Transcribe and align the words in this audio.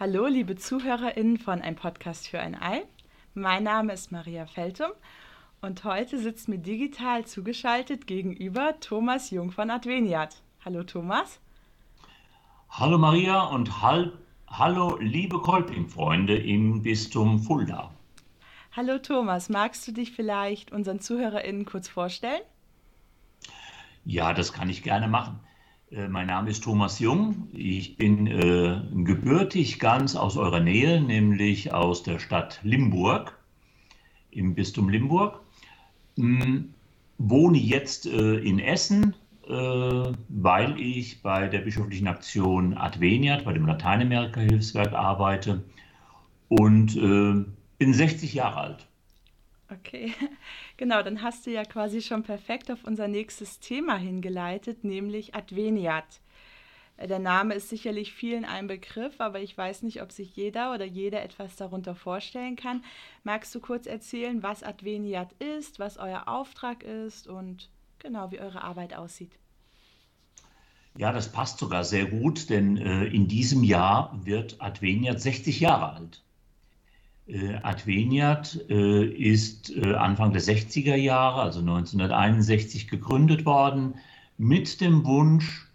Hallo, 0.00 0.26
liebe 0.26 0.56
ZuhörerInnen 0.56 1.38
von 1.38 1.62
Ein 1.62 1.76
Podcast 1.76 2.26
für 2.26 2.40
ein 2.40 2.60
Ei. 2.60 2.82
Mein 3.34 3.62
Name 3.62 3.92
ist 3.92 4.10
Maria 4.10 4.44
Feltum 4.44 4.90
und 5.60 5.84
heute 5.84 6.18
sitzt 6.18 6.48
mir 6.48 6.58
digital 6.58 7.24
zugeschaltet 7.26 8.08
gegenüber 8.08 8.74
Thomas 8.80 9.30
Jung 9.30 9.52
von 9.52 9.70
Adveniat. 9.70 10.42
Hallo 10.64 10.82
Thomas. 10.82 11.38
Hallo 12.70 12.98
Maria 12.98 13.44
und 13.44 13.82
hal 13.82 14.18
hallo 14.48 14.98
liebe 14.98 15.38
Kolping-Freunde 15.38 16.38
im 16.38 16.82
Bistum 16.82 17.38
Fulda. 17.38 17.92
Hallo 18.72 18.98
Thomas, 18.98 19.48
magst 19.48 19.86
du 19.86 19.92
dich 19.92 20.10
vielleicht 20.10 20.72
unseren 20.72 20.98
ZuhörerInnen 20.98 21.66
kurz 21.66 21.88
vorstellen? 21.88 22.42
Ja, 24.04 24.32
das 24.34 24.52
kann 24.52 24.68
ich 24.68 24.82
gerne 24.82 25.06
machen. 25.06 25.38
Äh, 25.90 26.08
mein 26.08 26.26
Name 26.26 26.50
ist 26.50 26.64
Thomas 26.64 26.98
Jung. 26.98 27.48
Ich 27.52 27.96
bin 27.96 28.26
äh, 28.26 28.80
gebürtig 29.04 29.78
ganz 29.78 30.16
aus 30.16 30.36
eurer 30.36 30.60
Nähe, 30.60 31.00
nämlich 31.00 31.72
aus 31.72 32.02
der 32.02 32.18
Stadt 32.18 32.60
Limburg, 32.62 33.38
im 34.30 34.54
Bistum 34.54 34.88
Limburg. 34.88 35.40
Hm, 36.16 36.74
wohne 37.18 37.58
jetzt 37.58 38.06
äh, 38.06 38.36
in 38.36 38.58
Essen, 38.58 39.14
äh, 39.46 39.52
weil 40.28 40.80
ich 40.80 41.22
bei 41.22 41.48
der 41.48 41.60
bischöflichen 41.60 42.08
Aktion 42.08 42.76
Adveniat, 42.76 43.44
bei 43.44 43.52
dem 43.52 43.66
Lateinamerika-Hilfswerk 43.66 44.92
arbeite 44.92 45.64
und 46.48 46.96
äh, 46.96 47.44
bin 47.78 47.92
60 47.92 48.34
Jahre 48.34 48.60
alt. 48.60 48.86
Okay, 49.70 50.12
genau, 50.76 51.02
dann 51.02 51.22
hast 51.22 51.46
du 51.46 51.50
ja 51.50 51.64
quasi 51.64 52.02
schon 52.02 52.22
perfekt 52.22 52.70
auf 52.70 52.84
unser 52.84 53.08
nächstes 53.08 53.60
Thema 53.60 53.96
hingeleitet, 53.96 54.84
nämlich 54.84 55.34
Adveniat. 55.34 56.20
Äh, 56.96 57.08
der 57.08 57.18
Name 57.18 57.54
ist 57.54 57.68
sicherlich 57.68 58.12
vielen 58.12 58.44
ein 58.44 58.66
Begriff, 58.66 59.20
aber 59.20 59.40
ich 59.40 59.56
weiß 59.56 59.82
nicht, 59.82 60.02
ob 60.02 60.12
sich 60.12 60.36
jeder 60.36 60.72
oder 60.72 60.84
jede 60.84 61.20
etwas 61.20 61.56
darunter 61.56 61.94
vorstellen 61.94 62.56
kann. 62.56 62.84
Magst 63.22 63.54
du 63.54 63.60
kurz 63.60 63.86
erzählen, 63.86 64.42
was 64.42 64.62
Adveniat 64.62 65.32
ist, 65.34 65.78
was 65.78 65.96
euer 65.98 66.28
Auftrag 66.28 66.82
ist 66.82 67.26
und 67.26 67.70
genau 67.98 68.30
wie 68.30 68.40
eure 68.40 68.62
Arbeit 68.62 68.94
aussieht? 68.94 69.32
Ja, 70.96 71.12
das 71.12 71.32
passt 71.32 71.58
sogar 71.58 71.82
sehr 71.82 72.06
gut, 72.06 72.50
denn 72.50 72.76
äh, 72.76 73.06
in 73.06 73.26
diesem 73.26 73.64
Jahr 73.64 74.16
wird 74.24 74.60
Adveniat 74.60 75.20
60 75.20 75.58
Jahre 75.58 75.92
alt. 75.92 76.23
Äh, 77.26 77.54
Adveniat 77.62 78.60
äh, 78.68 79.06
ist 79.06 79.74
äh, 79.74 79.94
Anfang 79.94 80.32
der 80.32 80.42
60er 80.42 80.94
Jahre, 80.94 81.40
also 81.40 81.60
1961, 81.60 82.88
gegründet 82.88 83.46
worden, 83.46 83.94
mit 84.36 84.80
dem 84.80 85.04
Wunsch, 85.06 85.68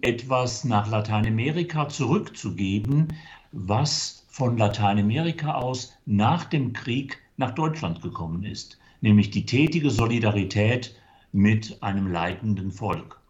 etwas 0.00 0.64
nach 0.64 0.88
Lateinamerika 0.90 1.88
zurückzugeben, 1.88 3.08
was 3.52 4.26
von 4.30 4.56
Lateinamerika 4.56 5.52
aus 5.52 5.92
nach 6.06 6.46
dem 6.46 6.72
Krieg 6.72 7.18
nach 7.36 7.50
Deutschland 7.50 8.00
gekommen 8.00 8.44
ist, 8.44 8.78
nämlich 9.02 9.30
die 9.30 9.44
tätige 9.44 9.90
Solidarität 9.90 10.96
mit 11.32 11.82
einem 11.82 12.10
leidenden 12.10 12.72
Volk. 12.72 13.20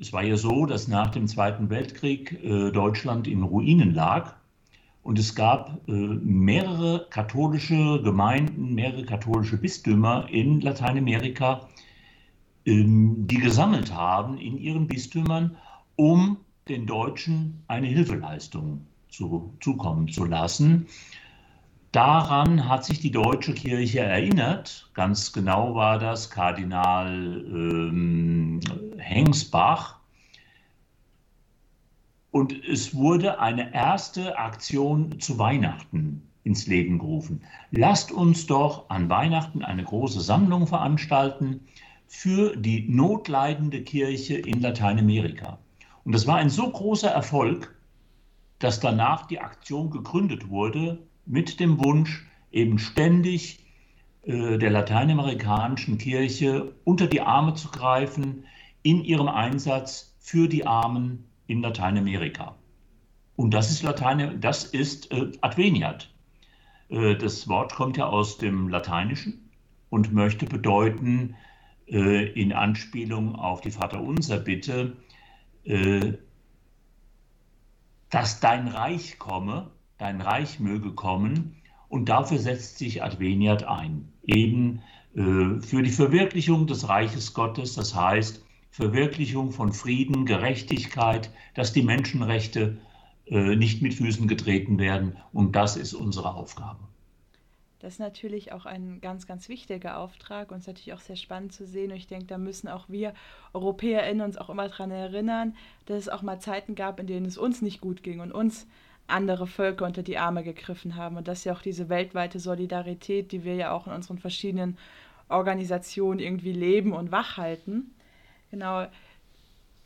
Es 0.00 0.14
war 0.14 0.22
ja 0.22 0.38
so, 0.38 0.64
dass 0.64 0.88
nach 0.88 1.10
dem 1.10 1.28
Zweiten 1.28 1.68
Weltkrieg 1.68 2.40
Deutschland 2.72 3.28
in 3.28 3.42
Ruinen 3.42 3.92
lag 3.92 4.34
und 5.02 5.18
es 5.18 5.34
gab 5.34 5.80
äh, 5.88 5.92
mehrere 5.92 7.06
katholische 7.10 8.00
Gemeinden, 8.02 8.74
mehrere 8.74 9.04
katholische 9.04 9.56
Bistümer 9.56 10.28
in 10.30 10.60
Lateinamerika, 10.60 11.68
ähm, 12.66 13.26
die 13.26 13.38
gesammelt 13.38 13.92
haben 13.92 14.38
in 14.38 14.58
ihren 14.58 14.86
Bistümern, 14.86 15.56
um 15.96 16.38
den 16.68 16.86
Deutschen 16.86 17.62
eine 17.66 17.88
Hilfeleistung 17.88 18.86
zu, 19.08 19.52
zukommen 19.60 20.08
zu 20.08 20.24
lassen. 20.24 20.86
Daran 21.90 22.68
hat 22.68 22.84
sich 22.84 23.00
die 23.00 23.10
deutsche 23.10 23.52
Kirche 23.52 24.00
erinnert. 24.00 24.88
Ganz 24.94 25.32
genau 25.32 25.74
war 25.74 25.98
das 25.98 26.30
Kardinal 26.30 27.44
ähm, 27.46 28.60
Hengsbach, 28.96 29.98
und 32.32 32.64
es 32.64 32.94
wurde 32.94 33.40
eine 33.40 33.72
erste 33.74 34.38
Aktion 34.38 35.20
zu 35.20 35.38
Weihnachten 35.38 36.22
ins 36.44 36.66
Leben 36.66 36.98
gerufen. 36.98 37.42
Lasst 37.70 38.10
uns 38.10 38.46
doch 38.46 38.88
an 38.90 39.08
Weihnachten 39.08 39.62
eine 39.62 39.84
große 39.84 40.20
Sammlung 40.20 40.66
veranstalten 40.66 41.60
für 42.08 42.56
die 42.56 42.88
notleidende 42.88 43.82
Kirche 43.82 44.38
in 44.38 44.60
Lateinamerika. 44.60 45.58
Und 46.04 46.14
das 46.14 46.26
war 46.26 46.36
ein 46.36 46.48
so 46.50 46.68
großer 46.68 47.10
Erfolg, 47.10 47.76
dass 48.58 48.80
danach 48.80 49.26
die 49.26 49.38
Aktion 49.38 49.90
gegründet 49.90 50.48
wurde 50.48 50.98
mit 51.26 51.60
dem 51.60 51.84
Wunsch, 51.84 52.26
eben 52.50 52.78
ständig 52.78 53.64
äh, 54.22 54.56
der 54.56 54.70
lateinamerikanischen 54.70 55.98
Kirche 55.98 56.72
unter 56.84 57.06
die 57.06 57.20
Arme 57.20 57.54
zu 57.54 57.68
greifen 57.68 58.44
in 58.82 59.04
ihrem 59.04 59.28
Einsatz 59.28 60.16
für 60.18 60.48
die 60.48 60.66
Armen 60.66 61.24
in 61.52 61.60
Lateinamerika. 61.60 62.56
Und 63.36 63.52
das 63.52 63.70
ist, 63.70 63.82
Latein, 63.82 64.40
das 64.40 64.64
ist 64.64 65.12
äh, 65.12 65.32
Adveniat. 65.42 66.10
Äh, 66.88 67.16
das 67.16 67.46
Wort 67.46 67.74
kommt 67.74 67.98
ja 67.98 68.06
aus 68.06 68.38
dem 68.38 68.68
Lateinischen 68.68 69.50
und 69.90 70.12
möchte 70.12 70.46
bedeuten, 70.46 71.36
äh, 71.86 72.32
in 72.40 72.54
Anspielung 72.54 73.36
auf 73.36 73.60
die 73.60 73.70
Vaterunser 73.70 74.38
Bitte, 74.38 74.96
äh, 75.64 76.14
dass 78.08 78.40
dein 78.40 78.68
Reich 78.68 79.18
komme, 79.18 79.70
dein 79.98 80.22
Reich 80.22 80.58
möge 80.58 80.92
kommen. 80.92 81.56
Und 81.88 82.08
dafür 82.08 82.38
setzt 82.38 82.78
sich 82.78 83.02
Adveniat 83.02 83.64
ein, 83.64 84.10
eben 84.24 84.80
äh, 85.14 85.60
für 85.60 85.82
die 85.82 85.90
Verwirklichung 85.90 86.66
des 86.66 86.88
Reiches 86.88 87.34
Gottes, 87.34 87.74
das 87.74 87.94
heißt, 87.94 88.42
Verwirklichung 88.72 89.52
von 89.52 89.72
Frieden, 89.74 90.24
Gerechtigkeit, 90.24 91.30
dass 91.54 91.74
die 91.74 91.82
Menschenrechte 91.82 92.78
äh, 93.26 93.54
nicht 93.54 93.82
mit 93.82 93.92
Füßen 93.92 94.26
getreten 94.26 94.78
werden. 94.78 95.18
Und 95.32 95.54
das 95.54 95.76
ist 95.76 95.92
unsere 95.92 96.34
Aufgabe. 96.34 96.80
Das 97.80 97.94
ist 97.94 97.98
natürlich 97.98 98.52
auch 98.52 98.64
ein 98.64 99.00
ganz, 99.02 99.26
ganz 99.26 99.48
wichtiger 99.50 99.98
Auftrag 99.98 100.50
und 100.50 100.58
es 100.58 100.62
ist 100.62 100.68
natürlich 100.68 100.94
auch 100.94 101.00
sehr 101.00 101.16
spannend 101.16 101.52
zu 101.52 101.66
sehen. 101.66 101.90
Und 101.90 101.98
ich 101.98 102.06
denke, 102.06 102.26
da 102.26 102.38
müssen 102.38 102.68
auch 102.68 102.88
wir 102.88 103.12
EuropäerInnen 103.52 104.24
uns 104.24 104.38
auch 104.38 104.48
immer 104.48 104.68
daran 104.68 104.90
erinnern, 104.90 105.54
dass 105.86 105.98
es 105.98 106.08
auch 106.08 106.22
mal 106.22 106.40
Zeiten 106.40 106.74
gab, 106.74 106.98
in 106.98 107.06
denen 107.06 107.26
es 107.26 107.36
uns 107.36 107.60
nicht 107.60 107.80
gut 107.80 108.02
ging 108.02 108.20
und 108.20 108.32
uns 108.32 108.66
andere 109.06 109.46
Völker 109.46 109.84
unter 109.84 110.02
die 110.02 110.16
Arme 110.16 110.44
gegriffen 110.44 110.96
haben. 110.96 111.18
Und 111.18 111.28
das 111.28 111.40
ist 111.40 111.44
ja 111.44 111.52
auch 111.52 111.62
diese 111.62 111.90
weltweite 111.90 112.40
Solidarität, 112.40 113.32
die 113.32 113.44
wir 113.44 113.54
ja 113.54 113.72
auch 113.72 113.86
in 113.86 113.92
unseren 113.92 114.18
verschiedenen 114.18 114.78
Organisationen 115.28 116.20
irgendwie 116.20 116.52
leben 116.52 116.92
und 116.92 117.12
wachhalten. 117.12 117.94
Genau. 118.52 118.86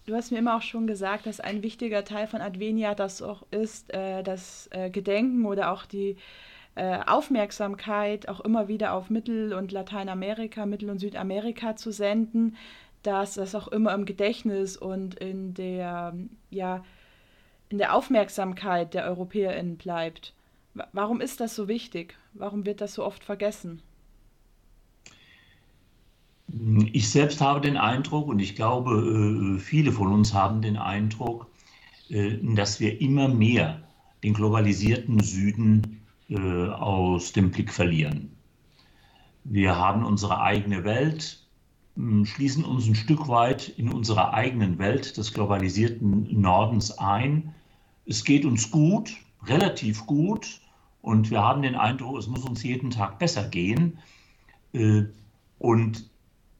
Du 0.07 0.15
hast 0.15 0.33
mir 0.33 0.39
immer 0.39 0.57
auch 0.57 0.63
schon 0.63 0.87
gesagt, 0.89 1.27
dass 1.27 1.41
ein 1.41 1.63
wichtiger 1.63 2.05
Teil 2.05 2.27
von 2.27 2.41
Advenia 2.41 2.95
das 2.95 3.23
auch 3.23 3.45
ist, 3.51 3.95
äh, 3.95 4.23
das 4.23 4.69
äh, 4.73 4.91
Gedenken 4.91 5.47
oder 5.47 5.73
auch 5.73 5.87
die 5.87 6.17
äh, 6.75 6.99
Aufmerksamkeit 7.07 8.29
auch 8.29 8.41
immer 8.41 8.69
wieder 8.69 8.93
auf 8.93 9.09
Mittel- 9.09 9.55
und 9.55 9.71
Lateinamerika, 9.73 10.67
Mittel- 10.67 10.91
und 10.91 10.99
Südamerika 10.99 11.77
zu 11.77 11.93
senden, 11.93 12.57
dass 13.05 13.35
das 13.35 13.55
auch 13.55 13.69
immer 13.69 13.95
im 13.95 14.05
Gedächtnis 14.05 14.77
und 14.77 15.15
in 15.15 15.55
der, 15.55 16.15
ja, 16.51 16.85
in 17.69 17.79
der 17.79 17.95
Aufmerksamkeit 17.95 18.95
der 18.95 19.07
EuropäerInnen 19.07 19.77
bleibt. 19.77 20.35
Warum 20.93 21.21
ist 21.21 21.41
das 21.41 21.55
so 21.55 21.69
wichtig? 21.69 22.17
Warum 22.35 22.67
wird 22.67 22.81
das 22.81 22.95
so 22.95 23.05
oft 23.05 23.23
vergessen? 23.25 23.83
Ich 26.93 27.11
selbst 27.11 27.43
habe 27.43 27.61
den 27.61 27.77
Eindruck, 27.77 28.29
und 28.29 28.39
ich 28.39 28.55
glaube, 28.55 29.57
äh, 29.57 29.59
viele 29.59 29.93
von 29.93 30.09
uns 30.09 30.33
haben 30.33 30.63
den 30.63 30.79
Eindruck, 30.79 31.49
äh, 32.09 32.39
dass 32.55 32.81
wir 32.81 33.01
immer 33.01 33.29
mehr 33.29 33.83
den 34.23 34.33
globalisierten 34.33 35.21
Süden 35.21 36.01
äh, 36.31 36.69
aus 36.69 37.33
dem 37.33 37.51
Blick 37.51 37.71
verlieren. 37.71 38.31
Wir 39.45 39.77
haben 39.77 40.03
unsere 40.05 40.41
eigene 40.41 40.83
Welt, 40.85 41.45
schließen 42.25 42.65
uns 42.65 42.87
ein 42.87 42.95
Stück 42.95 43.29
weit 43.29 43.69
in 43.77 43.93
unserer 43.93 44.33
eigenen 44.33 44.79
Welt 44.79 45.17
des 45.17 45.35
globalisierten 45.35 46.41
Nordens 46.41 46.91
ein. 46.99 47.55
Es 48.07 48.25
geht 48.25 48.45
uns 48.45 48.71
gut, 48.71 49.15
relativ 49.45 50.07
gut, 50.07 50.61
und 51.03 51.31
wir 51.31 51.43
haben 51.43 51.63
den 51.63 51.75
Eindruck, 51.75 52.19
es 52.19 52.27
muss 52.27 52.45
uns 52.45 52.63
jeden 52.63 52.91
Tag 52.91 53.19
besser 53.19 53.49
gehen. 53.49 53.99
Und 55.59 56.11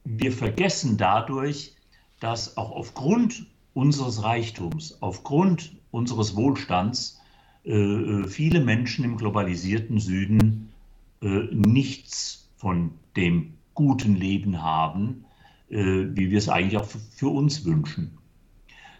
wir 0.09 0.31
vergessen 0.31 0.97
dadurch, 0.97 1.75
dass 2.19 2.57
auch 2.57 2.71
aufgrund 2.71 3.45
unseres 3.73 4.23
Reichtums, 4.23 5.01
aufgrund 5.01 5.75
unseres 5.91 6.35
Wohlstands 6.35 7.19
äh, 7.65 7.71
äh, 7.73 8.27
viele 8.27 8.61
Menschen 8.61 9.05
im 9.05 9.17
globalisierten 9.17 9.99
Süden 9.99 10.73
äh, 11.21 11.27
nichts 11.51 12.49
von 12.55 12.91
dem 13.15 13.53
guten 13.73 14.15
Leben 14.15 14.61
haben, 14.63 15.25
äh, 15.69 15.75
wie 16.15 16.31
wir 16.31 16.37
es 16.37 16.49
eigentlich 16.49 16.77
auch 16.77 16.87
für, 16.87 17.29
uns 17.29 17.65
wünschen. 17.65 18.17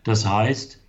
Das 0.03 0.25
heißt, 0.25 0.81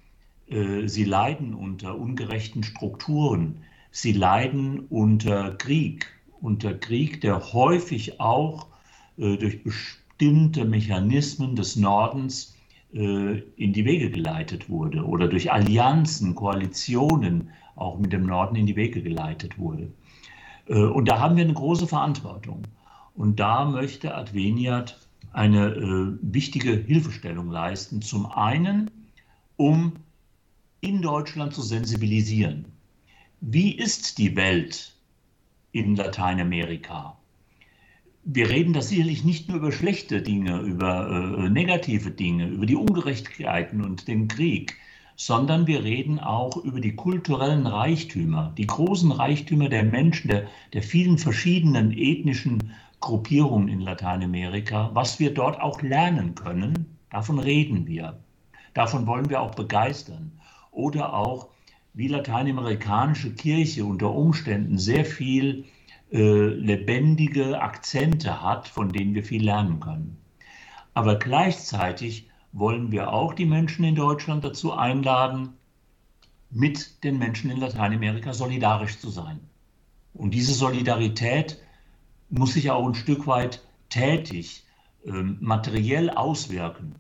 Äh, 0.50 0.88
sie 0.88 1.04
leiden 1.04 1.54
unter 1.54 1.98
ungerechten 1.98 2.62
Strukturen. 2.62 3.64
Sie 3.90 4.12
leiden 4.12 4.80
unter 4.88 5.54
Krieg, 5.56 6.06
unter 6.40 6.74
Krieg, 6.74 7.20
der 7.20 7.52
häufig 7.52 8.20
auch 8.20 8.68
äh, 9.18 9.36
durch 9.36 9.62
bestimmte 9.62 10.07
Mechanismen 10.20 11.56
des 11.56 11.76
Nordens 11.76 12.56
äh, 12.92 13.38
in 13.56 13.72
die 13.72 13.84
Wege 13.84 14.10
geleitet 14.10 14.68
wurde 14.68 15.04
oder 15.04 15.28
durch 15.28 15.52
Allianzen, 15.52 16.34
Koalitionen 16.34 17.50
auch 17.76 17.98
mit 17.98 18.12
dem 18.12 18.26
Norden 18.26 18.56
in 18.56 18.66
die 18.66 18.76
Wege 18.76 19.02
geleitet 19.02 19.58
wurde. 19.58 19.88
Und 20.66 21.08
da 21.08 21.18
haben 21.18 21.36
wir 21.36 21.44
eine 21.44 21.54
große 21.54 21.86
Verantwortung. 21.86 22.64
Und 23.14 23.40
da 23.40 23.64
möchte 23.64 24.14
Adveniat 24.14 24.98
eine 25.32 25.68
äh, 25.68 26.18
wichtige 26.22 26.72
Hilfestellung 26.72 27.50
leisten. 27.50 28.02
Zum 28.02 28.26
einen, 28.26 28.90
um 29.56 29.94
in 30.80 31.02
Deutschland 31.02 31.54
zu 31.54 31.62
sensibilisieren. 31.62 32.66
Wie 33.40 33.72
ist 33.72 34.18
die 34.18 34.36
Welt 34.36 34.94
in 35.72 35.96
Lateinamerika? 35.96 37.16
Wir 38.24 38.50
reden 38.50 38.72
da 38.72 38.82
sicherlich 38.82 39.24
nicht 39.24 39.48
nur 39.48 39.58
über 39.58 39.72
schlechte 39.72 40.20
Dinge, 40.20 40.60
über 40.60 41.08
äh, 41.08 41.48
negative 41.48 42.10
Dinge, 42.10 42.48
über 42.48 42.66
die 42.66 42.76
Ungerechtigkeiten 42.76 43.82
und 43.82 44.06
den 44.08 44.28
Krieg, 44.28 44.76
sondern 45.16 45.66
wir 45.66 45.82
reden 45.82 46.18
auch 46.18 46.56
über 46.56 46.80
die 46.80 46.94
kulturellen 46.94 47.66
Reichtümer, 47.66 48.52
die 48.58 48.66
großen 48.66 49.12
Reichtümer 49.12 49.68
der 49.68 49.84
Menschen, 49.84 50.28
der, 50.28 50.46
der 50.72 50.82
vielen 50.82 51.18
verschiedenen 51.18 51.92
ethnischen 51.92 52.72
Gruppierungen 53.00 53.68
in 53.68 53.80
Lateinamerika, 53.80 54.90
was 54.92 55.18
wir 55.18 55.32
dort 55.32 55.60
auch 55.60 55.82
lernen 55.82 56.34
können, 56.34 56.98
davon 57.10 57.38
reden 57.38 57.86
wir. 57.86 58.18
Davon 58.74 59.06
wollen 59.06 59.30
wir 59.30 59.40
auch 59.40 59.54
begeistern. 59.54 60.32
Oder 60.70 61.14
auch, 61.14 61.48
wie 61.94 62.08
lateinamerikanische 62.08 63.32
Kirche 63.34 63.84
unter 63.84 64.12
Umständen 64.12 64.78
sehr 64.78 65.04
viel 65.04 65.64
äh, 65.64 65.77
lebendige 66.10 67.60
Akzente 67.60 68.42
hat, 68.42 68.68
von 68.68 68.90
denen 68.90 69.14
wir 69.14 69.24
viel 69.24 69.44
lernen 69.44 69.80
können. 69.80 70.16
Aber 70.94 71.16
gleichzeitig 71.16 72.28
wollen 72.52 72.90
wir 72.90 73.12
auch 73.12 73.34
die 73.34 73.46
Menschen 73.46 73.84
in 73.84 73.94
Deutschland 73.94 74.42
dazu 74.44 74.72
einladen, 74.72 75.54
mit 76.50 77.04
den 77.04 77.18
Menschen 77.18 77.50
in 77.50 77.58
Lateinamerika 77.58 78.32
solidarisch 78.32 78.98
zu 78.98 79.10
sein. 79.10 79.40
Und 80.14 80.32
diese 80.32 80.54
Solidarität 80.54 81.60
muss 82.30 82.54
sich 82.54 82.70
auch 82.70 82.86
ein 82.86 82.94
Stück 82.94 83.26
weit 83.26 83.62
tätig, 83.90 84.64
ähm, 85.04 85.38
materiell 85.40 86.10
auswirken. 86.10 86.94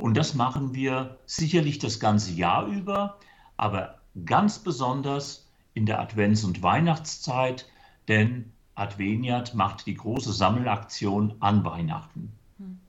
Und 0.00 0.16
das 0.16 0.34
machen 0.34 0.74
wir 0.74 1.18
sicherlich 1.26 1.78
das 1.78 2.00
ganze 2.00 2.32
Jahr 2.32 2.66
über, 2.66 3.18
aber 3.56 4.00
ganz 4.24 4.58
besonders 4.58 5.48
in 5.74 5.86
der 5.86 6.00
Advents- 6.00 6.44
und 6.44 6.62
Weihnachtszeit, 6.62 7.68
denn 8.10 8.52
Adveniat 8.74 9.54
macht 9.54 9.86
die 9.86 9.94
große 9.94 10.32
Sammelaktion 10.32 11.36
an 11.40 11.64
Weihnachten. 11.64 12.32
Hm. 12.58 12.80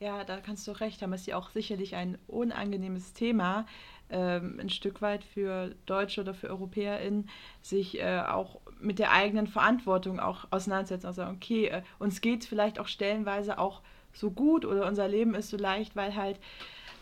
Ja, 0.00 0.24
da 0.24 0.40
kannst 0.40 0.66
du 0.66 0.72
recht 0.72 1.02
haben. 1.02 1.12
Es 1.12 1.22
ist 1.22 1.26
ja 1.28 1.36
auch 1.36 1.50
sicherlich 1.50 1.94
ein 1.94 2.18
unangenehmes 2.26 3.12
Thema, 3.12 3.66
ähm, 4.10 4.58
ein 4.60 4.70
Stück 4.70 5.02
weit 5.02 5.22
für 5.22 5.74
Deutsche 5.86 6.22
oder 6.22 6.34
für 6.34 6.50
EuropäerInnen, 6.50 7.28
sich 7.62 8.00
äh, 8.00 8.20
auch 8.20 8.60
mit 8.80 8.98
der 8.98 9.12
eigenen 9.12 9.46
Verantwortung 9.46 10.18
auch 10.18 10.46
auseinandersetzen. 10.50 11.06
Also, 11.06 11.22
okay, 11.24 11.66
äh, 11.66 11.82
uns 11.98 12.20
geht 12.20 12.40
es 12.40 12.48
vielleicht 12.48 12.80
auch 12.80 12.88
stellenweise 12.88 13.58
auch 13.58 13.82
so 14.12 14.32
gut 14.32 14.64
oder 14.64 14.86
unser 14.86 15.06
Leben 15.06 15.34
ist 15.34 15.50
so 15.50 15.56
leicht, 15.56 15.94
weil 15.94 16.16
halt 16.16 16.40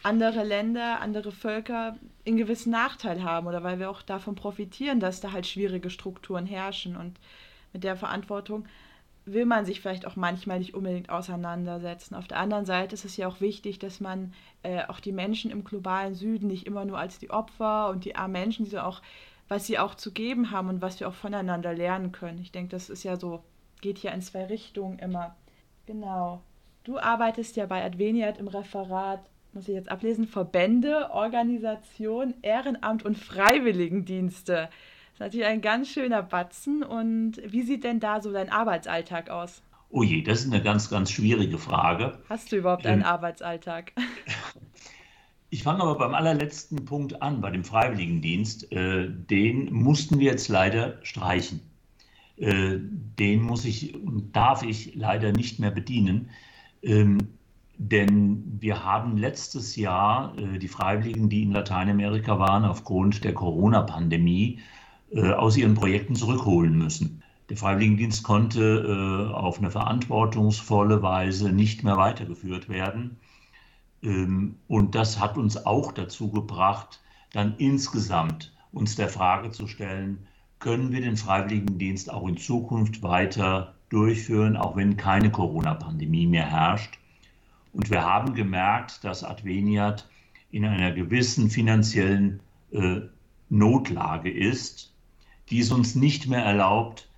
andere 0.03 0.45
Länder, 0.45 1.01
andere 1.01 1.33
Völker 1.33 1.97
einen 2.27 2.37
gewissen 2.37 2.71
Nachteil 2.71 3.23
haben 3.23 3.47
oder 3.47 3.63
weil 3.63 3.79
wir 3.79 3.91
auch 3.91 4.03
davon 4.03 4.35
profitieren, 4.35 5.01
dass 5.01 5.21
da 5.21 5.33
halt 5.33 5.47
schwierige 5.47 5.91
Strukturen 5.91 6.47
herrschen. 6.47 6.97
Und 6.97 7.19
mit 7.73 7.85
der 7.85 7.97
Verantwortung 7.97 8.67
will 9.33 9.45
man 9.45 9.67
sich 9.67 9.81
vielleicht 9.81 10.07
auch 10.07 10.17
manchmal 10.17 10.59
nicht 10.59 10.75
unbedingt 10.75 11.11
auseinandersetzen. 11.11 12.15
Auf 12.15 12.29
der 12.29 12.39
anderen 12.39 12.65
Seite 12.65 12.95
ist 12.95 13.05
es 13.05 13.17
ja 13.17 13.29
auch 13.29 13.41
wichtig, 13.41 13.79
dass 13.79 14.01
man 14.01 14.33
äh, 14.63 14.85
auch 14.87 15.01
die 15.01 15.13
Menschen 15.13 15.51
im 15.51 15.65
globalen 15.65 16.15
Süden 16.15 16.47
nicht 16.47 16.67
immer 16.67 16.85
nur 16.85 16.99
als 16.99 17.19
die 17.19 17.31
Opfer 17.31 17.91
und 17.91 18.05
die 18.05 18.17
armen 18.17 18.33
Menschen, 18.33 18.65
die 18.65 18.71
so 18.71 18.81
auch, 18.81 19.03
was 19.49 19.67
sie 19.67 19.79
auch 19.79 19.95
zu 19.95 20.13
geben 20.13 20.51
haben 20.51 20.69
und 20.69 20.83
was 20.83 21.01
wir 21.01 21.09
auch 21.09 21.15
voneinander 21.15 21.75
lernen 21.75 22.13
können. 22.13 22.39
Ich 22.39 22.53
denke, 22.53 22.71
das 22.71 22.89
ist 22.89 23.03
ja 23.03 23.17
so, 23.17 23.43
geht 23.81 23.99
ja 24.03 24.13
in 24.13 24.23
zwei 24.23 24.47
Richtungen 24.47 24.99
immer. 24.99 25.37
Genau. 25.87 26.43
Du 26.85 26.99
arbeitest 26.99 27.57
ja 27.57 27.67
bei 27.67 27.85
Adveniat 27.85 28.39
im 28.39 28.49
Referat, 28.49 29.21
muss 29.59 29.67
ich 29.67 29.75
jetzt 29.75 29.91
ablesen, 29.91 30.29
Verbände, 30.29 31.11
Organisation, 31.11 32.35
Ehrenamt 32.43 33.05
und 33.05 33.19
Freiwilligendienste. 33.19 34.53
Das 34.55 35.15
ist 35.15 35.21
natürlich 35.21 35.47
ein 35.47 35.61
ganz 35.61 35.89
schöner 35.89 36.23
Batzen. 36.23 36.85
Und 36.85 37.43
wie 37.45 37.63
sieht 37.63 37.83
denn 37.83 37.99
da 37.99 38.21
so 38.21 38.33
dein 38.33 38.51
Arbeitsalltag 38.51 39.31
aus? 39.31 39.63
Oh 39.91 40.05
je, 40.05 40.23
das 40.23 40.45
ist 40.45 40.53
eine 40.53 40.63
ganz, 40.63 40.91
ganz 40.91 41.11
schwierige 41.11 41.59
Frage. 41.59 42.21
Hast 42.29 42.53
du 42.53 42.57
überhaupt 42.57 42.87
einen 42.87 43.01
ähm, 43.01 43.07
Arbeitsalltag? 43.07 43.93
Ich 45.51 45.63
fange 45.63 45.81
aber 45.81 45.97
beim 45.97 46.15
allerletzten 46.15 46.85
Punkt 46.85 47.23
an, 47.23 47.41
bei 47.41 47.51
dem 47.51 47.65
Freiwilligendienst. 47.65 48.71
Äh, 48.71 49.09
den 49.09 49.73
mussten 49.73 50.19
wir 50.19 50.31
jetzt 50.31 50.49
leider 50.49 50.99
streichen. 51.03 51.63
Äh, 52.37 52.77
den 52.79 53.41
muss 53.41 53.65
ich 53.65 53.95
und 53.95 54.37
darf 54.37 54.63
ich 54.63 54.95
leider 54.95 55.33
nicht 55.33 55.59
mehr 55.59 55.71
bedienen. 55.71 56.29
Ähm, 56.83 57.38
denn 57.79 58.59
wir 58.61 58.85
haben 58.85 59.17
letztes 59.17 59.77
Jahr 59.77 60.37
äh, 60.37 60.59
die 60.59 60.69
Freiwilligen, 60.69 61.29
die 61.29 61.45
in 61.45 61.53
Lateinamerika 61.53 62.39
waren, 62.39 62.65
aufgrund 62.65 63.25
der 63.25 63.35
Corona-Pandemie 63.35 64.59
äh, 65.13 65.33
aus 65.33 65.57
ihren 65.57 65.75
Projekten 65.75 66.17
zurückholen 66.17 66.77
müssen. 66.77 67.23
Der 67.49 67.57
Freiwilligendienst 67.57 68.25
konnte 68.25 69.31
äh, 69.31 69.33
auf 69.33 69.59
eine 69.59 69.71
verantwortungsvolle 69.71 71.03
Weise 71.03 71.53
nicht 71.53 71.85
mehr 71.85 71.97
weitergeführt 71.97 72.69
werden. 72.69 73.17
Ähm, 74.03 74.57
und 74.67 74.97
das 74.97 75.21
hat 75.21 75.39
uns 75.39 75.65
auch 75.65 75.93
dazu 75.93 76.31
gebracht, 76.31 77.01
dann 77.33 77.55
insgesamt 77.59 78.53
uns 78.73 78.97
der 78.97 79.09
Frage 79.09 79.51
zu 79.51 79.69
stellen, 79.69 80.27
können 80.59 80.91
wir 80.93 81.01
den 81.01 81.17
Freiwilligendienst 81.17 82.13
auch 82.13 82.27
in 82.27 82.37
Zukunft 82.37 83.03
weiter 83.05 83.75
durchführen, 83.89 84.57
auch 84.57 84.77
wenn 84.77 84.97
keine 84.97 85.31
Corona-Pandemie 85.31 86.27
mehr 86.27 86.45
herrscht. 86.45 86.99
Und 87.79 87.91
wir 87.91 88.03
haben 88.03 88.35
gemerkt, 88.35 89.05
dass 89.05 89.23
Adveniat 89.23 90.09
in 90.51 90.65
einer 90.65 90.91
gewissen 90.91 91.49
finanziellen 91.49 92.41
äh, 92.73 93.03
Notlage 93.51 94.33
ist, 94.33 94.93
die 95.49 95.61
es 95.61 95.71
uns 95.71 95.95
nicht 95.95 96.27
mehr 96.27 96.43
erlaubt, 96.43 97.09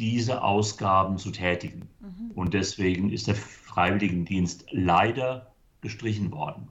diese 0.00 0.42
Ausgaben 0.42 1.18
zu 1.18 1.30
tätigen. 1.30 1.88
Mhm. 2.00 2.32
Und 2.34 2.52
deswegen 2.52 3.10
ist 3.10 3.28
der 3.28 3.36
Freiwilligendienst 3.36 4.66
leider 4.72 5.52
gestrichen 5.82 6.32
worden. 6.32 6.66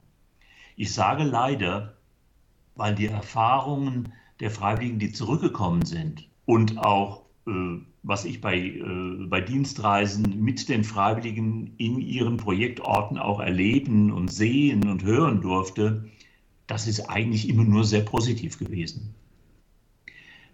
Ich 0.76 0.92
sage 0.92 1.24
leider, 1.24 1.96
weil 2.74 2.94
die 2.94 3.06
Erfahrungen 3.06 4.12
der 4.40 4.50
Freiwilligen, 4.50 4.98
die 4.98 5.10
zurückgekommen 5.10 5.86
sind 5.86 6.28
und 6.44 6.76
auch 6.76 7.22
was 8.02 8.24
ich 8.24 8.40
bei, 8.40 8.56
äh, 8.56 9.26
bei 9.26 9.40
Dienstreisen 9.40 10.42
mit 10.42 10.68
den 10.68 10.84
Freiwilligen 10.84 11.74
in 11.76 11.98
ihren 11.98 12.36
Projektorten 12.36 13.18
auch 13.18 13.40
erleben 13.40 14.12
und 14.12 14.28
sehen 14.28 14.88
und 14.88 15.02
hören 15.02 15.40
durfte, 15.40 16.08
das 16.66 16.86
ist 16.86 17.08
eigentlich 17.08 17.48
immer 17.48 17.64
nur 17.64 17.84
sehr 17.84 18.02
positiv 18.02 18.58
gewesen. 18.58 19.14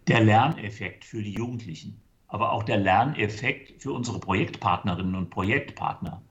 Der 0.07 0.23
Lerneffekt 0.23 1.05
für 1.05 1.23
die 1.23 1.33
Jugendlichen, 1.33 2.01
aber 2.29 2.53
auch 2.53 2.63
der 2.63 2.79
Lerneffekt 2.79 3.83
für 3.83 3.93
unsere 3.93 4.21
Projektpartnerinnen 4.21 5.15
und 5.15 5.31
Projektpartner, 5.31 6.23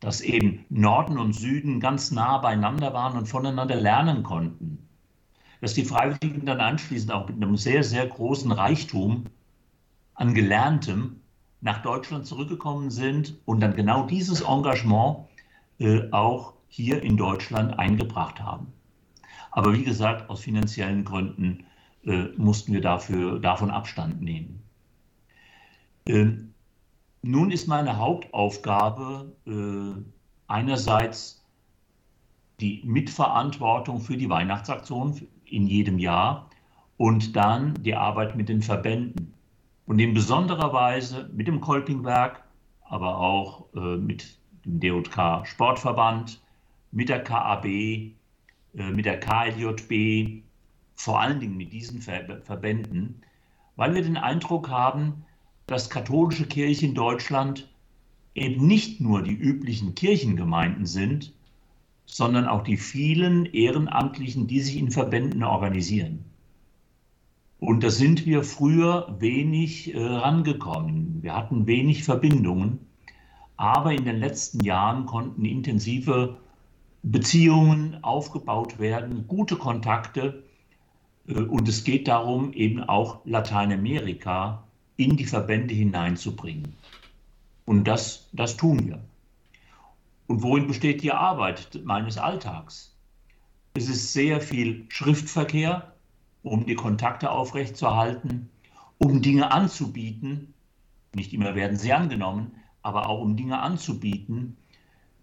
dass 0.00 0.20
eben 0.20 0.64
Norden 0.68 1.18
und 1.18 1.32
Süden 1.32 1.80
ganz 1.80 2.10
nah 2.10 2.38
beieinander 2.38 2.92
waren 2.92 3.16
und 3.16 3.26
voneinander 3.26 3.76
lernen 3.76 4.22
konnten, 4.22 4.78
dass 5.60 5.74
die 5.74 5.84
Freiwilligen 5.84 6.46
dann 6.46 6.60
anschließend 6.60 7.12
auch 7.12 7.28
mit 7.28 7.36
einem 7.36 7.56
sehr, 7.56 7.84
sehr 7.84 8.06
großen 8.06 8.52
Reichtum 8.52 9.24
an 10.14 10.34
Gelerntem 10.34 11.20
nach 11.60 11.82
Deutschland 11.82 12.26
zurückgekommen 12.26 12.90
sind 12.90 13.36
und 13.46 13.60
dann 13.60 13.74
genau 13.74 14.06
dieses 14.06 14.42
Engagement 14.42 15.26
äh, 15.78 16.10
auch 16.10 16.54
hier 16.68 17.02
in 17.02 17.16
Deutschland 17.16 17.78
eingebracht 17.78 18.40
haben. 18.40 18.72
Aber 19.50 19.72
wie 19.72 19.84
gesagt, 19.84 20.28
aus 20.28 20.40
finanziellen 20.40 21.04
Gründen 21.04 21.64
äh, 22.04 22.24
mussten 22.36 22.72
wir 22.72 22.80
dafür, 22.80 23.38
davon 23.38 23.70
Abstand 23.70 24.20
nehmen. 24.20 24.62
Äh, 26.06 26.32
nun 27.22 27.50
ist 27.50 27.68
meine 27.68 27.96
Hauptaufgabe 27.96 29.32
äh, 29.46 30.02
einerseits 30.48 31.44
die 32.60 32.82
Mitverantwortung 32.84 34.00
für 34.00 34.16
die 34.16 34.28
Weihnachtsaktion 34.28 35.26
in 35.44 35.66
jedem 35.66 35.98
Jahr 35.98 36.50
und 36.96 37.34
dann 37.34 37.74
die 37.82 37.94
Arbeit 37.94 38.36
mit 38.36 38.48
den 38.48 38.62
Verbänden 38.62 39.33
und 39.86 39.98
in 39.98 40.14
besonderer 40.14 40.72
Weise 40.72 41.30
mit 41.32 41.46
dem 41.46 41.60
Kolpingwerk, 41.60 42.42
aber 42.84 43.18
auch 43.18 43.66
äh, 43.74 43.96
mit 43.96 44.38
dem 44.64 44.80
DJK 44.80 45.46
Sportverband, 45.46 46.40
mit 46.90 47.08
der 47.08 47.22
KAB, 47.22 47.66
äh, 47.66 48.12
mit 48.72 49.04
der 49.04 49.20
KLJB, 49.20 50.42
vor 50.94 51.20
allen 51.20 51.40
Dingen 51.40 51.56
mit 51.56 51.72
diesen 51.72 52.00
Verbänden, 52.00 53.22
weil 53.76 53.94
wir 53.94 54.02
den 54.02 54.16
Eindruck 54.16 54.68
haben, 54.68 55.24
dass 55.66 55.90
katholische 55.90 56.46
Kirche 56.46 56.86
in 56.86 56.94
Deutschland 56.94 57.68
eben 58.34 58.66
nicht 58.66 59.00
nur 59.00 59.22
die 59.22 59.34
üblichen 59.34 59.94
Kirchengemeinden 59.94 60.86
sind, 60.86 61.32
sondern 62.06 62.46
auch 62.46 62.62
die 62.62 62.76
vielen 62.76 63.46
Ehrenamtlichen, 63.46 64.46
die 64.46 64.60
sich 64.60 64.76
in 64.76 64.90
Verbänden 64.90 65.42
organisieren. 65.42 66.24
Und 67.64 67.82
da 67.82 67.88
sind 67.88 68.26
wir 68.26 68.44
früher 68.44 69.16
wenig 69.20 69.94
äh, 69.94 69.98
rangekommen. 69.98 71.22
Wir 71.22 71.34
hatten 71.34 71.66
wenig 71.66 72.04
Verbindungen. 72.04 72.86
Aber 73.56 73.92
in 73.92 74.04
den 74.04 74.18
letzten 74.18 74.62
Jahren 74.62 75.06
konnten 75.06 75.46
intensive 75.46 76.36
Beziehungen 77.02 78.04
aufgebaut 78.04 78.78
werden, 78.78 79.26
gute 79.28 79.56
Kontakte. 79.56 80.44
Äh, 81.26 81.40
und 81.40 81.66
es 81.66 81.84
geht 81.84 82.06
darum, 82.06 82.52
eben 82.52 82.82
auch 82.82 83.24
Lateinamerika 83.24 84.64
in 84.98 85.16
die 85.16 85.24
Verbände 85.24 85.72
hineinzubringen. 85.72 86.74
Und 87.64 87.84
das, 87.84 88.28
das 88.32 88.58
tun 88.58 88.86
wir. 88.86 89.00
Und 90.26 90.42
worin 90.42 90.66
besteht 90.66 91.02
die 91.02 91.12
Arbeit 91.12 91.80
meines 91.82 92.18
Alltags? 92.18 92.94
Es 93.72 93.88
ist 93.88 94.12
sehr 94.12 94.42
viel 94.42 94.84
Schriftverkehr, 94.90 95.93
um 96.44 96.66
die 96.66 96.76
Kontakte 96.76 97.30
aufrechtzuerhalten, 97.30 98.50
um 98.98 99.22
Dinge 99.22 99.50
anzubieten. 99.50 100.54
Nicht 101.14 101.32
immer 101.32 101.54
werden 101.54 101.76
sie 101.76 101.92
angenommen, 101.92 102.52
aber 102.82 103.08
auch 103.08 103.20
um 103.20 103.36
Dinge 103.36 103.60
anzubieten. 103.60 104.56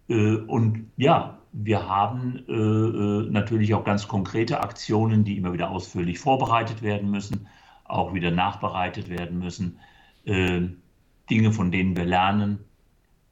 Äh, 0.08 0.36
und 0.36 0.90
ja, 0.96 1.38
wir 1.52 1.88
haben 1.88 2.44
äh, 2.48 2.52
äh, 2.52 3.30
natürlich 3.30 3.72
auch 3.74 3.84
ganz 3.84 4.08
konkrete 4.08 4.60
Aktionen, 4.62 5.24
die 5.24 5.36
immer 5.36 5.52
wieder 5.52 5.70
ausführlich 5.70 6.18
vorbereitet 6.18 6.82
werden 6.82 7.10
müssen, 7.10 7.46
auch 7.84 8.12
wieder 8.14 8.30
nachbereitet 8.30 9.08
werden 9.08 9.38
müssen. 9.38 9.78
Dinge, 10.24 11.52
von 11.52 11.72
denen 11.72 11.96
wir 11.96 12.04
lernen. 12.04 12.60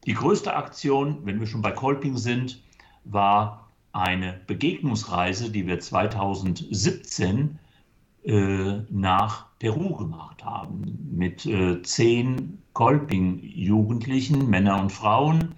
Die 0.06 0.14
größte 0.14 0.56
Aktion, 0.56 1.24
wenn 1.24 1.38
wir 1.38 1.46
schon 1.46 1.62
bei 1.62 1.70
Kolping 1.70 2.16
sind, 2.16 2.60
war 3.04 3.70
eine 3.92 4.40
Begegnungsreise, 4.48 5.52
die 5.52 5.68
wir 5.68 5.78
2017 5.78 7.38
äh, 7.38 7.69
nach 8.24 9.46
Peru 9.60 9.94
gemacht 9.94 10.44
haben, 10.44 10.98
mit 11.12 11.46
äh, 11.46 11.82
zehn 11.82 12.62
Kolping-Jugendlichen, 12.72 14.48
Männer 14.48 14.80
und 14.80 14.90
Frauen, 14.90 15.54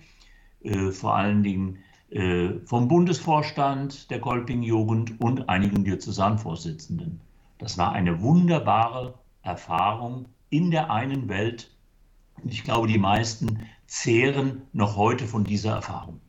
äh, 0.63 0.91
vor 0.91 1.15
allen 1.15 1.43
Dingen 1.43 1.79
äh, 2.11 2.59
vom 2.65 2.89
Bundesvorstand 2.89 4.11
der 4.11 4.21
Kolping-Jugend 4.21 5.21
und 5.21 5.49
einigen 5.49 5.85
Diözesanvorsitzenden. 5.85 7.21
Das 7.59 7.79
war 7.79 7.93
eine 7.93 8.21
wunderbare 8.21 9.15
Erfahrung 9.43 10.27
in 10.51 10.71
der 10.73 10.91
einen 10.91 11.29
Welt. 11.29 11.71
Ich 12.45 12.65
glaube, 12.65 12.89
die 12.89 12.99
meisten 12.99 13.61
zehren 13.87 14.63
noch 14.73 14.97
heute 14.97 15.27
von 15.27 15.45
dieser 15.45 15.77
Erfahrung. 15.77 16.21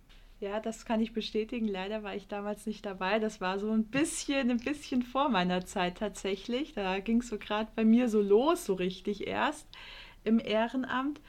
Ja, 0.43 0.59
das 0.59 0.83
kann 0.83 0.99
ich 0.99 1.13
bestätigen. 1.13 1.69
Leider 1.69 2.03
war 2.03 2.15
ich 2.15 2.27
damals 2.27 2.65
nicht 2.65 2.85
dabei. 2.85 3.17
Das 3.17 3.39
war 3.39 3.59
so 3.59 3.71
ein 3.71 3.85
bisschen, 3.85 4.51
ein 4.51 4.57
bisschen 4.57 5.01
vor 5.01 5.29
meiner 5.29 5.65
Zeit 5.65 5.99
tatsächlich. 5.99 6.73
Da 6.73 6.99
ging 6.99 7.21
es 7.21 7.29
so 7.29 7.37
gerade 7.37 7.71
bei 7.77 7.85
mir 7.85 8.09
so 8.09 8.21
los, 8.21 8.65
so 8.65 8.73
richtig 8.73 9.25
erst 9.25 9.65
im 10.25 10.39
Ehrenamt. 10.39 11.21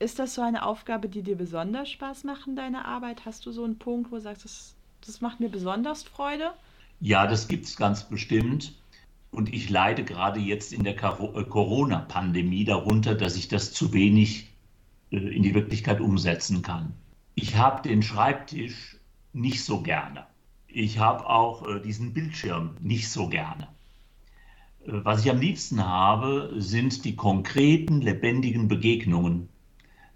Ist 0.00 0.18
das 0.18 0.34
so 0.34 0.42
eine 0.42 0.66
Aufgabe, 0.66 1.08
die 1.08 1.22
dir 1.22 1.36
besonders 1.36 1.88
Spaß 1.88 2.24
macht 2.24 2.48
in 2.48 2.56
deiner 2.56 2.84
Arbeit? 2.84 3.26
Hast 3.26 3.46
du 3.46 3.52
so 3.52 3.62
einen 3.62 3.78
Punkt, 3.78 4.10
wo 4.10 4.16
du 4.16 4.22
sagst, 4.22 4.44
das, 4.44 4.74
das 5.06 5.20
macht 5.20 5.38
mir 5.38 5.50
besonders 5.50 6.02
Freude? 6.02 6.50
Ja, 6.98 7.28
das 7.28 7.46
gibt 7.46 7.66
es 7.66 7.76
ganz 7.76 8.08
bestimmt. 8.08 8.74
Und 9.30 9.54
ich 9.54 9.70
leide 9.70 10.02
gerade 10.02 10.40
jetzt 10.40 10.72
in 10.72 10.82
der 10.82 10.94
äh, 10.94 11.44
Corona-Pandemie 11.44 12.64
darunter, 12.64 13.14
dass 13.14 13.36
ich 13.36 13.46
das 13.46 13.72
zu 13.72 13.92
wenig 13.92 14.48
äh, 15.12 15.18
in 15.18 15.44
die 15.44 15.54
Wirklichkeit 15.54 16.00
umsetzen 16.00 16.62
kann. 16.62 16.92
Ich 17.40 17.54
habe 17.56 17.88
den 17.88 18.02
Schreibtisch 18.02 18.96
nicht 19.32 19.62
so 19.62 19.80
gerne. 19.80 20.26
Ich 20.66 20.98
habe 20.98 21.30
auch 21.30 21.68
äh, 21.68 21.78
diesen 21.78 22.12
Bildschirm 22.12 22.74
nicht 22.80 23.08
so 23.08 23.28
gerne. 23.28 23.68
Äh, 24.84 25.04
was 25.04 25.24
ich 25.24 25.30
am 25.30 25.38
liebsten 25.38 25.86
habe, 25.86 26.52
sind 26.56 27.04
die 27.04 27.14
konkreten, 27.14 28.00
lebendigen 28.00 28.66
Begegnungen, 28.66 29.48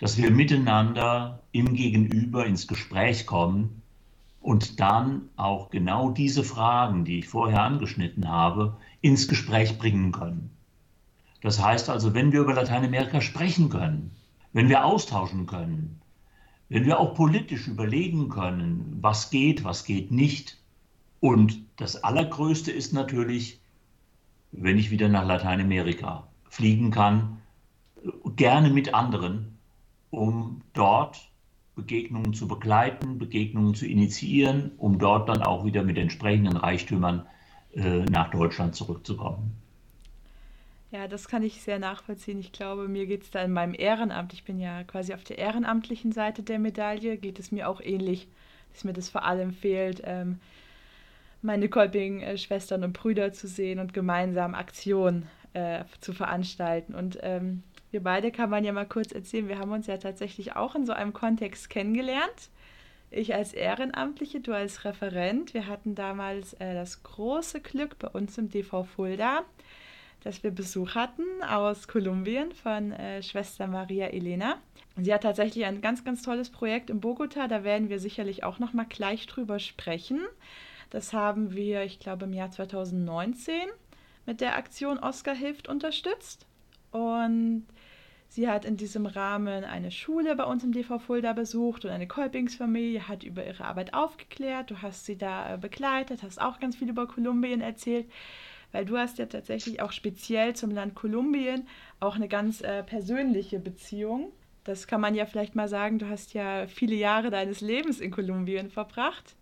dass 0.00 0.17
wir 0.17 0.33
miteinander 0.33 1.45
im 1.52 1.75
Gegenüber 1.75 2.45
ins 2.45 2.67
Gespräch 2.67 3.25
kommen 3.25 3.83
und 4.41 4.81
dann 4.81 5.29
auch 5.37 5.71
genau 5.71 6.11
diese 6.11 6.43
Fragen, 6.43 7.05
die 7.05 7.21
ich 7.21 7.29
vorher 7.29 7.62
angeschnitten 7.62 8.29
habe, 8.29 8.79
ins 9.00 9.29
Gespräch 9.29 9.79
bringen 9.79 10.11
können. 10.11 10.50
Das 11.41 11.62
heißt 11.62 11.88
also, 11.88 12.14
wenn 12.14 12.33
wir 12.33 12.41
über 12.41 12.55
Lateinamerika 12.55 13.21
sprechen 13.21 13.69
können, 13.69 14.11
wenn 14.52 14.69
wir 14.69 14.85
austauschen 14.85 15.47
können, 15.47 16.02
wenn 16.73 16.87
wir 16.87 16.99
auch 16.99 17.12
politisch 17.12 17.69
überlegen 17.69 18.31
können, 18.31 18.97
was 19.02 19.29
geht, 19.29 19.62
was 19.62 19.85
geht 19.85 20.11
nicht. 20.11 20.57
Und 21.21 21.61
das 21.76 22.02
Allergrößte 22.02 22.73
ist 22.73 22.95
natürlich, 22.95 23.61
wenn 24.52 24.79
ich 24.79 24.91
wieder 24.91 25.11
nach 25.11 25.26
Lateinamerika 25.26 26.26
fliegen 26.49 26.91
kann, 26.91 27.43
gerne 28.37 28.71
mit 28.71 28.95
anderen, 28.95 29.59
um 30.09 30.62
dort 30.73 31.31
Begegnungen 31.76 32.33
zu 32.33 32.49
begleiten, 32.49 33.19
Begegnungen 33.19 33.75
zu 33.75 33.87
initiieren, 33.87 34.73
um 34.79 34.99
dort 34.99 35.29
dann 35.29 35.43
auch 35.43 35.67
wieder 35.67 35.83
mit 35.83 35.99
entsprechenden 35.99 36.57
Reichtümern 36.57 37.26
äh, 37.75 38.05
nach 38.07 38.31
Deutschland 38.31 38.75
zurückzukommen. 38.75 39.52
Ja, 40.93 41.09
das 41.09 41.27
kann 41.27 41.43
ich 41.43 41.63
sehr 41.63 41.79
nachvollziehen. 41.79 42.39
Ich 42.39 42.53
glaube, 42.53 42.87
mir 42.87 43.07
geht 43.07 43.23
es 43.23 43.31
da 43.31 43.43
in 43.43 43.53
meinem 43.53 43.75
Ehrenamt, 43.75 44.35
ich 44.35 44.45
bin 44.45 44.59
ja 44.59 44.85
quasi 44.85 45.15
auf 45.15 45.25
der 45.25 45.39
ehrenamtlichen 45.39 46.13
Seite 46.13 46.43
der 46.43 46.59
Medaille, 46.59 47.17
geht 47.17 47.39
es 47.39 47.51
mir 47.51 47.71
auch 47.71 47.81
ähnlich, 47.81 48.29
dass 48.73 48.85
mir 48.85 48.93
das 48.93 49.09
vor 49.09 49.25
allem 49.25 49.55
fehlt, 49.55 50.03
ähm, 50.05 50.39
meine 51.41 51.71
Kolping-Schwestern 51.71 52.85
und 52.85 52.93
Brüder 52.93 53.33
zu 53.33 53.49
sehen 53.49 53.79
und 53.79 53.95
gemeinsam 53.95 54.55
Aktionen 54.55 55.27
äh, 55.55 55.85
zu 56.01 56.13
veranstalten. 56.13 56.95
Und 56.95 57.19
ähm, 57.23 57.63
wir 57.91 58.03
beide 58.03 58.31
kann 58.31 58.51
man 58.51 58.63
ja 58.63 58.73
mal 58.73 58.87
kurz 58.87 59.13
erzählen, 59.13 59.49
wir 59.49 59.59
haben 59.59 59.73
uns 59.73 59.87
ja 59.87 59.97
tatsächlich 59.97 60.57
auch 60.57 60.75
in 60.75 60.85
so 60.85 60.93
einem 60.93 61.15
Kontext 61.15 61.71
kennengelernt. 61.71 62.51
Ich 63.11 63.35
als 63.35 63.55
Ehrenamtliche, 63.55 64.41
du 64.41 64.53
als 64.53 64.85
Referent. 64.85 65.55
Wir 65.55 65.69
hatten 65.69 65.95
damals 65.95 66.53
äh, 66.55 66.75
das 66.75 67.03
große 67.03 67.63
Glück 67.63 67.99
bei 67.99 68.09
uns 68.09 68.37
im 68.37 68.51
DV 68.51 68.85
Fulda, 68.85 69.43
dass 70.25 70.43
wir 70.43 70.50
Besuch 70.50 70.95
hatten 70.95 71.25
aus 71.49 71.88
Kolumbien 71.88 72.52
von 72.52 72.93
äh, 72.93 73.23
Schwester 73.23 73.67
Maria 73.67 74.07
Elena. 74.07 74.59
Sie 74.97 75.12
hat 75.12 75.23
tatsächlich 75.23 75.64
ein 75.64 75.81
ganz, 75.81 76.05
ganz 76.05 76.23
tolles 76.23 76.50
Projekt 76.50 76.91
in 76.91 77.00
Bogota. 77.00 77.49
Da 77.49 77.64
werden 77.64 77.88
wir 77.88 77.99
sicherlich 77.99 78.45
auch 78.45 78.59
noch 78.59 78.73
mal 78.73 78.87
gleich 78.87 79.26
drüber 79.26 79.59
sprechen. 79.59 80.21
Das 80.91 81.12
haben 81.12 81.55
wir, 81.55 81.83
ich 81.85 81.99
glaube, 81.99 82.26
im 82.26 82.35
Jahr 82.35 82.50
2019 82.50 83.55
mit 84.26 84.41
der 84.41 84.57
Aktion 84.57 84.99
Oscar 84.99 85.35
hilft 85.35 85.67
unterstützt. 85.67 86.47
Und 86.91 87.67
sie 88.29 88.49
hat 88.49 88.64
in 88.67 88.76
diesem 88.76 89.07
Rahmen 89.07 89.64
eine 89.64 89.91
Schule 89.91 90.37
bei 90.37 90.45
uns 90.45 90.62
im 90.62 90.73
DV 90.73 90.99
Fulda 90.99 91.33
besucht 91.33 91.87
und 91.87 91.91
eine 91.91 92.07
Kolpingsfamilie 92.07 93.09
hat 93.09 93.25
über 93.25 93.45
ihre 93.45 93.64
Arbeit 93.64 93.95
aufgeklärt. 93.95 94.71
Du 94.71 94.83
hast 94.83 95.07
sie 95.07 95.17
da 95.17 95.55
äh, 95.55 95.59
begleitet, 95.59 96.23
hast 96.23 96.41
auch 96.41 96.61
ganz 96.61 96.76
viel 96.76 96.91
über 96.91 97.09
Kolumbien 97.09 97.62
erzählt 97.62 98.07
weil 98.73 98.85
du 98.85 98.97
hast 98.97 99.19
ja 99.19 99.26
tatsächlich 99.26 99.81
auch 99.81 99.93
speziell 99.93 100.57
zum 100.57 100.71
Land 100.71 100.95
Kolumbien 100.95 101.67
auch 102.00 102.17
eine 102.17 102.29
ganz 102.29 102.62
äh, 102.62 102.83
persönliche 102.83 103.59
Beziehung. 103.59 104.33
Das 104.64 104.87
kann 104.87 105.00
man 105.00 105.14
ja 105.14 105.26
vielleicht 105.26 105.55
mal 105.55 105.69
sagen, 105.69 105.99
du 105.99 106.09
hast 106.09 106.35
ja 106.35 106.67
viele 106.67 106.95
Jahre 106.95 107.31
deines 107.31 107.61
Lebens 107.61 108.00
in 108.00 108.11
Kolumbien 108.11 108.71
verbracht. 108.71 109.37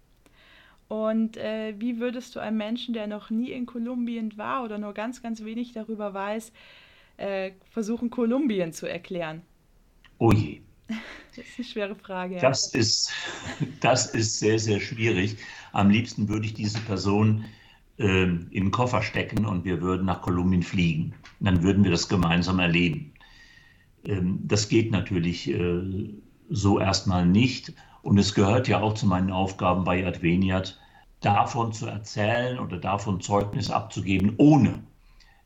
Und 0.89 1.37
äh, 1.37 1.75
wie 1.79 2.01
würdest 2.01 2.35
du 2.35 2.41
einem 2.41 2.57
Menschen, 2.57 2.95
der 2.95 3.07
noch 3.07 3.31
nie 3.31 3.53
in 3.53 3.65
Kolumbien 3.65 4.37
war 4.37 4.65
oder 4.65 4.77
nur 4.77 4.93
ganz, 4.93 5.23
ganz 5.23 5.45
wenig 5.45 5.73
darüber 5.73 6.15
weiß, 6.15 6.53
äh, 7.19 7.53
versuchen, 7.71 8.11
Kolumbien 8.11 8.73
zu 8.73 8.87
erklären? 8.87 9.43
Oh 10.19 10.33
je. 10.35 10.61
Das 10.89 11.47
ist 11.47 11.59
eine 11.59 11.65
schwere 11.65 11.95
Frage. 11.95 12.35
Ja. 12.37 12.41
Das, 12.41 12.75
ist, 12.75 13.13
das 13.81 14.07
ist 14.15 14.41
sehr, 14.41 14.59
sehr 14.59 14.81
schwierig. 14.81 15.37
Am 15.73 15.91
liebsten 15.91 16.29
würde 16.29 16.47
ich 16.47 16.55
diese 16.55 16.81
Person 16.81 17.45
äh, 18.01 18.25
in 18.51 18.71
Koffer 18.71 19.03
stecken 19.03 19.45
und 19.45 19.65
wir 19.65 19.83
würden 19.83 20.07
nach 20.07 20.23
Kolumbien 20.23 20.63
fliegen. 20.63 21.15
Dann 21.39 21.63
würden 21.63 21.85
wir 21.85 21.91
das 21.91 22.09
gemeinsam 22.09 22.59
erleben. 22.59 23.13
Ähm, 24.05 24.41
das 24.43 24.69
geht 24.69 24.91
natürlich 24.91 25.51
äh, 25.51 26.11
so 26.49 26.81
erstmal 26.81 27.27
nicht. 27.27 27.75
Und 28.03 28.19
es 28.19 28.35
gehört 28.35 28.67
ja 28.69 28.81
auch 28.81 28.95
zu 28.95 29.07
meinen 29.07 29.31
Aufgaben 29.31 29.85
bei 29.85 30.07
Adveniat, 30.07 30.81
davon 31.21 31.73
zu 31.73 31.87
erzählen 31.87 32.59
oder 32.59 32.79
davon 32.79 33.21
Zeugnis 33.21 33.71
abzugeben, 33.71 34.33
ohne 34.39 34.83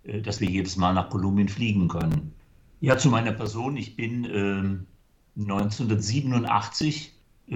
äh, 0.04 0.20
dass 0.20 0.40
wir 0.40 0.48
jedes 0.48 0.76
Mal 0.76 0.94
nach 0.94 1.10
Kolumbien 1.10 1.48
fliegen 1.48 1.88
können. 1.88 2.32
Ja, 2.80 2.96
zu 2.96 3.08
meiner 3.08 3.32
Person. 3.32 3.76
Ich 3.76 3.96
bin 3.96 4.24
äh, 4.24 5.40
1987 5.40 7.14
äh, 7.48 7.54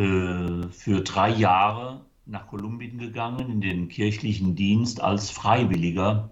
für 0.70 1.00
drei 1.04 1.30
Jahre 1.30 2.04
nach 2.28 2.46
Kolumbien 2.46 2.98
gegangen 2.98 3.50
in 3.50 3.60
den 3.60 3.88
kirchlichen 3.88 4.54
Dienst 4.54 5.00
als 5.00 5.30
Freiwilliger, 5.30 6.30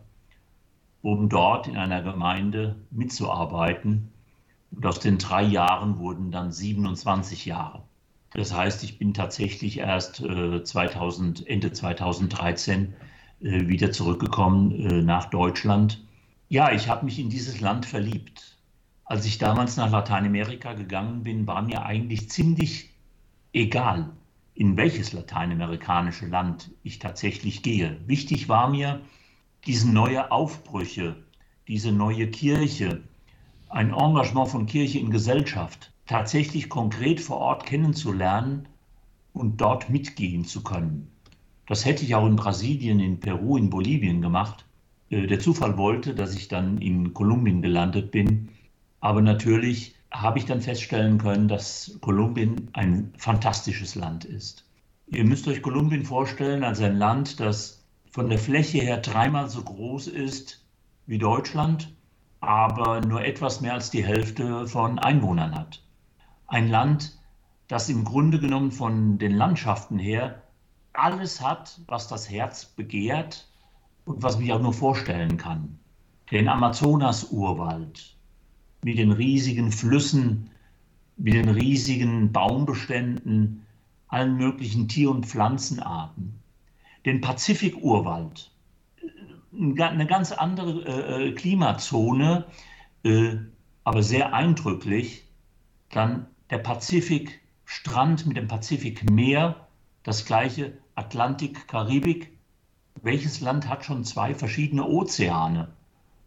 um 1.03 1.29
dort 1.29 1.67
in 1.67 1.77
einer 1.77 2.03
Gemeinde 2.03 2.77
mitzuarbeiten. 2.91 4.13
Und 4.73 4.85
aus 4.85 5.01
den 5.01 5.19
drei 5.19 5.43
Jahren 5.43 5.99
wurden 5.99 6.31
dann 6.31 6.53
27 6.53 7.47
Jahre. 7.47 7.83
Das 8.33 8.53
heißt, 8.53 8.85
ich 8.85 8.99
bin 8.99 9.15
tatsächlich 9.15 9.79
erst 9.79 10.21
äh, 10.21 10.63
2000, 10.63 11.47
Ende 11.47 11.73
2013 11.73 12.93
äh, 13.41 13.67
wieder 13.69 13.91
zurückgekommen 13.91 14.73
äh, 14.73 15.03
nach 15.03 15.31
Deutschland. 15.31 16.05
Ja, 16.49 16.73
ich 16.73 16.89
habe 16.89 17.07
mich 17.07 17.19
in 17.19 17.31
dieses 17.31 17.61
Land 17.61 17.87
verliebt. 17.87 18.59
Als 19.07 19.25
ich 19.25 19.39
damals 19.39 19.77
nach 19.79 19.91
Lateinamerika 19.91 20.75
gegangen 20.75 21.23
bin, 21.23 21.47
war 21.47 21.63
mir 21.63 21.87
eigentlich 21.87 22.29
ziemlich 22.29 22.91
egal, 23.53 24.11
in 24.57 24.77
welches 24.77 25.13
lateinamerikanische 25.13 26.27
Land 26.27 26.71
ich 26.83 26.99
tatsächlich 26.99 27.63
gehe. 27.63 28.01
Wichtig 28.07 28.49
war 28.49 28.71
mir, 28.71 29.03
diese 29.67 29.91
neue 29.91 30.33
Aufbrüche, 30.33 31.17
diese 31.69 31.93
neue 31.93 32.29
Kirche, 32.29 33.03
ein 33.69 33.93
Engagement 33.93 34.49
von 34.49 34.67
Kirche 34.67 34.99
in 34.99 35.11
Gesellschaft 35.11 35.93
tatsächlich 36.07 36.69
konkret 36.69 37.21
vor 37.21 37.39
Ort 37.39 37.67
kennenzulernen 37.67 38.69
und 39.35 39.61
dort 39.61 39.91
mitgehen 39.91 40.45
zu 40.45 40.63
können. 40.63 41.11
Das 41.67 41.85
hätte 41.85 42.05
ich 42.05 42.15
auch 42.15 42.27
in 42.27 42.37
Brasilien, 42.37 43.01
in 43.01 43.21
Peru, 43.21 43.57
in 43.57 43.69
Bolivien 43.69 44.23
gemacht. 44.23 44.65
Äh, 45.11 45.27
der 45.27 45.41
Zufall 45.41 45.77
wollte, 45.77 46.15
dass 46.15 46.35
ich 46.35 46.49
dann 46.49 46.79
in 46.79 47.13
Kolumbien 47.13 47.61
gelandet 47.61 48.11
bin. 48.13 48.49
Aber 49.01 49.21
natürlich 49.21 49.96
habe 50.23 50.39
ich 50.39 50.47
dann 50.47 50.61
feststellen 50.61 51.19
können, 51.19 51.49
dass 51.49 51.99
Kolumbien 52.01 52.71
ein 52.73 53.13
fantastisches 53.19 53.95
Land 53.95 54.25
ist. 54.25 54.65
Ihr 55.07 55.25
müsst 55.25 55.47
euch 55.47 55.63
Kolumbien 55.63 56.05
vorstellen 56.05 56.65
als 56.65 56.81
ein 56.81 56.97
Land, 56.97 57.39
das 57.39 57.85
von 58.11 58.29
der 58.29 58.39
Fläche 58.39 58.79
her 58.79 58.99
dreimal 58.99 59.49
so 59.49 59.63
groß 59.63 60.09
ist 60.09 60.65
wie 61.07 61.19
Deutschland, 61.19 61.95
aber 62.41 63.01
nur 63.01 63.25
etwas 63.25 63.61
mehr 63.61 63.75
als 63.75 63.91
die 63.91 64.05
Hälfte 64.05 64.67
von 64.67 64.99
Einwohnern 64.99 65.55
hat. 65.55 65.83
Ein 66.47 66.69
Land, 66.69 67.19
das 67.69 67.89
im 67.89 68.05
Grunde 68.05 68.41
genommen 68.41 68.73
von 68.73 69.19
den 69.19 69.33
Landschaften 69.33 69.99
her 69.99 70.43
alles 70.93 71.41
hat, 71.41 71.81
was 71.87 72.09
das 72.09 72.31
Herz 72.31 72.65
begehrt 72.65 73.49
und 74.05 74.23
was 74.23 74.39
mich 74.39 74.53
auch 74.53 74.61
nur 74.61 74.73
vorstellen 74.73 75.37
kann. 75.37 75.79
Den 76.31 76.49
Amazonas-Urwald 76.49 78.16
mit 78.83 78.99
den 78.99 79.13
riesigen 79.13 79.73
Flüssen, 79.73 80.51
mit 81.17 81.35
den 81.35 81.49
riesigen 81.49 82.33
Baumbeständen, 82.33 83.67
allen 84.09 84.37
möglichen 84.37 84.89
Tier- 84.89 85.11
und 85.11 85.27
Pflanzenarten. 85.27 86.39
Den 87.05 87.21
Pazifik-Urwald, 87.21 88.51
eine 89.53 90.07
ganz 90.07 90.33
andere 90.33 90.83
äh, 90.85 91.29
äh, 91.29 91.33
Klimazone, 91.33 92.45
äh, 93.05 93.37
aber 93.85 94.03
sehr 94.03 94.35
eindrücklich. 94.35 95.25
Dann 95.91 96.27
der 96.51 96.59
Pazifikstrand 96.59 98.27
mit 98.27 98.37
dem 98.37 98.49
Pazifikmeer, 98.49 99.67
das 100.03 100.25
gleiche 100.25 100.77
Atlantik, 100.95 101.69
Karibik. 101.69 102.37
Welches 103.03 103.41
Land 103.41 103.69
hat 103.69 103.85
schon 103.85 104.05
zwei 104.05 104.35
verschiedene 104.35 104.87
Ozeane, 104.87 105.69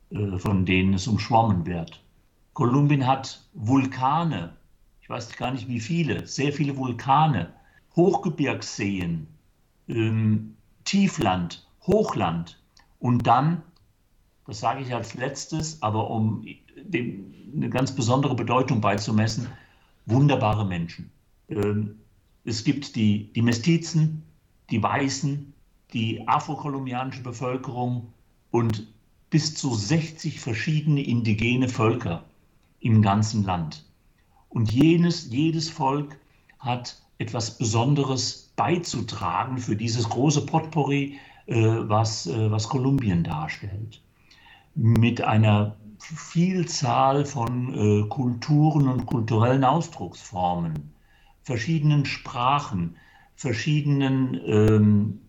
von 0.10 0.65
denen 0.65 0.94
es 0.94 1.08
umschwommen 1.08 1.65
wird? 1.65 2.01
Kolumbien 2.59 3.07
hat 3.07 3.41
Vulkane, 3.53 4.53
ich 4.99 5.09
weiß 5.09 5.37
gar 5.37 5.51
nicht 5.51 5.69
wie 5.69 5.79
viele, 5.79 6.27
sehr 6.27 6.51
viele 6.51 6.75
Vulkane, 6.75 7.53
Hochgebirgsseen, 7.95 9.27
ähm, 9.87 10.57
Tiefland, 10.83 11.65
Hochland 11.87 12.61
und 12.99 13.25
dann, 13.25 13.61
das 14.45 14.59
sage 14.59 14.81
ich 14.81 14.93
als 14.93 15.13
letztes, 15.13 15.81
aber 15.81 16.09
um 16.09 16.45
dem 16.75 17.33
eine 17.55 17.69
ganz 17.69 17.95
besondere 17.95 18.35
Bedeutung 18.35 18.81
beizumessen, 18.81 19.48
wunderbare 20.05 20.65
Menschen. 20.65 21.09
Ähm, 21.48 21.95
es 22.43 22.65
gibt 22.65 22.98
die, 22.98 23.31
die 23.31 23.41
Mestizen, 23.41 24.22
die 24.69 24.83
Weißen, 24.83 25.53
die 25.93 26.27
afrokolumbianische 26.27 27.24
Bevölkerung 27.24 28.11
und 28.51 28.85
bis 29.29 29.55
zu 29.55 29.74
60 29.74 30.41
verschiedene 30.41 31.01
indigene 31.01 31.69
Völker 31.69 32.25
im 32.79 33.01
ganzen 33.01 33.44
Land. 33.44 33.85
Und 34.50 34.72
jenes, 34.72 35.29
jedes 35.31 35.70
Volk 35.70 36.20
hat 36.59 37.01
etwas 37.18 37.57
Besonderes 37.57 38.51
beizutragen 38.55 39.57
für 39.57 39.75
dieses 39.75 40.09
große 40.09 40.46
Potpourri, 40.46 41.20
äh, 41.46 41.55
was, 41.55 42.27
äh, 42.27 42.51
was 42.51 42.68
Kolumbien 42.68 43.24
darstellt. 43.24 44.01
Mit 44.75 45.22
einer 45.22 45.75
Vielzahl 46.00 47.25
von 47.25 47.74
äh, 47.74 48.07
Kulturen 48.07 48.87
und 48.87 49.05
kulturellen 49.05 49.63
Ausdrucksformen, 49.63 50.94
verschiedenen 51.44 52.05
Sprachen, 52.05 52.96
verschiedenen 53.35 54.39
ähm, 54.46 55.22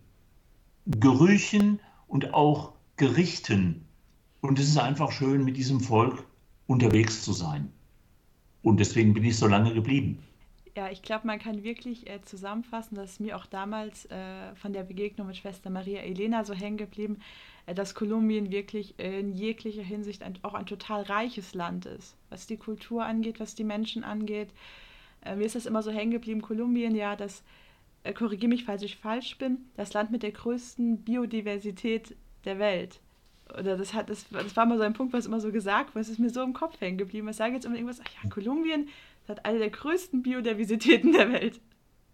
Gerüchen 0.87 1.81
und 2.07 2.35
auch 2.35 2.73
Gerichten. 2.97 3.87
Und 4.41 4.59
es 4.59 4.69
ist 4.69 4.79
einfach 4.79 5.13
schön, 5.13 5.45
mit 5.45 5.57
diesem 5.57 5.81
Volk 5.81 6.25
unterwegs 6.71 7.23
zu 7.23 7.33
sein. 7.33 7.73
Und 8.63 8.79
deswegen 8.79 9.13
bin 9.13 9.25
ich 9.25 9.37
so 9.37 9.49
lange 9.49 9.75
geblieben. 9.75 10.23
Ja, 10.77 10.89
ich 10.89 11.03
glaube, 11.03 11.27
man 11.27 11.41
kann 11.41 11.65
wirklich 11.65 12.09
äh, 12.09 12.23
zusammenfassen, 12.23 12.95
dass 12.95 13.19
mir 13.19 13.37
auch 13.37 13.47
damals 13.47 14.07
äh, 14.07 14.55
von 14.55 14.73
der 14.73 14.85
Begegnung 14.85 15.27
mit 15.27 15.37
Schwester 15.37 15.69
Maria 15.69 16.01
Elena 16.03 16.45
so 16.45 16.55
hängen 16.55 16.77
geblieben, 16.77 17.19
äh, 17.67 17.75
dass 17.75 17.97
Kolumbien 17.97 18.53
wirklich 18.53 18.95
in 19.01 19.33
jeglicher 19.33 19.83
Hinsicht 19.83 20.23
ein, 20.23 20.39
auch 20.43 20.55
ein 20.55 20.67
total 20.67 21.03
reiches 21.03 21.55
Land 21.55 21.87
ist, 21.87 22.15
was 22.29 22.47
die 22.47 22.57
Kultur 22.57 23.05
angeht, 23.05 23.41
was 23.41 23.57
die 23.57 23.65
Menschen 23.65 24.05
angeht. 24.05 24.51
Äh, 25.25 25.35
mir 25.35 25.47
ist 25.47 25.57
das 25.57 25.67
immer 25.67 25.83
so 25.83 25.91
hängen 25.91 26.13
geblieben, 26.13 26.41
Kolumbien, 26.41 26.95
ja, 26.95 27.17
das, 27.17 27.43
äh, 28.05 28.13
korrigiere 28.13 28.49
mich, 28.49 28.65
falls 28.65 28.83
ich 28.83 28.97
falsch 28.97 29.39
bin, 29.39 29.59
das 29.77 29.93
Land 29.93 30.13
mit 30.13 30.23
der 30.23 30.33
größten 30.33 30.99
Biodiversität 30.99 32.15
der 32.45 32.61
Welt 32.61 33.01
oder 33.59 33.77
das 33.77 33.95
hat, 33.95 34.11
das, 34.11 34.27
das 34.31 34.57
war 34.57 34.67
mal 34.67 34.79
so 34.79 34.85
ein 34.85 34.93
Punkt, 34.93 35.13
was 35.13 35.27
immer 35.27 35.41
so 35.41 35.53
gesagt 35.53 35.95
wurde, 35.95 36.01
es 36.01 36.09
ist 36.09 36.19
mir 36.19 36.31
so 36.31 36.43
im 36.43 36.53
Kopf 36.53 36.81
hängen 36.81 36.99
geblieben. 36.99 37.29
Ich 37.29 37.37
sage 37.37 37.55
jetzt 37.55 37.65
immer 37.65 37.77
irgendwas, 37.77 38.01
ach 38.03 38.25
ja, 38.25 38.31
Kolumbien 38.31 38.89
hat 39.29 39.45
eine 39.45 39.59
der 39.59 39.71
größten 39.71 40.23
Biodiversitäten 40.23 41.13
der 41.13 41.33
Welt. 41.33 41.61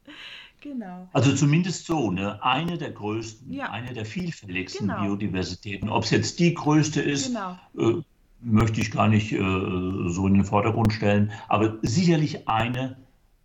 Genau. 0.62 1.06
Also 1.12 1.34
zumindest 1.34 1.86
so, 1.86 2.10
ne? 2.10 2.42
Eine 2.42 2.78
der 2.78 2.90
größten, 2.90 3.52
ja. 3.52 3.70
eine 3.70 3.92
der 3.92 4.06
vielfältigsten 4.06 4.88
genau. 4.88 5.02
Biodiversitäten. 5.02 5.88
Ob 5.90 6.04
es 6.04 6.10
jetzt 6.10 6.40
die 6.40 6.54
größte 6.54 7.00
ist, 7.02 7.28
genau. 7.28 7.58
äh, 7.78 8.02
möchte 8.40 8.80
ich 8.80 8.90
gar 8.90 9.06
nicht 9.06 9.32
äh, 9.32 9.38
so 9.38 10.26
in 10.26 10.34
den 10.34 10.44
Vordergrund 10.44 10.92
stellen, 10.92 11.30
aber 11.48 11.78
sicherlich 11.82 12.48
eine 12.48 12.96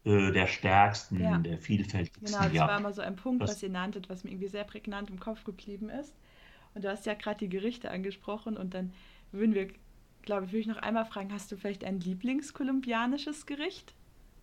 äh, 0.04 0.32
der 0.32 0.47
stärksten, 0.47 1.19
ja. 1.19 1.38
der 1.38 1.58
vielfältigsten. 1.58 2.25
Genau, 2.25 2.43
das 2.43 2.54
ja. 2.54 2.67
war 2.67 2.80
mal 2.80 2.93
so 2.93 3.01
ein 3.01 3.15
Punkt, 3.15 3.43
das, 3.43 3.51
was 3.51 3.63
ihr 3.63 3.69
nanntet, 3.69 4.10
was 4.10 4.23
mir 4.23 4.32
irgendwie 4.32 4.47
sehr 4.47 4.63
prägnant 4.63 5.10
im 5.10 5.19
Kopf 5.19 5.43
geblieben 5.43 5.89
ist. 5.89 6.15
Und 6.73 6.84
du 6.84 6.89
hast 6.89 7.05
ja 7.05 7.13
gerade 7.13 7.39
die 7.39 7.49
Gerichte 7.49 7.91
angesprochen 7.91 8.57
und 8.57 8.73
dann 8.73 8.93
würden 9.31 9.53
wir, 9.53 9.67
glaube 10.21 10.45
ich, 10.45 10.51
würde 10.51 10.60
ich 10.60 10.67
noch 10.67 10.77
einmal 10.77 11.05
fragen, 11.05 11.31
hast 11.34 11.51
du 11.51 11.57
vielleicht 11.57 11.84
ein 11.84 11.99
Lieblingskolumbianisches 11.99 13.45
Gericht? 13.45 13.93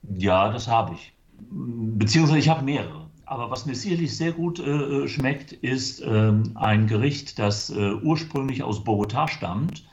Ja, 0.02 0.50
das 0.52 0.68
habe 0.68 0.94
ich. 0.94 1.12
Beziehungsweise 1.40 2.38
ich 2.38 2.48
habe 2.48 2.64
mehrere. 2.64 3.08
Aber 3.24 3.50
was 3.50 3.66
mir 3.66 3.74
sicherlich 3.74 4.16
sehr 4.16 4.32
gut 4.32 4.58
äh, 4.58 5.06
schmeckt, 5.06 5.52
ist 5.52 6.00
äh, 6.00 6.32
ein 6.54 6.86
Gericht, 6.86 7.38
das 7.38 7.68
äh, 7.70 7.92
ursprünglich 7.94 8.62
aus 8.62 8.82
Bogotá 8.82 9.28
stammt. 9.28 9.86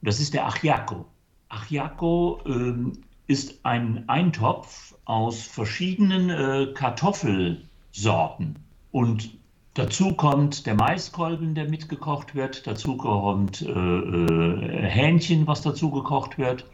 Das 0.00 0.20
ist 0.20 0.32
der 0.32 0.46
Ajiaco. 0.46 1.04
Ajiaco 1.50 2.40
ähm, 2.46 2.92
ist 3.26 3.64
ein 3.64 4.08
Eintopf 4.08 4.94
aus 5.04 5.42
verschiedenen 5.42 6.30
äh, 6.30 6.72
Kartoffelsorten. 6.72 8.58
Und 8.90 9.36
Dazu 9.74 10.12
kommt 10.12 10.66
der 10.66 10.74
Maiskolben, 10.74 11.54
der 11.54 11.66
mitgekocht 11.66 12.34
wird. 12.34 12.66
Dazu 12.66 12.98
kommt 12.98 13.62
äh, 13.62 13.70
äh, 13.70 14.86
Hähnchen, 14.86 15.46
was 15.46 15.62
dazu 15.62 15.90
gekocht 15.90 16.36
wird. 16.36 16.70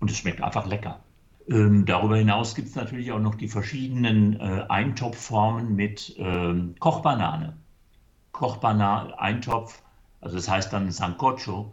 Und 0.00 0.10
es 0.10 0.18
schmeckt 0.18 0.42
einfach 0.42 0.66
lecker. 0.66 1.00
Ähm, 1.48 1.86
darüber 1.86 2.18
hinaus 2.18 2.54
gibt 2.54 2.68
es 2.68 2.74
natürlich 2.74 3.12
auch 3.12 3.18
noch 3.18 3.34
die 3.34 3.48
verschiedenen 3.48 4.38
äh, 4.40 4.66
Eintopfformen 4.68 5.74
mit 5.74 6.14
ähm, 6.18 6.74
Kochbanane. 6.80 7.56
Kochbanane, 8.32 9.18
Eintopf, 9.18 9.82
also 10.20 10.36
das 10.36 10.48
heißt 10.48 10.70
dann 10.72 10.90
Sancocho, 10.90 11.72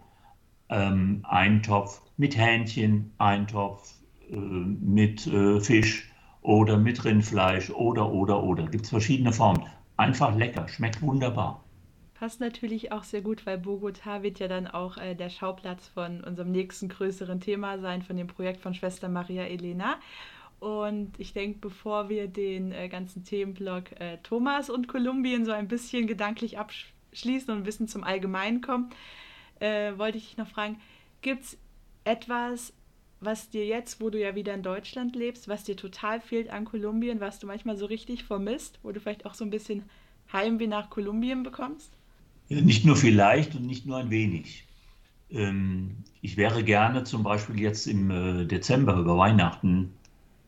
ähm, 0.70 1.26
Eintopf 1.28 2.02
mit 2.16 2.38
Hähnchen, 2.38 3.12
Eintopf 3.18 3.94
äh, 4.30 4.36
mit 4.36 5.28
äh, 5.28 5.60
Fisch 5.60 6.10
oder 6.42 6.78
mit 6.78 7.04
Rindfleisch 7.04 7.72
oder, 7.72 8.10
oder, 8.10 8.42
oder. 8.42 8.68
Gibt 8.68 8.86
es 8.86 8.90
verschiedene 8.90 9.34
Formen 9.34 9.64
einfach 9.98 10.36
lecker, 10.36 10.68
schmeckt 10.68 11.02
wunderbar. 11.02 11.64
Passt 12.14 12.40
natürlich 12.40 12.92
auch 12.92 13.04
sehr 13.04 13.22
gut, 13.22 13.46
weil 13.48 13.58
Bogota 13.58 14.22
wird 14.22 14.40
ja 14.40 14.48
dann 14.48 14.68
auch 14.68 14.98
äh, 14.98 15.16
der 15.16 15.30
Schauplatz 15.30 15.88
von 15.88 16.24
unserem 16.24 16.52
nächsten 16.52 16.88
größeren 16.88 17.40
Thema 17.40 17.80
sein, 17.80 18.04
von 18.04 18.16
dem 18.16 18.28
Projekt 18.28 18.62
von 18.62 18.76
Schwester 18.76 19.10
Maria 19.10 19.44
Elena. 19.44 19.98
Und 20.60 21.20
ich 21.20 21.34
denke, 21.34 21.58
bevor 21.60 22.10
wir 22.10 22.28
den 22.28 22.72
äh, 22.72 22.88
ganzen 22.90 23.24
Themenblock 23.24 24.00
äh, 24.00 24.20
Thomas 24.22 24.70
und 24.70 24.88
Kolumbien 24.88 25.46
so 25.46 25.52
ein 25.52 25.68
bisschen 25.68 26.06
gedanklich 26.06 26.60
abschließen 26.60 27.52
und 27.52 27.62
ein 27.62 27.64
bisschen 27.64 27.88
zum 27.88 28.04
Allgemeinen 28.04 28.62
kommen, 28.62 28.92
äh, 29.60 29.98
wollte 29.98 30.20
ich 30.20 30.28
dich 30.28 30.38
noch 30.38 30.48
fragen, 30.48 30.80
gibt 31.24 31.42
es 31.46 31.58
etwas, 32.04 32.74
was 33.22 33.50
dir 33.50 33.66
jetzt, 33.66 34.02
wo 34.02 34.10
du 34.10 34.20
ja 34.20 34.36
wieder 34.36 34.54
in 34.54 34.64
Deutschland 34.64 35.16
lebst, 35.16 35.48
was 35.48 35.64
dir 35.64 35.78
total 35.78 36.20
fehlt 36.20 36.50
an 36.50 36.66
Kolumbien, 36.66 37.20
was 37.20 37.40
du 37.40 37.48
manchmal 37.48 37.78
so 37.78 37.86
richtig 37.86 38.24
vermisst, 38.24 38.80
wo 38.84 38.92
du 38.92 39.00
vielleicht 39.00 39.26
auch 39.26 39.36
so 39.36 39.46
ein 39.46 39.52
bisschen 39.52 39.84
Heimweh 40.34 40.68
nach 40.68 40.90
Kolumbien 40.90 41.44
bekommst? 41.44 41.92
Nicht 42.50 42.84
nur 42.84 42.96
vielleicht 42.96 43.56
und 43.56 43.66
nicht 43.66 43.86
nur 43.86 43.98
ein 43.98 44.10
wenig. 44.10 44.66
Ähm, 45.30 45.92
ich 46.22 46.36
wäre 46.36 46.64
gerne 46.64 47.04
zum 47.04 47.24
Beispiel 47.24 47.60
jetzt 47.60 47.88
im 47.88 48.12
äh, 48.12 48.46
Dezember 48.46 48.98
über 48.98 49.18
Weihnachten 49.18 49.94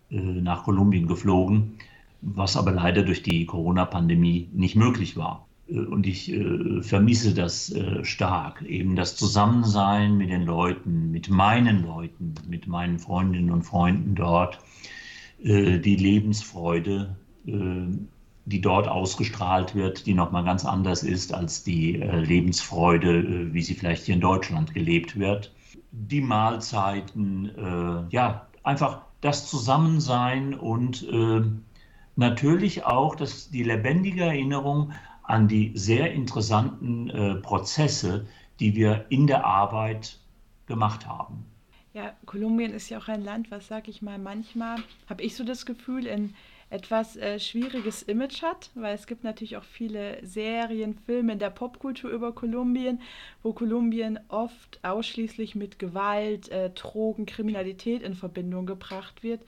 äh, 0.10 0.16
nach 0.16 0.64
Kolumbien 0.64 1.08
geflogen, 1.08 1.78
was 2.22 2.58
aber 2.58 2.72
leider 2.72 3.04
durch 3.04 3.24
die 3.24 3.46
Corona-Pandemie 3.46 4.50
nicht 4.52 4.76
möglich 4.76 5.16
war. 5.16 5.48
Und 5.74 6.06
ich 6.06 6.32
äh, 6.32 6.84
vermisse 6.84 7.34
das 7.34 7.72
äh, 7.72 8.06
stark, 8.06 8.62
eben 8.62 8.96
das 8.96 9.16
Zusammensein 9.16 10.18
mit 10.18 10.30
den 10.30 10.44
Leuten, 10.44 11.10
mit 11.10 11.30
meinen 11.30 11.84
Leuten, 11.84 12.36
mit 12.48 12.68
meinen 12.68 13.00
Freundinnen 13.00 13.50
und 13.50 13.64
Freunden 13.64 14.14
dort, 14.14 14.60
äh, 15.44 15.80
die 15.80 15.96
Lebensfreude, 15.96 17.16
die 17.46 18.62
dort 18.62 18.88
ausgestrahlt 18.88 19.76
wird, 19.76 20.06
die 20.06 20.14
nochmal 20.14 20.46
ganz 20.46 20.64
anders 20.64 21.04
ist 21.04 21.34
als 21.34 21.62
die 21.66 21.92
Lebensfreude, 21.92 23.54
wie 23.54 23.62
sie 23.62 23.74
vielleicht 23.74 24.06
hier 24.06 24.16
in 24.16 24.22
Deutschland 24.22 24.74
gelebt 24.74 25.20
wird. 25.20 25.54
Die 25.92 26.22
Mahlzeiten, 26.22 27.52
ja, 28.12 28.48
einfach 28.64 29.02
das 29.20 29.50
Zusammensein 29.50 30.54
und 30.54 31.06
natürlich 32.16 32.86
auch 32.86 33.18
das, 33.18 33.50
die 33.50 33.64
lebendige 33.64 34.24
Erinnerung 34.24 34.94
an 35.24 35.48
die 35.48 35.72
sehr 35.76 36.12
interessanten 36.14 37.10
äh, 37.10 37.36
Prozesse, 37.36 38.28
die 38.60 38.76
wir 38.76 39.06
in 39.10 39.28
der 39.28 39.46
Arbeit 39.46 40.20
gemacht 40.68 41.08
haben. 41.08 41.46
Ja, 41.94 42.14
Kolumbien 42.26 42.74
ist 42.74 42.90
ja 42.90 42.98
auch 42.98 43.08
ein 43.08 43.24
Land, 43.24 43.52
was, 43.52 43.68
sag 43.68 43.88
ich 43.88 44.02
mal, 44.02 44.18
manchmal 44.18 44.78
habe 45.08 45.22
ich 45.22 45.36
so 45.36 45.44
das 45.44 45.66
Gefühl, 45.66 46.10
ein 46.10 46.34
etwas 46.74 47.16
äh, 47.18 47.40
schwieriges 47.40 48.02
Image 48.02 48.42
hat, 48.42 48.72
weil 48.74 48.96
es 48.96 49.06
gibt 49.06 49.24
natürlich 49.24 49.58
auch 49.58 49.64
viele 49.64 50.18
Serien, 50.26 50.96
Filme 51.06 51.34
in 51.34 51.40
der 51.40 51.52
Popkultur 51.52 52.10
über 52.10 52.34
Kolumbien, 52.34 53.00
wo 53.44 53.54
Kolumbien 53.54 54.20
oft 54.28 54.80
ausschließlich 54.82 55.54
mit 55.54 55.78
Gewalt, 55.78 56.50
äh, 56.50 56.72
Drogen, 56.72 57.28
Kriminalität 57.28 58.02
in 58.02 58.16
Verbindung 58.16 58.66
gebracht 58.66 59.22
wird. 59.22 59.44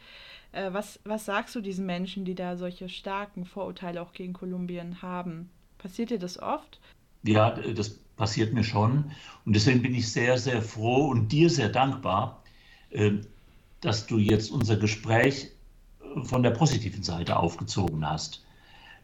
Äh, 0.51 0.71
was, 0.71 0.99
was 1.03 1.25
sagst 1.25 1.55
du 1.55 1.61
diesen 1.61 1.87
Menschen, 1.87 2.25
die 2.25 2.35
da 2.35 2.57
solche 2.57 2.89
starken 2.89 3.45
Vorurteile 3.45 4.03
auch 4.03 4.13
gegen 4.13 4.33
Kolumbien 4.33 5.01
haben? 5.01 5.49
Passiert 5.85 6.09
dir 6.09 6.17
das 6.17 6.39
oft? 6.39 6.79
Ja, 7.21 7.51
das 7.51 7.99
passiert 8.17 8.53
mir 8.53 8.63
schon. 8.63 9.11
Und 9.45 9.55
deswegen 9.55 9.83
bin 9.83 9.93
ich 9.93 10.11
sehr, 10.11 10.39
sehr 10.39 10.63
froh 10.63 11.09
und 11.09 11.31
dir 11.31 11.47
sehr 11.47 11.69
dankbar, 11.69 12.41
ähm, 12.89 13.21
dass 13.81 14.07
du 14.07 14.17
jetzt 14.17 14.49
unser 14.49 14.77
Gespräch 14.77 15.51
von 16.23 16.41
der 16.41 16.49
positiven 16.49 17.03
Seite 17.03 17.37
aufgezogen 17.37 18.03
hast. 18.03 18.43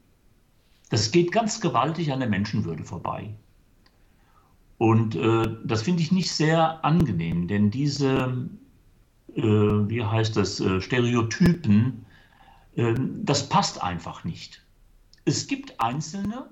das 0.89 1.11
geht 1.11 1.31
ganz 1.31 1.61
gewaltig 1.61 2.11
an 2.11 2.19
der 2.19 2.29
Menschenwürde 2.29 2.83
vorbei. 2.83 3.33
Und 4.81 5.13
äh, 5.13 5.47
das 5.63 5.83
finde 5.83 6.01
ich 6.01 6.11
nicht 6.11 6.31
sehr 6.31 6.83
angenehm, 6.83 7.47
denn 7.47 7.69
diese, 7.69 8.49
äh, 9.35 9.43
wie 9.43 10.03
heißt 10.03 10.35
das, 10.35 10.59
äh, 10.59 10.81
Stereotypen, 10.81 12.03
ähm, 12.75 13.23
das 13.23 13.47
passt 13.47 13.83
einfach 13.83 14.23
nicht. 14.23 14.65
Es 15.23 15.45
gibt 15.45 15.79
Einzelne, 15.79 16.49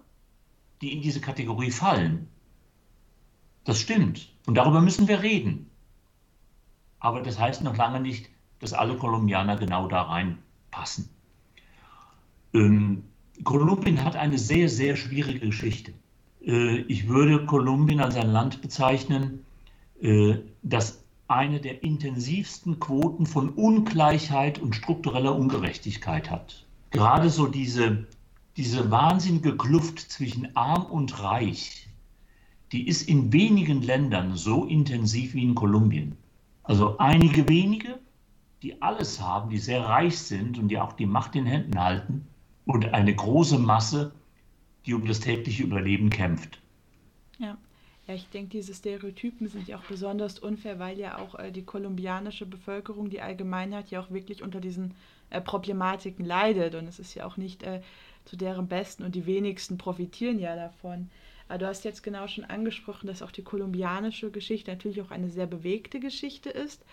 die 0.79 0.93
in 0.93 1.01
diese 1.01 1.21
Kategorie 1.21 1.71
fallen. 1.71 2.27
Das 3.63 3.79
stimmt. 3.79 4.31
Und 4.45 4.53
darüber 4.53 4.79
müssen 4.81 5.07
wir 5.07 5.23
reden. 5.23 5.71
Aber 6.99 7.23
das 7.23 7.39
heißt 7.39 7.63
noch 7.63 7.77
lange 7.77 7.99
nicht, 7.99 8.29
dass 8.59 8.73
alle 8.73 8.95
Kolumbianer 8.95 9.57
genau 9.57 9.87
da 9.87 10.03
reinpassen. 10.03 11.09
Ähm, 12.53 13.05
Kolumbien 13.43 14.03
hat 14.05 14.15
eine 14.15 14.37
sehr, 14.37 14.69
sehr 14.69 14.95
schwierige 14.97 15.47
Geschichte. 15.47 15.95
Äh, 16.45 16.81
ich 16.81 17.07
würde 17.07 17.45
Kolumbien 17.45 18.01
als 18.01 18.15
ein 18.15 18.31
Land 18.31 18.61
bezeichnen, 18.61 19.45
äh, 20.01 20.35
das 20.61 21.03
eine 21.27 21.59
der 21.59 21.83
intensivsten 21.83 22.79
Quoten 22.79 23.25
von 23.25 23.49
Ungleichheit 23.49 24.59
und 24.59 24.75
struktureller 24.75 25.35
Ungerechtigkeit 25.35 26.31
hat. 26.31 26.65
Gerade 26.89 27.29
so 27.29 27.45
diese, 27.45 28.07
diese 28.57 28.89
wahnsinnige 28.89 29.55
Kluft 29.55 29.99
zwischen 29.99 30.55
arm 30.55 30.85
und 30.85 31.21
reich, 31.21 31.87
die 32.71 32.87
ist 32.87 33.07
in 33.07 33.31
wenigen 33.31 33.81
Ländern 33.81 34.35
so 34.35 34.65
intensiv 34.65 35.33
wie 35.35 35.43
in 35.43 35.55
Kolumbien. 35.55 36.15
Also 36.63 36.97
einige 36.97 37.47
wenige, 37.47 37.99
die 38.61 38.81
alles 38.81 39.21
haben, 39.21 39.49
die 39.49 39.57
sehr 39.57 39.85
reich 39.85 40.17
sind 40.17 40.57
und 40.57 40.67
die 40.69 40.79
auch 40.79 40.93
die 40.93 41.05
Macht 41.05 41.35
in 41.35 41.45
Händen 41.45 41.79
halten, 41.79 42.27
und 42.65 42.93
eine 42.93 43.15
große 43.15 43.57
Masse, 43.57 44.11
die 44.89 44.95
um 44.95 45.05
das 45.05 45.19
tägliche 45.19 45.61
Überleben 45.63 46.09
kämpft. 46.09 46.59
Ja. 47.37 47.57
Ja, 48.07 48.15
ich 48.15 48.27
denke, 48.29 48.49
diese 48.49 48.73
Stereotypen 48.73 49.47
sind 49.47 49.67
ja 49.67 49.77
auch 49.77 49.83
besonders 49.83 50.39
unfair, 50.39 50.79
weil 50.79 50.97
ja 50.97 51.19
auch 51.19 51.37
äh, 51.37 51.51
die 51.51 51.61
kolumbianische 51.61 52.47
Bevölkerung, 52.47 53.11
die 53.11 53.21
Allgemeinheit 53.21 53.91
ja 53.91 54.01
auch 54.01 54.09
wirklich 54.09 54.41
unter 54.41 54.59
diesen 54.59 54.95
äh, 55.29 55.39
Problematiken 55.39 56.25
leidet. 56.25 56.73
Und 56.73 56.87
es 56.87 56.97
ist 56.97 57.13
ja 57.13 57.27
auch 57.27 57.37
nicht 57.37 57.61
äh, 57.61 57.81
zu 58.25 58.35
deren 58.35 58.67
Besten 58.67 59.03
und 59.03 59.13
die 59.13 59.27
wenigsten 59.27 59.77
profitieren 59.77 60.39
ja 60.39 60.55
davon. 60.55 61.11
Aber 61.49 61.59
du 61.59 61.67
hast 61.67 61.85
jetzt 61.85 62.01
genau 62.01 62.27
schon 62.27 62.45
angesprochen, 62.45 63.05
dass 63.05 63.21
auch 63.21 63.31
die 63.31 63.43
kolumbianische 63.43 64.31
Geschichte 64.31 64.71
natürlich 64.71 65.03
auch 65.03 65.11
eine 65.11 65.29
sehr 65.29 65.45
bewegte 65.45 65.99
Geschichte 65.99 66.49
ist. 66.49 66.83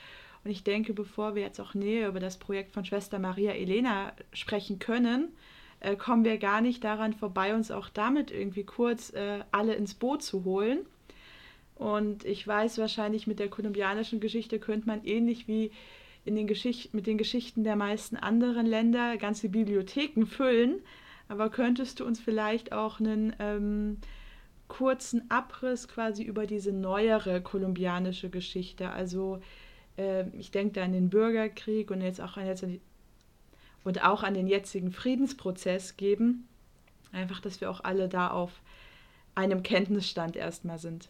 Und 0.44 0.50
ich 0.50 0.64
denke, 0.64 0.92
bevor 0.92 1.34
wir 1.34 1.40
jetzt 1.40 1.60
auch 1.60 1.72
näher 1.72 2.08
über 2.08 2.20
das 2.20 2.36
Projekt 2.36 2.72
von 2.72 2.84
Schwester 2.84 3.18
Maria 3.18 3.52
Elena 3.52 4.12
sprechen 4.34 4.78
können, 4.80 5.28
äh, 5.80 5.96
kommen 5.96 6.24
wir 6.24 6.38
gar 6.38 6.60
nicht 6.60 6.84
daran 6.84 7.12
vorbei, 7.12 7.54
uns 7.54 7.70
auch 7.70 7.88
damit 7.88 8.30
irgendwie 8.30 8.64
kurz 8.64 9.12
äh, 9.12 9.40
alle 9.52 9.74
ins 9.74 9.94
Boot 9.94 10.22
zu 10.22 10.44
holen. 10.44 10.80
Und 11.74 12.24
ich 12.24 12.46
weiß 12.46 12.78
wahrscheinlich, 12.78 13.26
mit 13.26 13.38
der 13.38 13.48
kolumbianischen 13.48 14.20
Geschichte 14.20 14.58
könnte 14.58 14.86
man 14.86 15.04
ähnlich 15.04 15.46
wie 15.46 15.72
in 16.24 16.34
den 16.34 16.46
mit 16.92 17.06
den 17.06 17.18
Geschichten 17.18 17.62
der 17.62 17.76
meisten 17.76 18.16
anderen 18.16 18.66
Länder 18.66 19.16
ganze 19.16 19.48
Bibliotheken 19.48 20.26
füllen. 20.26 20.80
Aber 21.28 21.50
könntest 21.50 22.00
du 22.00 22.04
uns 22.04 22.18
vielleicht 22.18 22.72
auch 22.72 22.98
einen 22.98 23.34
ähm, 23.38 23.98
kurzen 24.68 25.30
Abriss 25.30 25.88
quasi 25.88 26.22
über 26.22 26.46
diese 26.46 26.72
neuere 26.72 27.40
kolumbianische 27.40 28.30
Geschichte, 28.30 28.90
also 28.90 29.40
äh, 29.96 30.28
ich 30.36 30.50
denke 30.50 30.74
da 30.74 30.84
an 30.84 30.92
den 30.92 31.10
Bürgerkrieg 31.10 31.90
und 31.90 32.00
jetzt 32.00 32.20
auch 32.20 32.36
an, 32.36 32.46
jetzt 32.46 32.64
und 33.86 34.02
auch 34.02 34.24
an 34.24 34.34
den 34.34 34.48
jetzigen 34.48 34.90
Friedensprozess 34.90 35.96
geben, 35.96 36.48
einfach, 37.12 37.40
dass 37.40 37.60
wir 37.60 37.70
auch 37.70 37.84
alle 37.84 38.08
da 38.08 38.28
auf 38.28 38.50
einem 39.36 39.62
Kenntnisstand 39.62 40.34
erstmal 40.34 40.78
sind. 40.78 41.08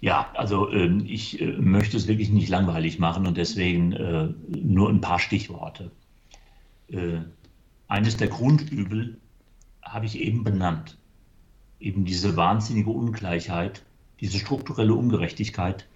Ja, 0.00 0.30
also 0.34 0.70
äh, 0.70 0.88
ich 1.04 1.40
äh, 1.40 1.52
möchte 1.52 1.98
es 1.98 2.08
wirklich 2.08 2.30
nicht 2.30 2.48
langweilig 2.48 2.98
machen 2.98 3.26
und 3.26 3.36
deswegen 3.36 3.92
äh, 3.92 4.28
nur 4.48 4.88
ein 4.88 5.02
paar 5.02 5.18
Stichworte. 5.18 5.90
Äh, 6.88 7.20
eines 7.88 8.16
der 8.16 8.28
Grundübel 8.28 9.18
habe 9.82 10.06
ich 10.06 10.18
eben 10.18 10.44
benannt. 10.44 10.96
Eben 11.78 12.06
diese 12.06 12.38
wahnsinnige 12.38 12.88
Ungleichheit, 12.88 13.82
diese 14.20 14.38
strukturelle 14.38 14.94
Ungerechtigkeit. 14.94 15.86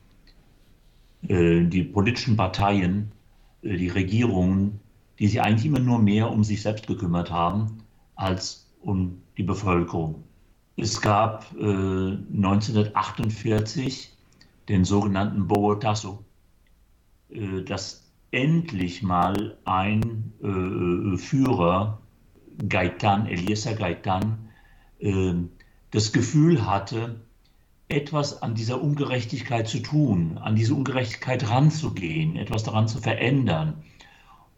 Die 1.23 1.83
politischen 1.83 2.37
Parteien, 2.37 3.11
die 3.63 3.89
Regierungen, 3.89 4.81
die 5.19 5.29
sich 5.29 5.41
eigentlich 5.41 5.65
immer 5.67 5.81
nur 5.81 5.99
mehr 5.99 6.31
um 6.31 6.45
sich 6.45 6.63
selbst 6.63 6.87
gekümmert 6.87 7.31
haben 7.31 7.79
als 8.15 8.67
um 8.83 9.23
die 9.37 9.43
Bevölkerung. 9.43 10.25
Es 10.77 11.01
gab 11.01 11.47
äh, 11.59 11.65
1948 11.65 14.13
den 14.69 14.85
sogenannten 14.85 15.47
Bogotazo, 15.47 16.23
äh, 17.31 17.63
dass 17.63 18.03
endlich 18.31 19.03
mal 19.03 19.57
ein 19.65 20.33
äh, 20.43 21.17
Führer, 21.17 22.03
Gaitan, 22.69 23.27
Eliezer 23.27 23.75
Gaitan, 23.75 24.51
äh, 24.99 25.33
das 25.93 26.13
Gefühl 26.13 26.67
hatte, 26.67 27.21
etwas 27.89 28.43
an 28.43 28.55
dieser 28.55 28.83
Ungerechtigkeit 28.83 29.69
zu 29.69 29.79
tun, 29.79 30.39
an 30.39 30.57
diese 30.57 30.75
Ungerechtigkeit 30.75 31.49
ranzugehen, 31.49 32.37
etwas 32.37 32.65
daran 32.65 32.89
zu 32.89 32.99
verändern 32.99 33.85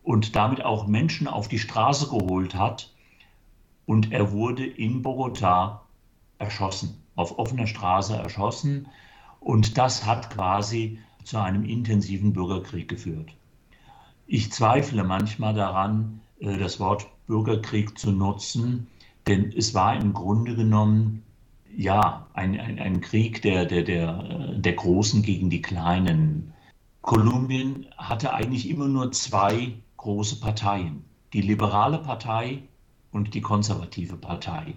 und 0.09 0.37
damit 0.37 0.65
auch 0.65 0.87
Menschen 0.87 1.29
auf 1.29 1.49
die 1.49 1.59
Straße 1.59 2.09
geholt 2.09 2.55
hat. 2.55 2.95
Und 3.85 4.11
er 4.11 4.33
wurde 4.33 4.65
in 4.65 5.03
Bogotá 5.03 5.81
erschossen, 6.39 6.97
auf 7.15 7.39
offener 7.39 7.67
Straße 7.67 8.17
erschossen. 8.17 8.89
Und 9.39 9.77
das 9.77 10.07
hat 10.07 10.31
quasi 10.31 10.99
zu 11.25 11.37
einem 11.37 11.63
intensiven 11.67 12.33
Bürgerkrieg 12.33 12.89
geführt. 12.89 13.29
Ich 14.27 14.51
zweifle 14.51 15.05
manchmal 15.05 15.53
daran, 15.53 16.23
äh, 16.41 16.57
das 16.57 16.81
Wort 16.81 17.07
Bürgerkrieg 17.27 17.99
zu 17.99 18.11
nutzen, 18.11 18.87
denn 19.27 19.53
es 19.55 19.75
war 19.75 19.95
im 19.95 20.15
Grunde 20.15 20.57
genommen 20.57 21.23
ja 21.77 22.27
ein, 22.33 22.59
ein, 22.59 22.79
ein 22.79 23.03
Krieg 23.03 23.43
der, 23.43 23.67
der, 23.67 23.83
der, 23.83 24.55
der 24.55 24.73
Großen 24.73 25.21
gegen 25.21 25.51
die 25.51 25.61
Kleinen. 25.61 26.55
Kolumbien 27.03 27.85
hatte 27.99 28.33
eigentlich 28.33 28.71
immer 28.71 28.89
nur 28.89 29.13
zwei 29.13 29.75
große 29.99 30.41
Parteien, 30.41 31.05
die 31.35 31.43
liberale 31.43 31.99
Partei 31.99 32.63
und 33.13 33.35
die 33.35 33.43
konservative 33.43 34.17
Partei. 34.17 34.75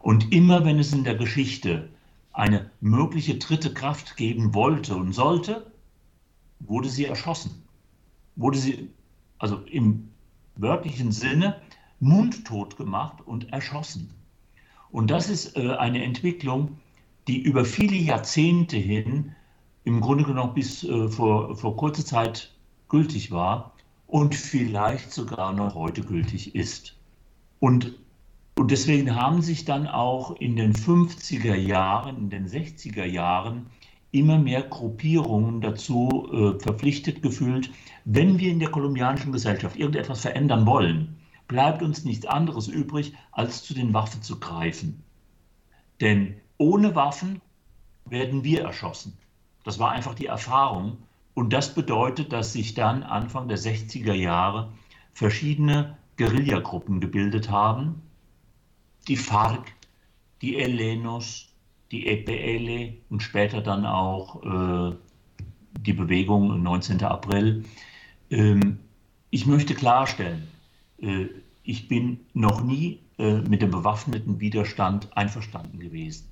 Und 0.00 0.32
immer 0.32 0.64
wenn 0.64 0.78
es 0.78 0.92
in 0.92 1.04
der 1.04 1.14
Geschichte 1.14 1.88
eine 2.32 2.70
mögliche 2.80 3.36
dritte 3.36 3.72
Kraft 3.72 4.16
geben 4.16 4.52
wollte 4.52 4.96
und 4.96 5.12
sollte, 5.12 5.72
wurde 6.60 6.88
sie 6.88 7.06
erschossen. 7.06 7.62
Wurde 8.36 8.58
sie, 8.58 8.90
also 9.38 9.58
im 9.66 10.08
wörtlichen 10.56 11.12
Sinne, 11.12 11.60
mundtot 12.00 12.76
gemacht 12.76 13.18
und 13.24 13.52
erschossen. 13.52 14.12
Und 14.90 15.10
das 15.10 15.30
ist 15.30 15.56
äh, 15.56 15.70
eine 15.76 16.02
Entwicklung, 16.04 16.78
die 17.28 17.40
über 17.40 17.64
viele 17.64 17.96
Jahrzehnte 17.96 18.76
hin 18.76 19.34
im 19.84 20.00
Grunde 20.00 20.24
genommen 20.24 20.54
bis 20.54 20.82
äh, 20.84 21.08
vor, 21.08 21.56
vor 21.56 21.76
kurzer 21.76 22.04
Zeit 22.04 22.52
gültig 22.88 23.30
war 23.30 23.71
und 24.12 24.34
vielleicht 24.34 25.10
sogar 25.10 25.54
noch 25.54 25.74
heute 25.74 26.02
gültig 26.02 26.54
ist. 26.54 26.94
Und 27.60 27.94
und 28.54 28.70
deswegen 28.70 29.16
haben 29.16 29.40
sich 29.40 29.64
dann 29.64 29.86
auch 29.86 30.36
in 30.36 30.56
den 30.56 30.74
50er 30.74 31.54
Jahren, 31.54 32.18
in 32.18 32.28
den 32.28 32.46
60er 32.46 33.06
Jahren 33.06 33.70
immer 34.10 34.38
mehr 34.38 34.62
Gruppierungen 34.62 35.62
dazu 35.62 36.28
äh, 36.30 36.60
verpflichtet 36.60 37.22
gefühlt, 37.22 37.70
wenn 38.04 38.38
wir 38.38 38.50
in 38.50 38.60
der 38.60 38.70
kolumbianischen 38.70 39.32
Gesellschaft 39.32 39.76
irgendetwas 39.76 40.20
verändern 40.20 40.66
wollen, 40.66 41.16
bleibt 41.48 41.82
uns 41.82 42.04
nichts 42.04 42.26
anderes 42.26 42.68
übrig, 42.68 43.14
als 43.32 43.62
zu 43.62 43.72
den 43.72 43.94
Waffen 43.94 44.20
zu 44.20 44.38
greifen. 44.38 45.02
Denn 46.02 46.34
ohne 46.58 46.94
Waffen 46.94 47.40
werden 48.04 48.44
wir 48.44 48.64
erschossen. 48.64 49.16
Das 49.64 49.78
war 49.78 49.92
einfach 49.92 50.14
die 50.14 50.26
Erfahrung. 50.26 50.98
Und 51.34 51.52
das 51.52 51.74
bedeutet, 51.74 52.32
dass 52.32 52.52
sich 52.52 52.74
dann 52.74 53.02
Anfang 53.02 53.48
der 53.48 53.58
60er 53.58 54.12
Jahre 54.12 54.72
verschiedene 55.12 55.96
Guerillagruppen 56.16 57.00
gebildet 57.00 57.50
haben, 57.50 58.02
die 59.08 59.16
FARC, 59.16 59.72
die 60.42 60.58
Elenos, 60.58 61.48
die 61.90 62.06
EPL 62.06 62.94
und 63.10 63.22
später 63.22 63.60
dann 63.60 63.86
auch 63.86 64.42
äh, 64.42 64.96
die 65.80 65.92
Bewegung 65.92 66.62
19. 66.62 67.02
April. 67.02 67.64
Ähm, 68.30 68.78
ich 69.30 69.46
möchte 69.46 69.74
klarstellen, 69.74 70.48
äh, 70.98 71.26
ich 71.64 71.88
bin 71.88 72.20
noch 72.34 72.62
nie 72.62 73.00
äh, 73.18 73.40
mit 73.40 73.62
dem 73.62 73.70
bewaffneten 73.70 74.40
Widerstand 74.40 75.16
einverstanden 75.16 75.78
gewesen. 75.78 76.28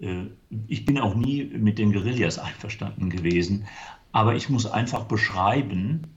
Äh, 0.00 0.24
ich 0.68 0.84
bin 0.84 0.98
auch 0.98 1.14
nie 1.14 1.44
mit 1.44 1.78
den 1.78 1.92
Guerillas 1.92 2.38
einverstanden 2.38 3.10
gewesen, 3.10 3.66
aber 4.16 4.34
ich 4.34 4.48
muss 4.48 4.64
einfach 4.64 5.04
beschreiben, 5.04 6.16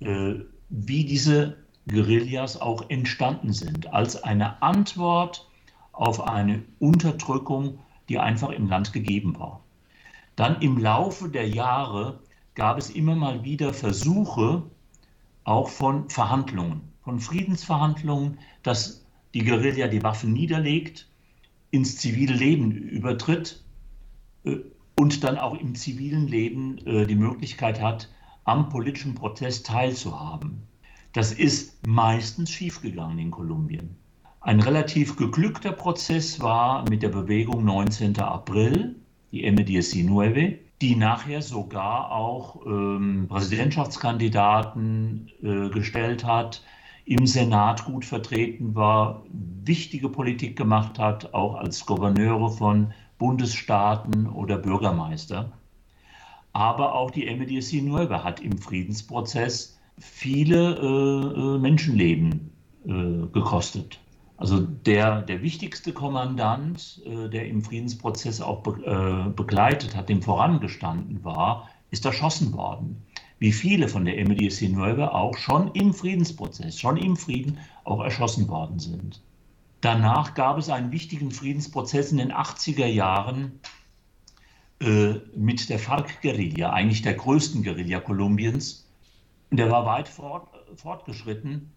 äh, 0.00 0.34
wie 0.70 1.04
diese 1.04 1.56
Guerillas 1.86 2.60
auch 2.60 2.90
entstanden 2.90 3.52
sind, 3.52 3.92
als 3.94 4.24
eine 4.24 4.60
Antwort 4.60 5.48
auf 5.92 6.20
eine 6.20 6.64
Unterdrückung, 6.80 7.78
die 8.08 8.18
einfach 8.18 8.50
im 8.50 8.66
Land 8.66 8.92
gegeben 8.92 9.38
war. 9.38 9.62
Dann 10.34 10.60
im 10.62 10.78
Laufe 10.78 11.28
der 11.28 11.48
Jahre 11.48 12.18
gab 12.56 12.76
es 12.76 12.90
immer 12.90 13.14
mal 13.14 13.44
wieder 13.44 13.72
Versuche, 13.72 14.64
auch 15.44 15.68
von 15.68 16.10
Verhandlungen, 16.10 16.80
von 17.04 17.20
Friedensverhandlungen, 17.20 18.38
dass 18.64 19.06
die 19.32 19.44
Guerilla 19.44 19.86
die 19.86 20.02
Waffen 20.02 20.32
niederlegt, 20.32 21.08
ins 21.70 21.98
zivile 21.98 22.34
Leben 22.34 22.72
übertritt 22.72 23.62
äh, 24.42 24.56
und 24.98 25.24
dann 25.24 25.38
auch 25.38 25.54
im 25.54 25.74
zivilen 25.74 26.26
Leben 26.26 26.78
äh, 26.86 27.06
die 27.06 27.14
Möglichkeit 27.14 27.80
hat, 27.80 28.10
am 28.44 28.68
politischen 28.68 29.14
Prozess 29.14 29.62
teilzuhaben. 29.62 30.62
Das 31.12 31.32
ist 31.32 31.86
meistens 31.86 32.50
schiefgegangen 32.50 33.18
in 33.18 33.30
Kolumbien. 33.30 33.96
Ein 34.40 34.60
relativ 34.60 35.16
geglückter 35.16 35.72
Prozess 35.72 36.40
war 36.40 36.88
mit 36.88 37.02
der 37.02 37.08
Bewegung 37.08 37.64
19. 37.64 38.18
April, 38.20 38.94
die 39.32 39.44
M19, 39.44 40.58
die 40.80 40.94
nachher 40.94 41.42
sogar 41.42 42.12
auch 42.12 42.64
ähm, 42.66 43.26
Präsidentschaftskandidaten 43.28 45.32
äh, 45.42 45.68
gestellt 45.70 46.24
hat, 46.24 46.62
im 47.06 47.26
Senat 47.26 47.84
gut 47.84 48.04
vertreten 48.04 48.74
war, 48.74 49.22
wichtige 49.64 50.08
Politik 50.08 50.56
gemacht 50.56 50.98
hat, 50.98 51.32
auch 51.34 51.54
als 51.54 51.86
Gouverneure 51.86 52.50
von 52.50 52.92
Bundesstaaten 53.18 54.28
oder 54.28 54.58
Bürgermeister. 54.58 55.52
Aber 56.52 56.94
auch 56.94 57.10
die 57.10 57.28
M19 57.28 58.22
hat 58.22 58.40
im 58.40 58.58
Friedensprozess 58.58 59.78
viele 59.98 60.76
äh, 60.76 61.40
äh, 61.40 61.58
Menschenleben 61.58 62.50
äh, 62.86 63.26
gekostet. 63.32 64.00
Also 64.38 64.60
der, 64.60 65.22
der 65.22 65.42
wichtigste 65.42 65.92
Kommandant, 65.92 67.02
äh, 67.06 67.28
der 67.28 67.48
im 67.48 67.62
Friedensprozess 67.62 68.40
auch 68.40 68.62
be, 68.62 68.70
äh, 68.84 69.30
begleitet 69.30 69.96
hat, 69.96 70.08
dem 70.08 70.22
vorangestanden 70.22 71.24
war, 71.24 71.68
ist 71.90 72.04
erschossen 72.04 72.52
worden. 72.52 73.02
Wie 73.38 73.52
viele 73.52 73.88
von 73.88 74.04
der 74.04 74.18
MDC-9 74.18 75.08
auch 75.08 75.36
schon 75.36 75.70
im 75.72 75.94
Friedensprozess, 75.94 76.78
schon 76.78 76.96
im 76.96 77.16
Frieden 77.16 77.58
auch 77.84 78.02
erschossen 78.02 78.48
worden 78.48 78.78
sind. 78.78 79.20
Danach 79.80 80.34
gab 80.34 80.58
es 80.58 80.70
einen 80.70 80.90
wichtigen 80.90 81.30
Friedensprozess 81.30 82.10
in 82.10 82.18
den 82.18 82.32
80er 82.32 82.86
Jahren 82.86 83.60
äh, 84.80 85.14
mit 85.34 85.68
der 85.68 85.78
FARC-Guerilla, 85.78 86.70
eigentlich 86.70 87.02
der 87.02 87.14
größten 87.14 87.62
Guerilla 87.62 88.00
Kolumbiens, 88.00 88.86
und 89.50 89.58
der 89.58 89.70
war 89.70 89.86
weit 89.86 90.08
fort, 90.08 90.48
fortgeschritten, 90.76 91.70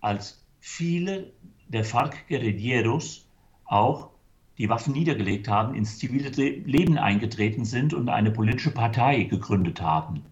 als 0.00 0.44
viele 0.60 1.32
der 1.68 1.84
FARC-Guerilleros 1.84 3.26
auch 3.64 4.10
die 4.58 4.68
Waffen 4.68 4.92
niedergelegt 4.92 5.48
haben, 5.48 5.74
ins 5.74 5.98
zivile 5.98 6.28
Leben 6.30 6.98
eingetreten 6.98 7.64
sind 7.64 7.94
und 7.94 8.08
eine 8.08 8.30
politische 8.30 8.70
Partei 8.70 9.24
gegründet 9.24 9.80
haben. 9.80 10.22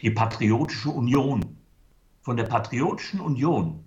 Die 0.00 0.10
Patriotische 0.10 0.90
Union. 0.90 1.56
Von 2.22 2.36
der 2.36 2.44
Patriotischen 2.44 3.20
Union 3.20 3.84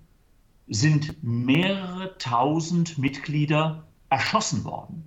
sind 0.68 1.24
mehrere 1.24 2.18
tausend 2.18 2.98
Mitglieder 2.98 3.84
erschossen 4.10 4.64
worden. 4.64 5.04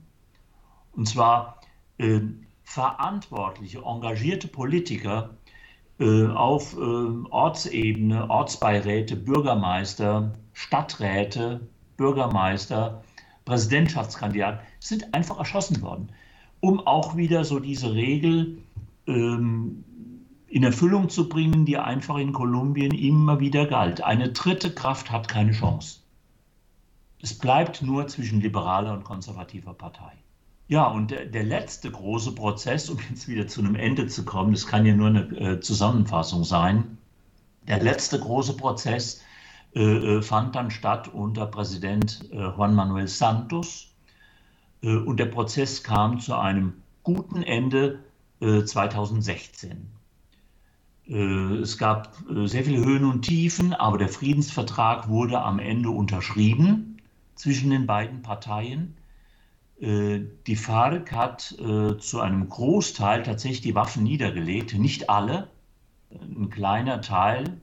Und 0.93 1.09
zwar 1.09 1.61
äh, 1.99 2.21
verantwortliche, 2.65 3.83
engagierte 3.85 4.49
Politiker 4.49 5.31
äh, 5.99 6.27
auf 6.27 6.77
äh, 6.77 6.81
Ortsebene, 7.31 8.31
Ortsbeiräte, 8.31 9.17
Bürgermeister, 9.17 10.33
Stadträte, 10.53 11.61
Bürgermeister, 11.97 13.03
Präsidentschaftskandidaten 13.45 14.61
sind 14.79 15.15
einfach 15.15 15.39
erschossen 15.39 15.81
worden, 15.83 16.13
um 16.61 16.87
auch 16.87 17.17
wieder 17.17 17.45
so 17.45 17.59
diese 17.59 17.95
Regel 17.95 18.59
ähm, 19.07 19.85
in 20.49 20.65
Erfüllung 20.65 21.09
zu 21.11 21.29
bringen, 21.29 21.67
die 21.67 21.77
einfach 21.77 22.17
in 22.17 22.33
Kolumbien 22.33 22.93
immer 22.93 23.39
wieder 23.39 23.67
galt. 23.67 24.03
Eine 24.03 24.31
dritte 24.31 24.73
Kraft 24.73 25.11
hat 25.11 25.29
keine 25.29 25.53
Chance. 25.53 26.01
Es 27.21 27.37
bleibt 27.37 27.83
nur 27.83 28.07
zwischen 28.09 28.41
liberaler 28.41 28.95
und 28.95 29.05
konservativer 29.05 29.75
Partei. 29.75 30.13
Ja, 30.69 30.87
und 30.87 31.11
der, 31.11 31.27
der, 31.27 31.45
letzte 31.45 31.91
große 31.91 32.33
Prozess, 32.33 32.89
um 32.91 32.99
jetzt 33.11 33.27
wieder 33.27 33.47
zu 33.47 33.61
einem 33.61 33.75
Ende 33.75 34.07
zu 34.07 34.25
kommen, 34.25 34.53
das 34.53 34.67
kann 34.67 34.87
ja 34.87 34.95
nur 34.95 35.09
eine 35.09 35.23
äh, 35.39 35.61
Zusammenfassung 35.61 36.45
sein, 36.45 36.99
der 37.67 37.83
letzte 37.83 38.19
große 38.19 38.57
Prozess 38.57 39.23
äh, 39.75 39.81
äh 39.81 40.23
fand 40.23 40.55
dann 40.55 40.71
statt 40.71 41.09
unter 41.09 41.47
Präsident 41.47 42.29
äh, 42.33 42.37
Juan 42.37 42.75
Manuel 42.75 43.09
Santos 43.09 43.95
äh, 44.83 44.97
und 44.97 45.19
der 45.19 45.27
Prozess 45.27 45.83
kam 45.83 46.21
zu 46.21 46.35
einem 46.35 46.75
guten 47.03 47.43
Ende 47.43 48.01
2016. 48.41 49.98
Äh, 51.09 51.57
es 51.59 51.79
gab 51.79 52.17
sehr 52.45 52.65
viele 52.65 52.85
Höhen 52.85 53.05
und 53.05 53.23
Tiefen, 53.23 53.73
aber 53.73 53.99
der 53.99 54.09
Friedensvertrag 54.09 55.09
wurde 55.09 55.41
am 55.41 55.59
Ende 55.59 55.91
unterschrieben 55.91 56.99
zwischen 57.35 57.71
den 57.71 57.87
beiden 57.87 58.23
Parteien. 58.23 58.97
Äh, 59.81 60.21
die 60.47 60.57
FARC 60.57 61.13
hat 61.13 61.57
äh, 61.59 61.97
zu 61.99 62.21
einem 62.21 62.49
Großteil 62.49 63.23
tatsächlich 63.23 63.61
die 63.61 63.75
Waffen 63.75 64.03
niedergelegt, 64.03 64.75
nicht 64.75 65.09
alle. 65.09 65.51
Ein 66.11 66.51
kleiner 66.51 67.01
Teil, 67.01 67.61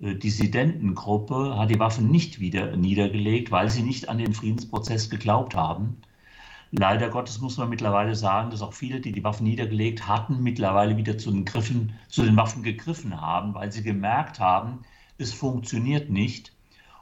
äh, 0.00 0.14
Dissidentengruppe, 0.14 1.56
hat 1.56 1.70
die 1.70 1.78
Waffen 1.78 2.10
nicht 2.10 2.40
wieder 2.40 2.76
niedergelegt, 2.76 3.50
weil 3.50 3.70
sie 3.70 3.82
nicht 3.82 4.08
an 4.08 4.18
den 4.18 4.34
Friedensprozess 4.34 5.08
geglaubt 5.08 5.54
haben. 5.54 5.96
Leider 6.72 7.08
Gottes 7.08 7.40
muss 7.40 7.56
man 7.56 7.68
mittlerweile 7.68 8.14
sagen, 8.14 8.50
dass 8.50 8.62
auch 8.62 8.72
viele, 8.72 9.00
die 9.00 9.12
die 9.12 9.24
Waffen 9.24 9.44
niedergelegt 9.44 10.06
hatten, 10.06 10.42
mittlerweile 10.42 10.96
wieder 10.96 11.18
zu 11.18 11.30
den, 11.30 11.44
Griffen, 11.44 11.94
zu 12.08 12.22
den 12.22 12.36
Waffen 12.36 12.62
gegriffen 12.62 13.20
haben, 13.20 13.54
weil 13.54 13.72
sie 13.72 13.82
gemerkt 13.82 14.38
haben, 14.38 14.80
es 15.18 15.32
funktioniert 15.32 16.10
nicht. 16.10 16.52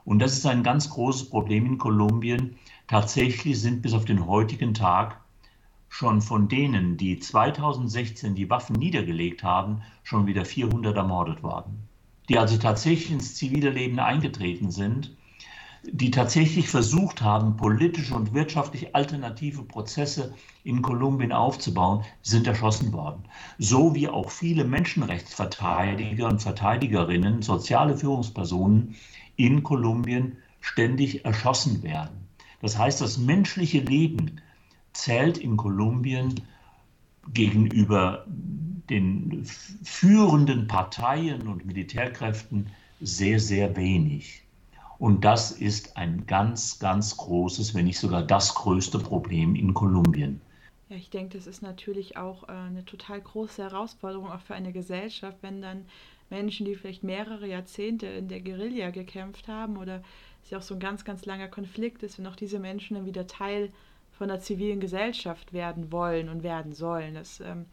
Und 0.04 0.20
das 0.20 0.32
ist 0.32 0.46
ein 0.46 0.62
ganz 0.62 0.88
großes 0.88 1.28
Problem 1.28 1.66
in 1.66 1.78
Kolumbien, 1.78 2.56
Tatsächlich 2.88 3.60
sind 3.60 3.82
bis 3.82 3.92
auf 3.92 4.06
den 4.06 4.26
heutigen 4.26 4.72
Tag 4.72 5.20
schon 5.90 6.22
von 6.22 6.48
denen, 6.48 6.96
die 6.96 7.18
2016 7.18 8.34
die 8.34 8.48
Waffen 8.48 8.76
niedergelegt 8.76 9.42
haben, 9.42 9.82
schon 10.02 10.26
wieder 10.26 10.46
400 10.46 10.96
ermordet 10.96 11.42
worden. 11.42 11.86
Die 12.30 12.38
also 12.38 12.56
tatsächlich 12.56 13.10
ins 13.10 13.34
zivile 13.34 13.68
Leben 13.68 13.98
eingetreten 14.00 14.70
sind, 14.70 15.14
die 15.84 16.10
tatsächlich 16.10 16.68
versucht 16.68 17.22
haben, 17.22 17.56
politische 17.56 18.14
und 18.14 18.34
wirtschaftlich 18.34 18.94
alternative 18.94 19.62
Prozesse 19.62 20.34
in 20.64 20.82
Kolumbien 20.82 21.32
aufzubauen, 21.32 22.04
sind 22.22 22.46
erschossen 22.46 22.92
worden. 22.92 23.24
So 23.58 23.94
wie 23.94 24.08
auch 24.08 24.30
viele 24.30 24.64
Menschenrechtsverteidiger 24.64 26.28
und 26.28 26.42
Verteidigerinnen, 26.42 27.42
soziale 27.42 27.96
Führungspersonen 27.96 28.96
in 29.36 29.62
Kolumbien 29.62 30.36
ständig 30.60 31.24
erschossen 31.24 31.82
werden. 31.82 32.28
Das 32.60 32.76
heißt, 32.76 33.00
das 33.00 33.18
menschliche 33.18 33.80
Leben 33.80 34.40
zählt 34.92 35.38
in 35.38 35.56
Kolumbien 35.56 36.34
gegenüber 37.32 38.24
den 38.26 39.44
führenden 39.82 40.66
Parteien 40.66 41.46
und 41.46 41.66
Militärkräften 41.66 42.70
sehr, 43.00 43.38
sehr 43.38 43.76
wenig. 43.76 44.42
Und 44.98 45.24
das 45.24 45.52
ist 45.52 45.96
ein 45.96 46.26
ganz, 46.26 46.78
ganz 46.78 47.16
großes, 47.16 47.74
wenn 47.74 47.84
nicht 47.84 47.98
sogar 47.98 48.22
das 48.22 48.54
größte 48.54 48.98
Problem 48.98 49.54
in 49.54 49.72
Kolumbien. 49.72 50.40
Ja, 50.88 50.96
ich 50.96 51.10
denke, 51.10 51.36
das 51.36 51.46
ist 51.46 51.62
natürlich 51.62 52.16
auch 52.16 52.48
äh, 52.48 52.52
eine 52.52 52.84
total 52.84 53.20
große 53.20 53.62
Herausforderung, 53.62 54.30
auch 54.30 54.40
für 54.40 54.54
eine 54.54 54.72
Gesellschaft, 54.72 55.38
wenn 55.42 55.62
dann 55.62 55.84
Menschen, 56.30 56.66
die 56.66 56.74
vielleicht 56.74 57.04
mehrere 57.04 57.46
Jahrzehnte 57.46 58.06
in 58.06 58.28
der 58.28 58.40
Guerilla 58.40 58.90
gekämpft 58.90 59.48
haben 59.48 59.76
oder 59.76 60.02
es 60.42 60.50
ja 60.50 60.58
auch 60.58 60.62
so 60.62 60.74
ein 60.74 60.80
ganz, 60.80 61.04
ganz 61.04 61.26
langer 61.26 61.48
Konflikt 61.48 62.02
ist, 62.02 62.18
wenn 62.18 62.26
auch 62.26 62.36
diese 62.36 62.58
Menschen 62.58 62.96
dann 62.96 63.06
wieder 63.06 63.26
Teil 63.26 63.70
von 64.12 64.28
der 64.28 64.40
zivilen 64.40 64.80
Gesellschaft 64.80 65.52
werden 65.52 65.92
wollen 65.92 66.28
und 66.28 66.42
werden 66.42 66.72
sollen. 66.72 67.14
Das, 67.14 67.40
ähm, 67.40 67.66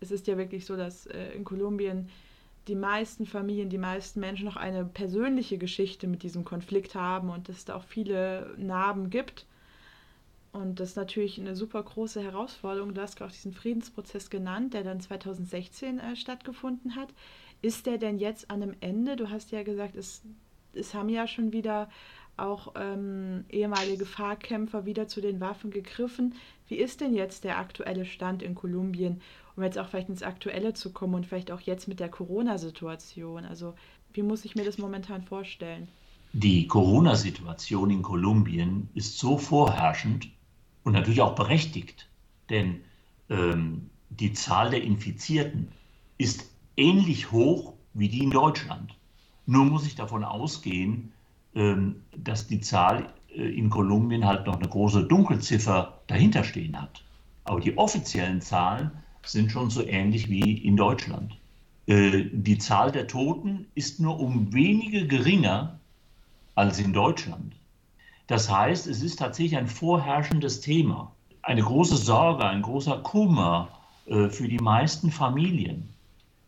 es 0.00 0.10
ist 0.10 0.26
ja 0.26 0.38
wirklich 0.38 0.64
so, 0.64 0.76
dass 0.76 1.06
äh, 1.06 1.32
in 1.32 1.44
Kolumbien 1.44 2.08
die 2.68 2.74
meisten 2.74 3.26
Familien, 3.26 3.68
die 3.68 3.78
meisten 3.78 4.20
Menschen 4.20 4.46
noch 4.46 4.56
eine 4.56 4.84
persönliche 4.84 5.58
Geschichte 5.58 6.06
mit 6.06 6.22
diesem 6.22 6.44
Konflikt 6.44 6.94
haben 6.94 7.30
und 7.30 7.48
es 7.48 7.64
da 7.64 7.74
auch 7.76 7.84
viele 7.84 8.54
Narben 8.56 9.10
gibt. 9.10 9.46
Und 10.52 10.78
das 10.78 10.90
ist 10.90 10.96
natürlich 10.96 11.40
eine 11.40 11.56
super 11.56 11.82
große 11.82 12.22
Herausforderung. 12.22 12.94
Du 12.94 13.02
hast 13.02 13.20
auch 13.20 13.30
diesen 13.30 13.52
Friedensprozess 13.52 14.30
genannt, 14.30 14.72
der 14.72 14.84
dann 14.84 15.00
2016 15.00 15.98
äh, 15.98 16.16
stattgefunden 16.16 16.94
hat. 16.94 17.08
Ist 17.60 17.86
der 17.86 17.98
denn 17.98 18.18
jetzt 18.18 18.50
an 18.50 18.62
einem 18.62 18.76
Ende? 18.80 19.16
Du 19.16 19.30
hast 19.30 19.50
ja 19.50 19.62
gesagt, 19.62 19.96
es 19.96 20.22
es 20.76 20.94
haben 20.94 21.08
ja 21.08 21.26
schon 21.26 21.52
wieder 21.52 21.88
auch 22.36 22.74
ähm, 22.76 23.44
ehemalige 23.48 24.06
Fahrkämpfer 24.06 24.86
wieder 24.86 25.06
zu 25.06 25.20
den 25.20 25.40
Waffen 25.40 25.70
gegriffen. 25.70 26.34
Wie 26.68 26.76
ist 26.76 27.00
denn 27.00 27.14
jetzt 27.14 27.44
der 27.44 27.58
aktuelle 27.58 28.04
Stand 28.04 28.42
in 28.42 28.54
Kolumbien, 28.54 29.20
um 29.56 29.62
jetzt 29.62 29.78
auch 29.78 29.88
vielleicht 29.88 30.08
ins 30.08 30.22
Aktuelle 30.22 30.74
zu 30.74 30.92
kommen 30.92 31.14
und 31.14 31.26
vielleicht 31.26 31.50
auch 31.50 31.60
jetzt 31.60 31.88
mit 31.88 32.00
der 32.00 32.08
Corona-Situation? 32.08 33.44
Also 33.44 33.74
wie 34.12 34.22
muss 34.22 34.44
ich 34.44 34.54
mir 34.54 34.64
das 34.64 34.78
momentan 34.78 35.22
vorstellen? 35.22 35.88
Die 36.32 36.66
Corona-Situation 36.66 37.90
in 37.90 38.02
Kolumbien 38.02 38.88
ist 38.94 39.18
so 39.18 39.38
vorherrschend 39.38 40.28
und 40.82 40.92
natürlich 40.92 41.20
auch 41.20 41.36
berechtigt, 41.36 42.08
denn 42.50 42.80
ähm, 43.30 43.90
die 44.10 44.32
Zahl 44.32 44.70
der 44.70 44.82
Infizierten 44.82 45.68
ist 46.18 46.50
ähnlich 46.76 47.30
hoch 47.30 47.74
wie 47.94 48.08
die 48.08 48.24
in 48.24 48.30
Deutschland. 48.30 48.96
Nur 49.46 49.64
muss 49.64 49.86
ich 49.86 49.94
davon 49.94 50.24
ausgehen, 50.24 51.12
ähm, 51.54 52.02
dass 52.16 52.46
die 52.48 52.60
Zahl 52.60 53.12
äh, 53.28 53.42
in 53.42 53.70
Kolumbien 53.70 54.26
halt 54.26 54.46
noch 54.46 54.56
eine 54.56 54.68
große 54.68 55.04
Dunkelziffer 55.04 56.00
dahinter 56.08 56.44
stehen 56.44 56.80
hat. 56.80 57.04
Aber 57.44 57.60
die 57.60 57.78
offiziellen 57.78 58.40
Zahlen 58.40 58.90
sind 59.26 59.50
schon 59.50 59.70
so 59.70 59.84
ähnlich 59.84 60.28
wie 60.28 60.58
in 60.58 60.76
Deutschland. 60.76 61.36
Äh, 61.86 62.24
die 62.32 62.58
Zahl 62.58 62.92
der 62.92 63.06
Toten 63.06 63.66
ist 63.74 64.00
nur 64.00 64.18
um 64.18 64.52
wenige 64.52 65.06
geringer 65.06 65.78
als 66.54 66.78
in 66.78 66.92
Deutschland. 66.92 67.54
Das 68.26 68.50
heißt, 68.50 68.86
es 68.86 69.02
ist 69.02 69.18
tatsächlich 69.18 69.58
ein 69.58 69.66
vorherrschendes 69.66 70.60
Thema, 70.60 71.12
eine 71.42 71.62
große 71.62 71.96
Sorge, 71.96 72.44
ein 72.46 72.62
großer 72.62 72.98
Kummer 72.98 73.68
äh, 74.06 74.28
für 74.28 74.48
die 74.48 74.58
meisten 74.58 75.10
Familien. 75.10 75.90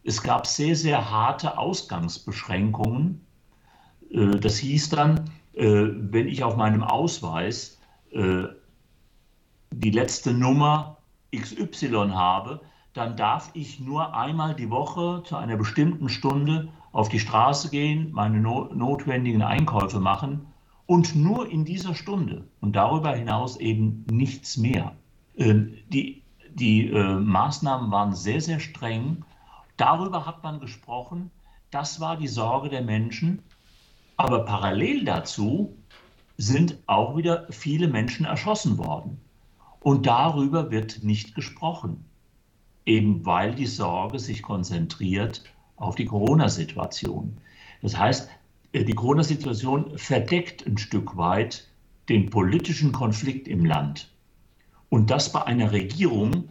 Es 0.04 0.22
gab 0.22 0.46
sehr, 0.46 0.76
sehr 0.76 1.10
harte 1.10 1.58
Ausgangsbeschränkungen. 1.58 3.20
Äh, 4.10 4.38
das 4.38 4.58
hieß 4.58 4.90
dann, 4.90 5.30
wenn 5.58 6.28
ich 6.28 6.44
auf 6.44 6.58
meinem 6.58 6.82
Ausweis 6.82 7.78
die 8.12 9.90
letzte 9.90 10.34
Nummer 10.34 10.95
XY 11.34 12.10
habe, 12.12 12.60
dann 12.92 13.16
darf 13.16 13.50
ich 13.54 13.81
nur 13.81 14.14
einmal 14.14 14.54
die 14.54 14.70
Woche 14.70 15.22
zu 15.24 15.37
einer 15.37 15.56
bestimmten 15.56 16.08
Stunde 16.08 16.68
auf 16.92 17.08
die 17.08 17.20
Straße 17.20 17.70
gehen, 17.70 18.10
meine 18.12 18.40
notwendigen 18.40 19.42
Einkäufe 19.42 20.00
machen 20.00 20.46
und 20.87 21.14
nur 21.14 21.50
in 21.50 21.64
dieser 21.64 21.94
Stunde 21.94 22.48
und 22.60 22.74
darüber 22.74 23.14
hinaus 23.14 23.58
eben 23.58 24.06
nichts 24.10 24.56
mehr. 24.56 24.92
Die, 25.37 26.22
die 26.48 26.90
Maßnahmen 26.90 27.90
waren 27.90 28.14
sehr, 28.14 28.40
sehr 28.40 28.60
streng 28.60 29.24
Darüber 29.77 30.24
hat 30.24 30.42
man 30.42 30.60
gesprochen. 30.60 31.31
Das 31.70 32.00
war 32.00 32.16
die 32.16 32.29
Sorge 32.29 32.68
der 32.68 32.83
Menschen. 32.83 33.42
Aber 34.16 34.44
parallel 34.44 35.04
dazu 35.04 35.77
sind 36.38 36.79
auch 36.87 37.16
wieder 37.16 37.46
viele 37.50 37.88
Menschen 37.88 38.24
erschossen 38.24 38.79
worden. 38.79 39.20
Und 39.87 40.06
darüber 40.06 40.72
wird 40.72 41.04
nicht 41.04 41.37
gesprochen, 41.37 42.04
eben 42.87 43.24
weil 43.24 43.54
die 43.54 43.66
Sorge 43.66 44.18
sich 44.18 44.42
konzentriert 44.42 45.44
auf 45.76 45.94
die 45.94 46.06
Corona-Situation. 46.06 47.38
Das 47.82 47.96
heißt, 47.96 48.28
äh, 48.72 48.82
die 48.82 48.94
Corona-Situation 48.94 49.96
verdeckt 49.96 50.66
ein 50.66 50.76
Stück 50.76 51.16
weit 51.16 51.68
den 52.08 52.30
politischen 52.30 52.90
Konflikt 52.90 53.46
im 53.46 53.64
Land. 53.64 54.12
Und 54.88 55.12
das 55.12 55.30
bei 55.30 55.44
einer 55.44 55.70
Regierung, 55.70 56.48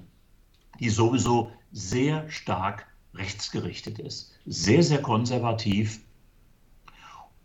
die 0.80 0.90
sowieso 0.90 1.52
sehr 1.74 2.30
stark 2.32 2.88
rechtsgerichtet 3.16 4.00
ist, 4.00 4.32
sehr, 4.46 4.82
sehr 4.82 5.02
konservativ. 5.02 6.00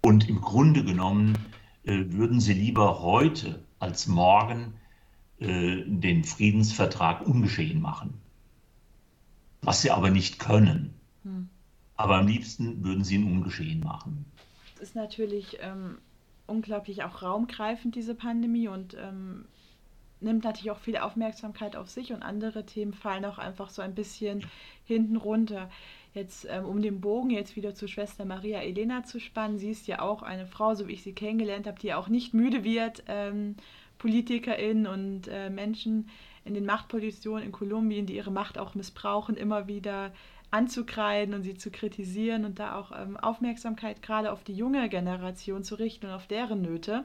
Und 0.02 0.28
im 0.28 0.40
Grunde 0.40 0.84
genommen 0.84 1.36
äh, 1.82 2.04
würden 2.10 2.38
sie 2.38 2.54
lieber 2.54 3.02
heute 3.02 3.64
als 3.80 4.06
morgen 4.06 4.74
äh, 5.40 5.82
den 5.86 6.24
Friedensvertrag 6.24 7.26
ungeschehen 7.26 7.80
machen. 7.80 8.14
Was 9.62 9.82
sie 9.82 9.90
aber 9.90 10.10
nicht 10.10 10.38
können. 10.38 10.94
Hm. 11.22 11.48
Aber 11.96 12.18
am 12.18 12.26
liebsten 12.26 12.84
würden 12.84 13.04
sie 13.04 13.16
ihn 13.16 13.30
ungeschehen 13.30 13.80
machen. 13.80 14.24
Es 14.76 14.80
ist 14.80 14.94
natürlich 14.94 15.58
ähm, 15.60 15.98
unglaublich 16.46 17.04
auch 17.04 17.22
raumgreifend, 17.22 17.94
diese 17.94 18.14
Pandemie, 18.14 18.68
und 18.68 18.96
ähm, 18.98 19.44
nimmt 20.20 20.44
natürlich 20.44 20.70
auch 20.70 20.78
viel 20.78 20.96
Aufmerksamkeit 20.96 21.76
auf 21.76 21.88
sich 21.88 22.12
und 22.12 22.22
andere 22.22 22.66
Themen 22.66 22.92
fallen 22.92 23.24
auch 23.24 23.38
einfach 23.38 23.70
so 23.70 23.82
ein 23.82 23.94
bisschen 23.94 24.44
hinten 24.84 25.16
runter. 25.16 25.70
Jetzt, 26.12 26.46
ähm, 26.50 26.64
um 26.64 26.82
den 26.82 27.00
Bogen 27.00 27.30
jetzt 27.30 27.56
wieder 27.56 27.74
zu 27.74 27.86
Schwester 27.86 28.24
Maria 28.24 28.60
Elena 28.60 29.04
zu 29.04 29.20
spannen, 29.20 29.58
sie 29.58 29.70
ist 29.70 29.86
ja 29.86 30.00
auch 30.00 30.22
eine 30.22 30.46
Frau, 30.46 30.74
so 30.74 30.88
wie 30.88 30.92
ich 30.92 31.02
sie 31.02 31.12
kennengelernt 31.12 31.66
habe, 31.66 31.78
die 31.78 31.94
auch 31.94 32.08
nicht 32.08 32.34
müde 32.34 32.64
wird, 32.64 33.04
ähm, 33.06 33.56
PolitikerInnen 34.00 34.86
und 34.86 35.28
äh, 35.28 35.48
Menschen 35.48 36.08
in 36.44 36.54
den 36.54 36.64
Machtpositionen 36.64 37.44
in 37.44 37.52
Kolumbien, 37.52 38.06
die 38.06 38.16
ihre 38.16 38.32
Macht 38.32 38.58
auch 38.58 38.74
missbrauchen, 38.74 39.36
immer 39.36 39.68
wieder 39.68 40.12
anzukreiden 40.50 41.34
und 41.34 41.42
sie 41.44 41.54
zu 41.54 41.70
kritisieren 41.70 42.44
und 42.44 42.58
da 42.58 42.74
auch 42.74 42.90
ähm, 42.90 43.16
Aufmerksamkeit 43.16 44.02
gerade 44.02 44.32
auf 44.32 44.42
die 44.42 44.54
junge 44.54 44.88
Generation 44.88 45.62
zu 45.62 45.76
richten 45.76 46.06
und 46.06 46.12
auf 46.12 46.26
deren 46.26 46.62
Nöte. 46.62 47.04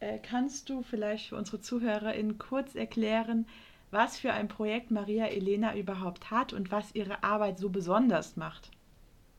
Äh, 0.00 0.18
kannst 0.18 0.68
du 0.68 0.82
vielleicht 0.82 1.28
für 1.28 1.36
unsere 1.36 1.60
ZuhörerInnen 1.60 2.36
kurz 2.36 2.74
erklären, 2.74 3.46
was 3.90 4.18
für 4.18 4.32
ein 4.32 4.48
Projekt 4.48 4.90
Maria 4.90 5.26
Elena 5.26 5.76
überhaupt 5.76 6.30
hat 6.30 6.52
und 6.52 6.70
was 6.72 6.94
ihre 6.94 7.22
Arbeit 7.22 7.58
so 7.58 7.70
besonders 7.70 8.36
macht? 8.36 8.70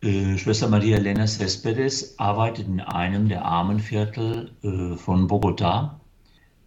Äh, 0.01 0.38
Schwester 0.38 0.70
Maria 0.70 0.97
Elena 0.97 1.28
Cespedes 1.28 2.18
arbeitet 2.20 2.68
in 2.68 2.82
einem 2.82 3.30
der 3.30 3.45
Armenviertel 3.45 4.51
äh, 4.64 4.95
von 4.95 5.28
Bogotá. 5.28 5.99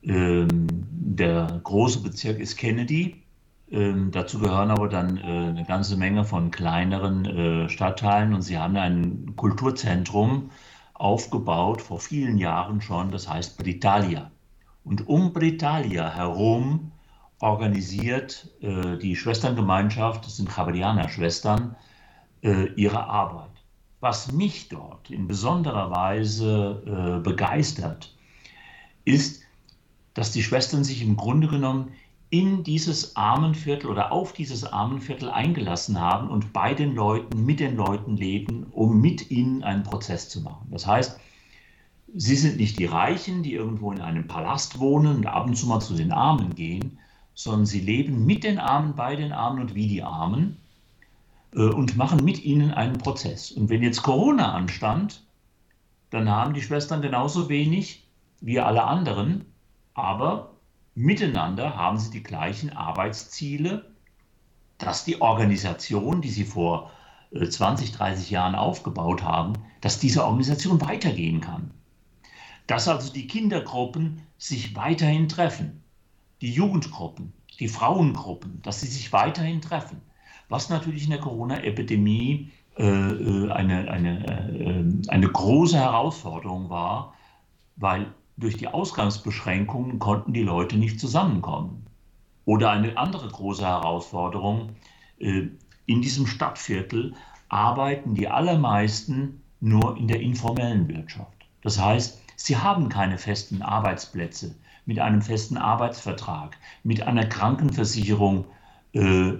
Ähm, 0.06 0.66
der 0.70 1.60
große 1.64 2.00
Bezirk 2.00 2.38
ist 2.38 2.56
Kennedy. 2.56 3.22
Ähm, 3.70 4.12
dazu 4.12 4.38
gehören 4.38 4.70
aber 4.70 4.88
dann 4.88 5.18
äh, 5.18 5.22
eine 5.22 5.64
ganze 5.66 5.96
Menge 5.96 6.24
von 6.24 6.52
kleineren 6.52 7.24
äh, 7.24 7.68
Stadtteilen 7.68 8.32
und 8.32 8.42
sie 8.42 8.58
haben 8.58 8.76
ein 8.76 9.34
Kulturzentrum 9.34 10.50
aufgebaut 10.94 11.82
vor 11.82 11.98
vielen 11.98 12.38
Jahren 12.38 12.80
schon, 12.80 13.10
das 13.10 13.28
heißt 13.28 13.58
Britalia. 13.58 14.30
Und 14.84 15.08
um 15.08 15.32
Britalia 15.32 16.08
herum 16.14 16.92
organisiert 17.40 18.48
äh, 18.60 18.96
die 18.98 19.16
Schwesterngemeinschaft, 19.16 20.24
das 20.24 20.36
sind 20.36 20.56
Javerianer-Schwestern, 20.56 21.74
äh, 22.42 22.66
ihre 22.76 23.08
Arbeit. 23.08 23.50
Was 24.00 24.30
mich 24.30 24.68
dort 24.68 25.10
in 25.10 25.26
besonderer 25.26 25.90
Weise 25.90 27.18
äh, 27.18 27.20
begeistert, 27.20 28.14
ist, 29.04 29.42
dass 30.16 30.32
die 30.32 30.42
Schwestern 30.42 30.82
sich 30.82 31.02
im 31.02 31.16
Grunde 31.16 31.46
genommen 31.46 31.92
in 32.30 32.64
dieses 32.64 33.14
Armenviertel 33.16 33.88
oder 33.88 34.10
auf 34.10 34.32
dieses 34.32 34.64
Armenviertel 34.64 35.30
eingelassen 35.30 36.00
haben 36.00 36.28
und 36.28 36.52
bei 36.54 36.74
den 36.74 36.94
Leuten, 36.94 37.44
mit 37.44 37.60
den 37.60 37.76
Leuten 37.76 38.16
leben, 38.16 38.66
um 38.72 39.00
mit 39.00 39.30
ihnen 39.30 39.62
einen 39.62 39.84
Prozess 39.84 40.28
zu 40.28 40.40
machen. 40.40 40.68
Das 40.70 40.86
heißt, 40.86 41.20
sie 42.14 42.34
sind 42.34 42.56
nicht 42.56 42.78
die 42.78 42.86
Reichen, 42.86 43.42
die 43.42 43.52
irgendwo 43.52 43.92
in 43.92 44.00
einem 44.00 44.26
Palast 44.26 44.80
wohnen 44.80 45.18
und 45.18 45.26
ab 45.26 45.46
und 45.46 45.54
zu 45.54 45.66
mal 45.66 45.80
zu 45.80 45.94
den 45.94 46.12
Armen 46.12 46.54
gehen, 46.54 46.98
sondern 47.34 47.66
sie 47.66 47.80
leben 47.80 48.24
mit 48.24 48.42
den 48.42 48.58
Armen, 48.58 48.94
bei 48.96 49.16
den 49.16 49.32
Armen 49.32 49.60
und 49.60 49.74
wie 49.74 49.86
die 49.86 50.02
Armen 50.02 50.56
äh, 51.54 51.60
und 51.60 51.98
machen 51.98 52.24
mit 52.24 52.42
ihnen 52.42 52.72
einen 52.72 52.96
Prozess. 52.96 53.52
Und 53.52 53.68
wenn 53.68 53.82
jetzt 53.82 54.02
Corona 54.02 54.54
anstand, 54.54 55.22
dann 56.08 56.30
haben 56.30 56.54
die 56.54 56.62
Schwestern 56.62 57.02
genauso 57.02 57.50
wenig 57.50 58.02
wie 58.40 58.58
alle 58.58 58.84
anderen 58.84 59.44
aber 59.96 60.52
miteinander 60.94 61.74
haben 61.74 61.98
sie 61.98 62.10
die 62.10 62.22
gleichen 62.22 62.70
Arbeitsziele, 62.70 63.90
dass 64.78 65.04
die 65.04 65.22
Organisation, 65.22 66.20
die 66.20 66.28
sie 66.28 66.44
vor 66.44 66.90
20, 67.32 67.90
äh, 67.90 67.96
30 67.96 68.30
Jahren 68.30 68.54
aufgebaut 68.54 69.22
haben, 69.22 69.54
dass 69.80 69.98
diese 69.98 70.24
Organisation 70.24 70.80
weitergehen 70.82 71.40
kann. 71.40 71.70
Dass 72.66 72.88
also 72.88 73.12
die 73.12 73.26
Kindergruppen 73.26 74.22
sich 74.36 74.76
weiterhin 74.76 75.28
treffen, 75.28 75.82
die 76.42 76.52
Jugendgruppen, 76.52 77.32
die 77.58 77.68
Frauengruppen, 77.68 78.60
dass 78.62 78.82
sie 78.82 78.88
sich 78.88 79.12
weiterhin 79.14 79.62
treffen. 79.62 80.02
Was 80.50 80.68
natürlich 80.68 81.04
in 81.04 81.10
der 81.10 81.20
Corona-Epidemie 81.20 82.52
äh, 82.76 82.84
äh 82.84 83.50
eine, 83.50 83.90
eine, 83.90 84.26
äh, 84.26 85.08
eine 85.08 85.28
große 85.28 85.78
Herausforderung 85.78 86.68
war, 86.68 87.14
weil 87.76 88.12
durch 88.36 88.56
die 88.56 88.68
Ausgangsbeschränkungen 88.68 89.98
konnten 89.98 90.32
die 90.32 90.42
Leute 90.42 90.76
nicht 90.76 91.00
zusammenkommen. 91.00 91.86
Oder 92.44 92.70
eine 92.70 92.96
andere 92.96 93.28
große 93.28 93.64
Herausforderung, 93.64 94.76
äh, 95.18 95.48
in 95.86 96.02
diesem 96.02 96.26
Stadtviertel 96.26 97.14
arbeiten 97.48 98.14
die 98.14 98.28
allermeisten 98.28 99.42
nur 99.60 99.96
in 99.96 100.08
der 100.08 100.20
informellen 100.20 100.88
Wirtschaft. 100.88 101.46
Das 101.62 101.80
heißt, 101.80 102.20
sie 102.36 102.56
haben 102.56 102.88
keine 102.88 103.18
festen 103.18 103.62
Arbeitsplätze 103.62 104.54
mit 104.84 104.98
einem 104.98 105.22
festen 105.22 105.56
Arbeitsvertrag, 105.56 106.56
mit 106.84 107.02
einer 107.02 107.26
Krankenversicherung 107.26 108.44
äh, 108.92 109.32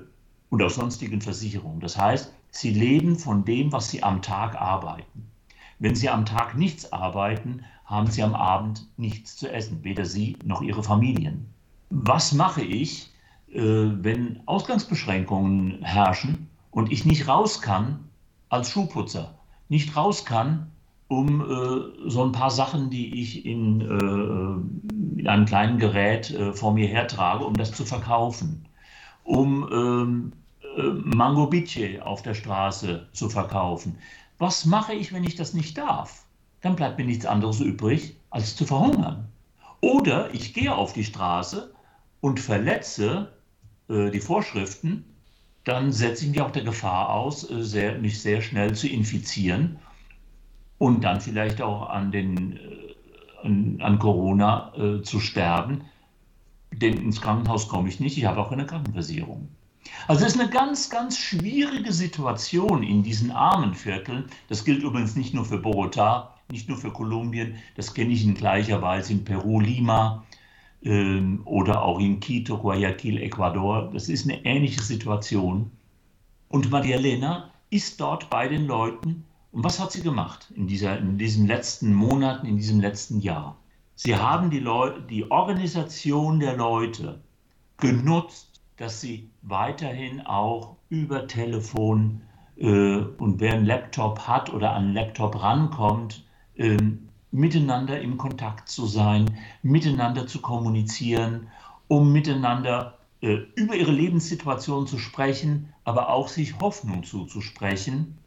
oder 0.51 0.71
sonstigen 0.71 1.21
Versicherungen. 1.21 1.81
Das 1.81 1.97
heißt, 1.97 2.33
sie 2.51 2.71
leben 2.71 3.17
von 3.19 3.45
dem, 3.45 3.73
was 3.73 3.91
sie 3.91 4.03
am 4.03 4.23
Tag 4.23 4.61
arbeiten. 4.61 5.31
Wenn 5.79 5.95
sie 5.95 6.09
am 6.09 6.25
Tag 6.25 6.57
nichts 6.57 6.93
arbeiten, 6.93 7.65
haben 7.87 8.09
sie 8.09 8.23
am 8.23 8.35
Abend 8.35 8.87
nichts 8.97 9.37
zu 9.37 9.51
essen, 9.51 9.83
weder 9.83 10.05
sie 10.05 10.37
noch 10.45 10.63
ihre 10.63 10.83
Familien. 10.83 11.47
Was 11.91 12.33
mache 12.33 12.63
ich, 12.63 13.13
äh, 13.53 13.61
wenn 13.61 14.41
Ausgangsbeschränkungen 14.47 15.83
herrschen 15.83 16.49
und 16.71 16.93
ich 16.93 17.05
nicht 17.05 17.29
raus 17.29 17.63
kann 17.63 18.01
als 18.49 18.71
Schuhputzer, 18.71 19.35
nicht 19.69 19.97
raus 19.97 20.25
kann, 20.25 20.71
um 21.09 21.41
äh, 21.41 22.11
so 22.11 22.25
ein 22.25 22.33
paar 22.33 22.51
Sachen, 22.51 22.91
die 22.91 23.21
ich 23.21 23.47
in, 23.47 23.81
äh, 23.81 25.21
in 25.21 25.29
einem 25.29 25.47
kleinen 25.47 25.79
Gerät 25.79 26.37
vor 26.55 26.75
mir 26.75 26.89
hertrage, 26.89 27.45
um 27.45 27.55
das 27.55 27.73
zu 27.73 27.85
verkaufen, 27.85 28.67
um 29.25 29.69
ähm, 29.73 30.33
äh, 30.77 30.83
Mango 30.83 31.47
Biche 31.47 32.05
auf 32.05 32.23
der 32.23 32.35
Straße 32.35 33.09
zu 33.13 33.29
verkaufen. 33.29 33.99
Was 34.39 34.67
mache 34.67 34.93
ich, 34.93 35.13
wenn 35.13 35.25
ich 35.25 35.35
das 35.35 35.55
nicht 35.55 35.79
darf? 35.79 36.26
Dann 36.67 36.77
bleibt 36.77 36.99
mir 36.99 37.05
nichts 37.05 37.27
anderes 37.27 37.61
übrig, 37.61 38.17
als 38.31 38.57
zu 38.57 38.67
verhungern. 38.67 39.29
Oder 39.81 40.35
ich 40.35 40.53
gehe 40.53 40.75
auf 40.75 40.93
die 40.93 41.05
Straße 41.05 41.73
und 42.21 42.41
verletze 42.41 43.33
äh, 43.89 44.11
die 44.11 44.21
Vorschriften, 44.21 45.05
dann 45.63 45.93
setze 45.93 46.25
ich 46.25 46.31
mich 46.31 46.41
auch 46.41 46.51
der 46.51 46.65
Gefahr 46.65 47.11
aus, 47.11 47.49
äh, 47.49 47.63
sehr, 47.63 47.99
mich 47.99 48.21
sehr 48.21 48.43
schnell 48.43 48.75
zu 48.75 48.89
infizieren 48.89 49.79
und 50.79 51.05
dann 51.05 51.21
vielleicht 51.21 51.63
auch 51.63 51.89
an, 51.89 52.11
den, 52.11 52.57
äh, 52.57 52.95
an, 53.45 53.79
an 53.81 53.99
Corona 54.01 54.73
äh, 54.77 55.03
zu 55.03 55.21
sterben. 55.21 55.85
Denn 56.73 56.95
ins 56.95 57.21
Krankenhaus 57.21 57.69
komme 57.69 57.89
ich 57.89 58.01
nicht, 58.01 58.19
ich 58.19 58.25
habe 58.25 58.41
auch 58.41 58.51
eine 58.51 58.67
Krankenversicherung. 58.67 59.49
Also 60.09 60.25
es 60.25 60.35
ist 60.35 60.41
eine 60.41 60.51
ganz, 60.51 60.91
ganz 60.91 61.17
schwierige 61.17 61.93
Situation 61.93 62.83
in 62.83 63.05
diesen 63.05 63.31
armen 63.31 63.75
Vierteln. 63.77 64.25
Das 64.49 64.65
gilt 64.65 64.83
übrigens 64.83 65.15
nicht 65.15 65.33
nur 65.33 65.45
für 65.45 65.59
Bogotá, 65.59 66.31
nicht 66.51 66.69
nur 66.69 66.79
für 66.79 66.93
Kolumbien, 66.93 67.57
das 67.75 67.95
kenne 67.95 68.13
ich 68.13 68.25
in 68.25 68.35
gleicher 68.35 68.83
Weise 68.83 69.13
in 69.13 69.25
Peru, 69.25 69.61
Lima 69.61 70.25
ähm, 70.83 71.43
oder 71.45 71.83
auch 71.83 71.99
in 71.99 72.21
Quito, 72.21 72.59
Guayaquil, 72.59 73.19
Ecuador. 73.19 73.91
Das 73.93 74.09
ist 74.09 74.25
eine 74.25 74.45
ähnliche 74.45 74.83
Situation. 74.83 75.71
Und 76.49 76.71
Maria 76.71 76.97
Elena 76.97 77.51
ist 77.71 78.01
dort 78.01 78.31
bei 78.31 78.49
den 78.49 78.67
Leuten. 78.67 79.25
Und 79.53 79.65
was 79.65 79.81
hat 79.81 79.93
sie 79.93 80.03
gemacht 80.03 80.53
in, 80.55 80.67
dieser, 80.67 80.99
in 80.99 81.19
diesen 81.19 81.47
letzten 81.47 81.93
Monaten, 81.93 82.47
in 82.47 82.57
diesem 82.57 82.81
letzten 82.81 83.21
Jahr? 83.21 83.57
Sie 83.95 84.15
haben 84.15 84.51
die, 84.51 84.61
Leu 84.61 85.01
die 85.09 85.31
Organisation 85.31 86.39
der 86.39 86.57
Leute 86.57 87.23
genutzt, 87.79 88.61
dass 88.77 89.01
sie 89.01 89.31
weiterhin 89.43 90.21
auch 90.21 90.77
über 90.91 91.27
Telefon 91.27 92.21
äh, 92.59 92.99
und 92.99 93.41
wer 93.41 93.55
einen 93.55 93.65
Laptop 93.65 94.21
hat 94.21 94.53
oder 94.53 94.73
an 94.73 94.85
einen 94.85 94.95
Laptop 94.95 95.43
rankommt, 95.43 96.26
ähm, 96.59 97.09
miteinander 97.31 98.01
im 98.01 98.17
Kontakt 98.17 98.69
zu 98.69 98.87
sein, 98.87 99.39
miteinander 99.63 100.27
zu 100.27 100.41
kommunizieren, 100.41 101.47
um 101.89 102.13
miteinander 102.13 102.99
äh, 103.21 103.39
über 103.55 103.77
ihre 103.77 103.93
Lebenssituation 103.93 104.87
zu 104.87 104.99
sprechen, 104.99 105.73
aber 105.85 106.09
auch 106.11 106.29
sich 106.29 106.59
Hoffnung 106.61 107.05
zuzusprechen. 107.05 108.19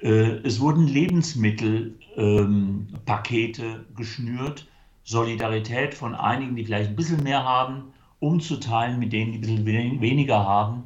Äh, 0.00 0.38
es 0.44 0.60
wurden 0.60 0.86
Lebensmittelpakete 0.86 3.62
ähm, 3.62 3.84
geschnürt 3.96 4.68
Solidarität 5.04 5.94
von 5.94 6.14
einigen, 6.14 6.56
die 6.56 6.64
vielleicht 6.64 6.90
ein 6.90 6.96
bisschen 6.96 7.22
mehr 7.22 7.44
haben, 7.44 7.92
umzuteilen 8.20 8.98
mit 8.98 9.12
denen, 9.12 9.32
die 9.32 9.38
ein 9.38 9.64
bisschen 9.64 10.00
weniger 10.00 10.44
haben 10.44 10.84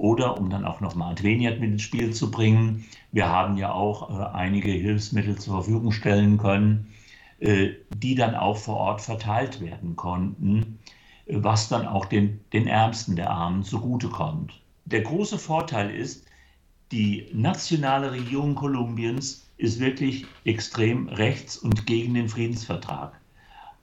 oder 0.00 0.38
um 0.38 0.48
dann 0.48 0.64
auch 0.64 0.80
nochmal 0.80 1.12
Adveniat 1.12 1.60
mit 1.60 1.72
ins 1.72 1.82
Spiel 1.82 2.14
zu 2.14 2.30
bringen. 2.30 2.86
Wir 3.12 3.28
haben 3.28 3.58
ja 3.58 3.72
auch 3.72 4.08
äh, 4.08 4.34
einige 4.34 4.70
Hilfsmittel 4.70 5.36
zur 5.36 5.62
Verfügung 5.62 5.92
stellen 5.92 6.38
können, 6.38 6.88
äh, 7.38 7.72
die 7.94 8.14
dann 8.14 8.34
auch 8.34 8.56
vor 8.56 8.76
Ort 8.76 9.02
verteilt 9.02 9.60
werden 9.60 9.96
konnten, 9.96 10.78
was 11.26 11.68
dann 11.68 11.86
auch 11.86 12.06
den, 12.06 12.40
den 12.54 12.66
Ärmsten 12.66 13.14
der 13.14 13.28
Armen 13.28 13.62
zugutekommt. 13.62 14.58
Der 14.86 15.02
große 15.02 15.38
Vorteil 15.38 15.90
ist, 15.90 16.26
die 16.92 17.28
nationale 17.34 18.10
Regierung 18.10 18.54
Kolumbiens 18.54 19.50
ist 19.58 19.80
wirklich 19.80 20.24
extrem 20.44 21.08
rechts 21.08 21.58
und 21.58 21.86
gegen 21.86 22.14
den 22.14 22.30
Friedensvertrag. 22.30 23.20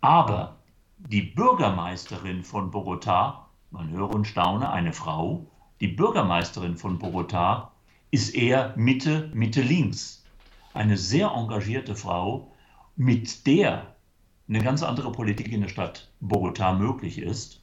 Aber 0.01 0.55
die 0.97 1.21
Bürgermeisterin 1.21 2.43
von 2.43 2.71
Bogotá, 2.71 3.35
man 3.69 3.91
höre 3.91 4.09
und 4.09 4.25
staune, 4.25 4.71
eine 4.71 4.93
Frau, 4.93 5.45
die 5.79 5.87
Bürgermeisterin 5.87 6.77
von 6.77 6.99
Bogotá 6.99 7.69
ist 8.11 8.33
eher 8.35 8.73
Mitte, 8.77 9.29
Mitte 9.33 9.61
links. 9.61 10.23
Eine 10.73 10.97
sehr 10.97 11.29
engagierte 11.29 11.95
Frau, 11.95 12.51
mit 12.95 13.45
der 13.45 13.95
eine 14.47 14.63
ganz 14.63 14.81
andere 14.81 15.11
Politik 15.11 15.51
in 15.51 15.61
der 15.61 15.69
Stadt 15.69 16.11
Bogotá 16.21 16.73
möglich 16.73 17.19
ist. 17.19 17.61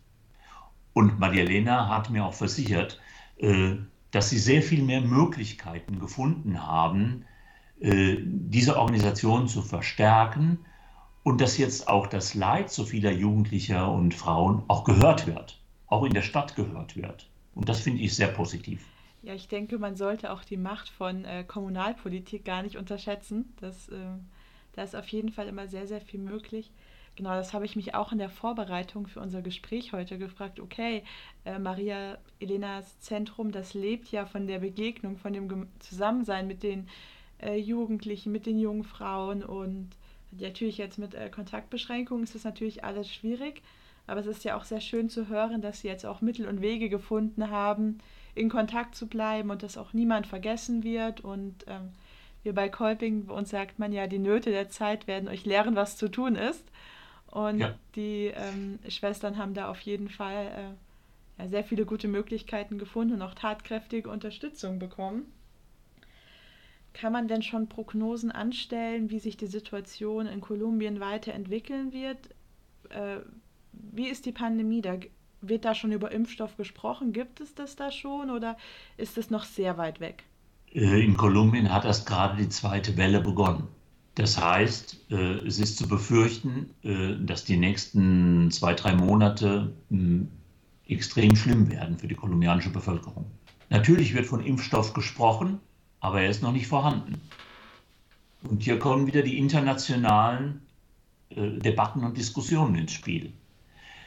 Und 0.92 1.18
Maria 1.18 1.88
hat 1.88 2.10
mir 2.10 2.24
auch 2.24 2.34
versichert, 2.34 3.00
äh, 3.38 3.76
dass 4.10 4.30
sie 4.30 4.38
sehr 4.38 4.62
viel 4.62 4.82
mehr 4.82 5.00
Möglichkeiten 5.00 5.98
gefunden 5.98 6.64
haben, 6.64 7.24
äh, 7.80 8.16
diese 8.20 8.78
Organisation 8.78 9.48
zu 9.48 9.60
verstärken 9.62 10.58
und 11.24 11.40
dass 11.40 11.58
jetzt 11.58 11.88
auch 11.88 12.06
das 12.06 12.34
Leid 12.34 12.70
so 12.70 12.84
vieler 12.84 13.10
Jugendlicher 13.10 13.90
und 13.90 14.14
Frauen 14.14 14.62
auch 14.68 14.84
gehört 14.84 15.26
wird, 15.26 15.60
auch 15.88 16.04
in 16.04 16.12
der 16.12 16.22
Stadt 16.22 16.54
gehört 16.54 16.96
wird. 16.96 17.28
Und 17.54 17.68
das 17.68 17.80
finde 17.80 18.02
ich 18.02 18.14
sehr 18.14 18.28
positiv. 18.28 18.84
Ja, 19.22 19.34
ich 19.34 19.48
denke, 19.48 19.78
man 19.78 19.96
sollte 19.96 20.32
auch 20.32 20.44
die 20.44 20.56
Macht 20.56 20.88
von 20.88 21.24
äh, 21.24 21.44
Kommunalpolitik 21.44 22.44
gar 22.44 22.62
nicht 22.62 22.76
unterschätzen. 22.76 23.54
Das, 23.60 23.88
äh, 23.88 23.96
da 24.72 24.82
ist 24.82 24.94
auf 24.94 25.08
jeden 25.08 25.30
Fall 25.30 25.48
immer 25.48 25.66
sehr, 25.66 25.86
sehr 25.86 26.00
viel 26.00 26.20
möglich. 26.20 26.70
Genau, 27.16 27.30
das 27.30 27.54
habe 27.54 27.64
ich 27.64 27.76
mich 27.76 27.94
auch 27.94 28.10
in 28.10 28.18
der 28.18 28.28
Vorbereitung 28.28 29.06
für 29.06 29.20
unser 29.20 29.40
Gespräch 29.40 29.92
heute 29.92 30.18
gefragt. 30.18 30.58
Okay, 30.58 31.04
äh, 31.44 31.58
Maria 31.58 32.18
Elenas 32.40 32.98
Zentrum, 32.98 33.52
das 33.52 33.72
lebt 33.72 34.08
ja 34.08 34.26
von 34.26 34.46
der 34.46 34.58
Begegnung, 34.58 35.16
von 35.16 35.32
dem 35.32 35.68
Zusammensein 35.78 36.48
mit 36.48 36.62
den 36.64 36.88
äh, 37.40 37.56
Jugendlichen, 37.56 38.32
mit 38.32 38.46
den 38.46 38.58
jungen 38.58 38.82
Frauen 38.82 39.44
und 39.44 39.90
natürlich 40.32 40.76
jetzt 40.76 40.98
mit 40.98 41.14
äh, 41.14 41.30
Kontaktbeschränkungen 41.30 42.24
ist 42.24 42.34
das 42.34 42.44
natürlich 42.44 42.82
alles 42.82 43.08
schwierig. 43.08 43.62
Aber 44.06 44.20
es 44.20 44.26
ist 44.26 44.44
ja 44.44 44.56
auch 44.56 44.64
sehr 44.64 44.80
schön 44.80 45.08
zu 45.08 45.28
hören, 45.28 45.62
dass 45.62 45.80
sie 45.80 45.88
jetzt 45.88 46.04
auch 46.04 46.20
Mittel 46.20 46.46
und 46.46 46.60
Wege 46.60 46.88
gefunden 46.88 47.50
haben, 47.50 47.98
in 48.34 48.50
Kontakt 48.50 48.94
zu 48.94 49.06
bleiben 49.06 49.50
und 49.50 49.62
dass 49.62 49.78
auch 49.78 49.92
niemand 49.92 50.26
vergessen 50.26 50.82
wird. 50.84 51.22
Und 51.22 51.64
ähm, 51.66 51.92
wir 52.42 52.54
bei 52.54 52.68
Kolping, 52.68 53.26
bei 53.26 53.34
uns 53.34 53.50
sagt 53.50 53.78
man 53.78 53.92
ja, 53.92 54.06
die 54.06 54.18
Nöte 54.18 54.50
der 54.50 54.68
Zeit 54.68 55.06
werden 55.06 55.28
euch 55.28 55.46
lehren, 55.46 55.76
was 55.76 55.96
zu 55.96 56.08
tun 56.08 56.36
ist. 56.36 56.64
Und 57.26 57.60
ja. 57.60 57.74
die 57.96 58.32
ähm, 58.34 58.78
Schwestern 58.88 59.38
haben 59.38 59.54
da 59.54 59.68
auf 59.68 59.80
jeden 59.80 60.08
Fall 60.08 60.46
äh, 61.38 61.42
ja, 61.42 61.48
sehr 61.48 61.64
viele 61.64 61.86
gute 61.86 62.06
Möglichkeiten 62.06 62.78
gefunden 62.78 63.14
und 63.14 63.22
auch 63.22 63.34
tatkräftige 63.34 64.10
Unterstützung 64.10 64.78
bekommen. 64.78 65.32
Kann 66.92 67.12
man 67.12 67.26
denn 67.26 67.42
schon 67.42 67.68
Prognosen 67.68 68.30
anstellen, 68.30 69.10
wie 69.10 69.18
sich 69.18 69.36
die 69.36 69.48
Situation 69.48 70.26
in 70.26 70.40
Kolumbien 70.40 71.00
weiterentwickeln 71.00 71.92
wird? 71.92 72.18
Äh, 72.90 73.20
wie 73.96 74.08
ist 74.08 74.26
die 74.26 74.32
Pandemie? 74.32 74.82
Da 74.82 74.96
wird 75.40 75.64
da 75.64 75.74
schon 75.74 75.92
über 75.92 76.10
Impfstoff 76.10 76.56
gesprochen? 76.56 77.12
Gibt 77.12 77.40
es 77.40 77.54
das 77.54 77.76
da 77.76 77.90
schon 77.90 78.30
oder 78.30 78.56
ist 78.96 79.18
es 79.18 79.30
noch 79.30 79.44
sehr 79.44 79.78
weit 79.78 80.00
weg? 80.00 80.24
Äh, 80.72 81.04
in 81.04 81.16
Kolumbien 81.16 81.72
hat 81.72 81.84
erst 81.84 82.06
gerade 82.06 82.42
die 82.42 82.48
zweite 82.48 82.96
Welle 82.96 83.20
begonnen. 83.20 83.68
Das 84.16 84.40
heißt, 84.40 85.10
äh, 85.10 85.38
es 85.46 85.58
ist 85.58 85.76
zu 85.76 85.88
befürchten, 85.88 86.70
äh, 86.82 87.16
dass 87.18 87.44
die 87.44 87.56
nächsten 87.56 88.50
zwei, 88.50 88.74
drei 88.74 88.94
Monate 88.94 89.72
hm, 89.90 90.28
extrem 90.86 91.34
schlimm 91.34 91.70
werden 91.70 91.98
für 91.98 92.08
die 92.08 92.14
kolumbianische 92.14 92.70
Bevölkerung. 92.70 93.26
Natürlich 93.70 94.14
wird 94.14 94.26
von 94.26 94.44
Impfstoff 94.44 94.92
gesprochen, 94.92 95.58
aber 96.00 96.20
er 96.20 96.30
ist 96.30 96.42
noch 96.42 96.52
nicht 96.52 96.66
vorhanden. 96.66 97.20
Und 98.42 98.62
hier 98.62 98.78
kommen 98.78 99.06
wieder 99.06 99.22
die 99.22 99.38
internationalen 99.38 100.60
Debatten 101.30 102.04
und 102.04 102.16
Diskussionen 102.18 102.74
ins 102.76 102.92
Spiel. 102.92 103.32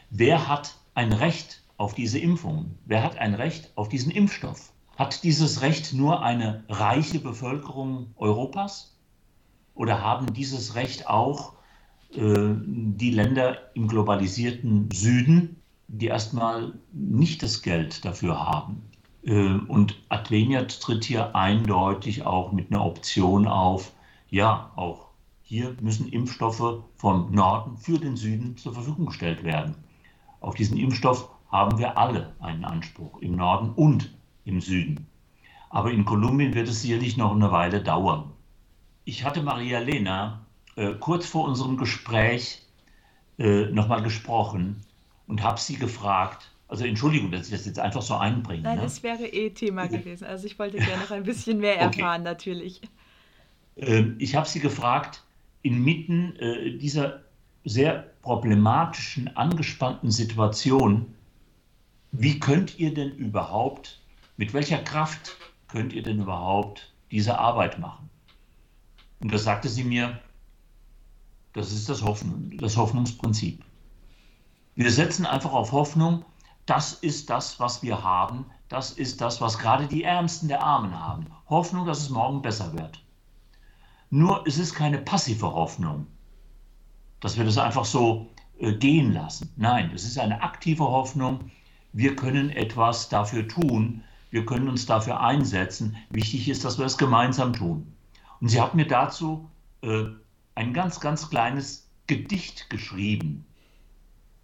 Wer 0.10 0.48
hat 0.48 0.78
ein 0.94 1.12
Recht 1.12 1.62
auf 1.76 1.94
diese 1.94 2.18
Impfungen? 2.18 2.78
Wer 2.86 3.04
hat 3.04 3.18
ein 3.18 3.34
Recht 3.34 3.72
auf 3.76 3.90
diesen 3.90 4.10
Impfstoff? 4.10 4.72
Hat 4.96 5.24
dieses 5.24 5.62
Recht 5.62 5.94
nur 5.94 6.24
eine 6.24 6.64
reiche 6.70 7.20
Bevölkerung 7.20 8.08
Europas? 8.16 8.96
Oder 9.76 10.02
haben 10.02 10.34
dieses 10.34 10.76
Recht 10.76 11.08
auch 11.08 11.54
äh, 12.14 12.54
die 12.66 13.12
Länder 13.12 13.58
im 13.76 13.90
globalisierten 13.90 14.90
Süden, 14.92 15.62
die 15.90 16.08
erstmal 16.08 16.80
nicht 16.94 17.44
das 17.44 17.62
Geld 17.62 18.06
dafür 18.06 18.40
haben? 18.40 18.82
Äh, 19.24 19.58
und 19.68 20.02
Adveniat 20.08 20.80
tritt 20.80 21.04
hier 21.04 21.36
eindeutig 21.36 22.26
auch 22.26 22.54
mit 22.54 22.72
einer 22.72 22.86
Option 22.86 23.46
auf, 23.46 23.92
ja, 24.30 24.72
auch 24.78 25.08
hier 25.44 25.76
müssen 25.82 26.08
Impfstoffe 26.08 26.82
vom 26.96 27.32
Norden 27.32 27.78
für 27.78 28.00
den 28.00 28.16
Süden 28.16 28.56
zur 28.58 28.74
Verfügung 28.74 29.08
gestellt 29.08 29.44
werden. 29.44 29.76
Auf 30.40 30.56
diesen 30.56 30.78
Impfstoff 30.78 31.30
haben 31.52 31.78
wir 31.78 31.98
alle 31.98 32.36
einen 32.40 32.66
Anspruch, 32.66 33.20
im 33.22 33.36
Norden 33.36 33.72
und 33.72 34.14
im 34.46 34.62
Süden. 34.62 35.08
Aber 35.70 35.92
in 35.92 36.06
Kolumbien 36.06 36.54
wird 36.54 36.68
es 36.68 36.82
sicherlich 36.82 37.18
noch 37.18 37.34
eine 37.34 37.52
Weile 37.52 37.82
dauern. 37.82 38.32
Ich 39.06 39.24
hatte 39.24 39.42
Maria 39.42 39.80
Lena 39.80 40.46
äh, 40.76 40.94
kurz 40.94 41.26
vor 41.26 41.48
unserem 41.48 41.78
Gespräch 41.78 42.62
äh, 43.38 43.66
nochmal 43.66 44.02
gesprochen 44.04 44.82
und 45.28 45.44
habe 45.44 45.60
sie 45.60 45.76
gefragt, 45.76 46.52
also 46.68 46.86
Entschuldigung, 46.86 47.32
dass 47.32 47.48
ich 47.48 47.52
das 47.52 47.66
jetzt 47.66 47.80
einfach 47.80 48.02
so 48.02 48.16
einbringe. 48.16 48.64
Nein, 48.64 48.78
ne? 48.78 48.84
das 48.84 49.04
wäre 49.04 49.26
eh 49.26 49.52
Thema 49.52 49.88
gewesen. 49.88 50.26
Also 50.26 50.48
ich 50.48 50.60
wollte 50.60 50.78
gerne 50.78 51.04
noch 51.04 51.12
ein 51.12 51.24
bisschen 51.24 51.60
mehr 51.60 51.78
erfahren, 51.78 52.22
okay. 52.22 52.30
natürlich. 52.30 52.82
Ähm, 53.78 54.16
ich 54.20 54.36
habe 54.36 54.48
sie 54.48 54.60
gefragt, 54.60 55.24
inmitten 55.62 56.36
äh, 56.38 56.78
dieser 56.78 57.22
sehr 57.68 58.14
problematischen, 58.22 59.36
angespannten 59.36 60.10
Situation, 60.10 61.14
wie 62.12 62.40
könnt 62.40 62.80
ihr 62.80 62.94
denn 62.94 63.12
überhaupt, 63.12 64.02
mit 64.38 64.54
welcher 64.54 64.78
Kraft 64.78 65.36
könnt 65.68 65.92
ihr 65.92 66.02
denn 66.02 66.22
überhaupt 66.22 66.94
diese 67.12 67.38
Arbeit 67.38 67.78
machen? 67.80 68.10
Und 69.20 69.34
da 69.34 69.38
sagte 69.38 69.68
sie 69.68 69.84
mir, 69.84 70.20
das 71.54 71.74
ist 71.74 71.90
das, 71.90 72.04
Hoffnung, 72.04 72.58
das 72.58 72.78
Hoffnungsprinzip. 72.78 73.64
Wir 74.76 74.92
setzen 74.92 75.26
einfach 75.26 75.52
auf 75.52 75.72
Hoffnung, 75.74 76.24
das 76.66 76.94
ist 76.94 77.30
das, 77.30 77.60
was 77.60 77.84
wir 77.84 78.02
haben, 78.02 78.46
das 78.70 78.92
ist 78.92 79.20
das, 79.20 79.42
was 79.42 79.58
gerade 79.58 79.88
die 79.88 80.04
Ärmsten 80.04 80.48
der 80.48 80.64
Armen 80.64 80.98
haben. 80.98 81.28
Hoffnung, 81.50 81.86
dass 81.86 82.00
es 82.00 82.10
morgen 82.10 82.42
besser 82.42 82.72
wird. 82.74 83.04
Nur 84.10 84.46
es 84.48 84.58
ist 84.58 84.74
keine 84.74 85.00
passive 85.00 85.52
Hoffnung 85.52 86.08
dass 87.20 87.38
wir 87.38 87.46
das 87.46 87.58
einfach 87.58 87.86
so 87.86 88.30
äh, 88.60 88.74
gehen 88.74 89.14
lassen. 89.14 89.52
Nein, 89.56 89.92
es 89.94 90.04
ist 90.04 90.18
eine 90.18 90.42
aktive 90.42 90.84
Hoffnung. 90.84 91.52
Wir 91.94 92.16
können 92.16 92.50
etwas 92.50 93.10
dafür 93.10 93.48
tun. 93.48 94.04
Wir 94.30 94.46
können 94.46 94.68
uns 94.68 94.86
dafür 94.86 95.22
einsetzen. 95.22 95.96
Wichtig 96.10 96.50
ist, 96.50 96.66
dass 96.66 96.78
wir 96.78 96.86
es 96.86 96.98
gemeinsam 96.98 97.54
tun. 97.54 97.94
Und 98.40 98.50
sie 98.50 98.62
hat 98.62 98.76
mir 98.76 98.88
dazu 98.88 99.50
äh, 99.82 100.06
ein 100.56 100.74
ganz, 100.74 101.00
ganz 101.00 101.30
kleines 101.30 101.90
Gedicht 102.08 102.70
geschrieben. 102.70 103.46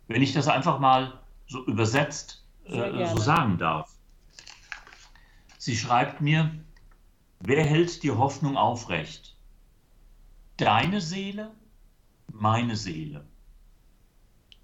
Wenn 0.07 0.21
ich 0.21 0.33
das 0.33 0.47
einfach 0.47 0.79
mal 0.79 1.19
so 1.47 1.65
übersetzt 1.65 2.43
äh, 2.65 3.05
so 3.07 3.17
sagen 3.17 3.57
darf. 3.57 3.91
Sie 5.57 5.75
schreibt 5.75 6.21
mir, 6.21 6.51
wer 7.39 7.63
hält 7.63 8.03
die 8.03 8.11
Hoffnung 8.11 8.57
aufrecht? 8.57 9.35
Deine 10.57 11.01
Seele 11.01 11.51
meine 12.33 12.75
Seele. 12.75 13.25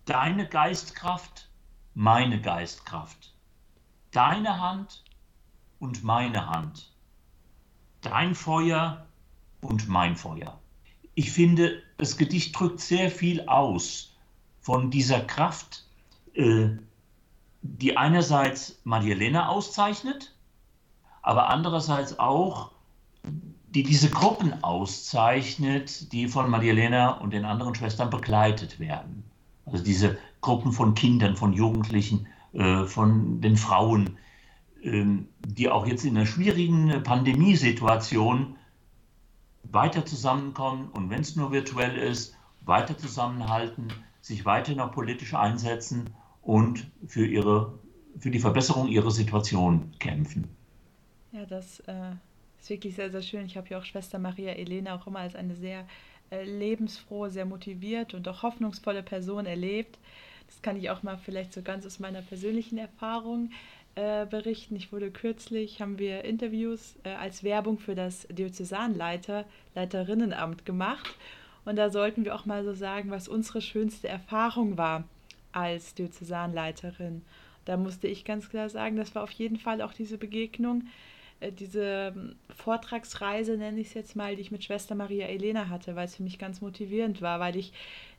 Deine 0.05 0.47
Geistkraft, 0.47 1.49
meine 1.93 2.41
Geistkraft. 2.41 3.35
Deine 4.11 4.59
Hand 4.59 5.03
und 5.77 6.03
meine 6.03 6.49
Hand. 6.49 6.91
Dein 8.01 8.33
Feuer 8.33 9.05
und 9.61 9.87
mein 9.87 10.15
Feuer. 10.15 10.59
Ich 11.13 11.31
finde, 11.31 11.81
das 11.97 12.17
Gedicht 12.17 12.59
drückt 12.59 12.79
sehr 12.79 13.11
viel 13.11 13.47
aus 13.47 14.15
von 14.61 14.89
dieser 14.89 15.21
Kraft, 15.21 15.85
äh, 16.33 16.69
die 17.61 17.97
einerseits 17.97 18.81
Maria 18.83 19.13
Elena 19.13 19.49
auszeichnet, 19.49 20.33
aber 21.21 21.49
andererseits 21.49 22.17
auch 22.17 22.71
die 23.71 23.83
diese 23.83 24.09
Gruppen 24.09 24.63
auszeichnet, 24.63 26.11
die 26.11 26.27
von 26.27 26.49
Maria 26.49 27.11
und 27.11 27.33
den 27.33 27.45
anderen 27.45 27.75
Schwestern 27.75 28.09
begleitet 28.09 28.79
werden. 28.79 29.23
Also 29.65 29.83
diese 29.83 30.17
Gruppen 30.41 30.71
von 30.71 30.95
Kindern, 30.95 31.35
von 31.35 31.53
Jugendlichen, 31.53 32.27
äh, 32.53 32.85
von 32.85 33.41
den 33.41 33.57
Frauen, 33.57 34.17
ähm, 34.81 35.27
die 35.45 35.69
auch 35.69 35.85
jetzt 35.85 36.03
in 36.03 36.17
einer 36.17 36.25
schwierigen 36.25 37.03
Pandemiesituation 37.03 38.55
weiter 39.63 40.05
zusammenkommen 40.05 40.89
und 40.89 41.09
wenn 41.09 41.21
es 41.21 41.35
nur 41.35 41.51
virtuell 41.51 41.95
ist, 41.95 42.35
weiter 42.61 42.97
zusammenhalten, 42.97 43.89
sich 44.21 44.45
weiter 44.45 44.73
noch 44.73 44.91
politisch 44.91 45.33
einsetzen 45.33 46.09
und 46.41 46.89
für, 47.05 47.25
ihre, 47.25 47.77
für 48.17 48.31
die 48.31 48.39
Verbesserung 48.39 48.87
ihrer 48.87 49.11
Situation 49.11 49.91
kämpfen. 49.99 50.47
Ja, 51.31 51.45
das 51.45 51.81
äh, 51.81 52.11
ist 52.59 52.69
wirklich 52.69 52.95
sehr, 52.95 53.11
sehr 53.11 53.21
schön. 53.21 53.45
Ich 53.45 53.57
habe 53.57 53.67
ja 53.69 53.79
auch 53.79 53.85
Schwester 53.85 54.19
Maria 54.19 54.53
Elena 54.53 54.95
auch 54.95 55.07
immer 55.07 55.19
als 55.19 55.35
eine 55.35 55.55
sehr 55.55 55.87
äh, 56.31 56.43
lebensfrohe, 56.43 57.29
sehr 57.29 57.45
motiviert 57.45 58.13
und 58.13 58.27
auch 58.27 58.43
hoffnungsvolle 58.43 59.03
Person 59.03 59.45
erlebt. 59.45 59.97
Das 60.47 60.61
kann 60.61 60.77
ich 60.77 60.89
auch 60.89 61.03
mal 61.03 61.17
vielleicht 61.17 61.53
so 61.53 61.61
ganz 61.61 61.85
aus 61.85 61.99
meiner 61.99 62.21
persönlichen 62.21 62.77
Erfahrung 62.77 63.51
äh, 63.95 64.25
berichten. 64.25 64.75
Ich 64.75 64.91
wurde 64.91 65.11
kürzlich, 65.11 65.81
haben 65.81 65.99
wir 65.99 66.25
Interviews 66.25 66.95
äh, 67.03 67.09
als 67.09 67.43
Werbung 67.43 67.79
für 67.79 67.95
das 67.95 68.27
Diözesanleiter, 68.29 69.45
Leiterinnenamt 69.75 70.65
gemacht. 70.65 71.15
Und 71.65 71.75
da 71.75 71.89
sollten 71.89 72.25
wir 72.25 72.35
auch 72.35 72.45
mal 72.45 72.63
so 72.63 72.73
sagen, 72.73 73.11
was 73.11 73.27
unsere 73.27 73.61
schönste 73.61 74.07
Erfahrung 74.07 74.77
war 74.77 75.03
als 75.51 75.93
Diözesanleiterin. 75.95 77.23
Da 77.65 77.77
musste 77.77 78.07
ich 78.07 78.25
ganz 78.25 78.49
klar 78.49 78.69
sagen, 78.69 78.97
das 78.97 79.13
war 79.15 79.23
auf 79.23 79.31
jeden 79.31 79.57
Fall 79.57 79.81
auch 79.81 79.93
diese 79.93 80.17
Begegnung 80.17 80.83
diese 81.51 82.13
ähm, 82.15 82.35
Vortragsreise, 82.55 83.57
nenne 83.57 83.79
ich 83.79 83.87
es 83.87 83.93
jetzt 83.93 84.15
mal, 84.15 84.35
die 84.35 84.41
ich 84.41 84.51
mit 84.51 84.63
Schwester 84.63 84.95
Maria 84.95 85.27
Elena 85.27 85.69
hatte, 85.69 85.95
weil 85.95 86.05
es 86.05 86.15
für 86.15 86.23
mich 86.23 86.39
ganz 86.39 86.61
motivierend 86.61 87.21
war, 87.21 87.39
weil 87.39 87.55
ich 87.55 87.71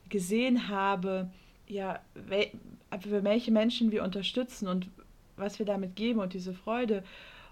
gesehen 0.09 0.67
habe, 0.67 1.29
ja, 1.67 1.99
welche 2.15 3.51
Menschen 3.51 3.91
wir 3.91 4.03
unterstützen 4.03 4.67
und 4.67 4.89
was 5.37 5.59
wir 5.59 5.65
damit 5.65 5.95
geben 5.95 6.19
und 6.19 6.33
diese 6.33 6.53
Freude. 6.53 7.03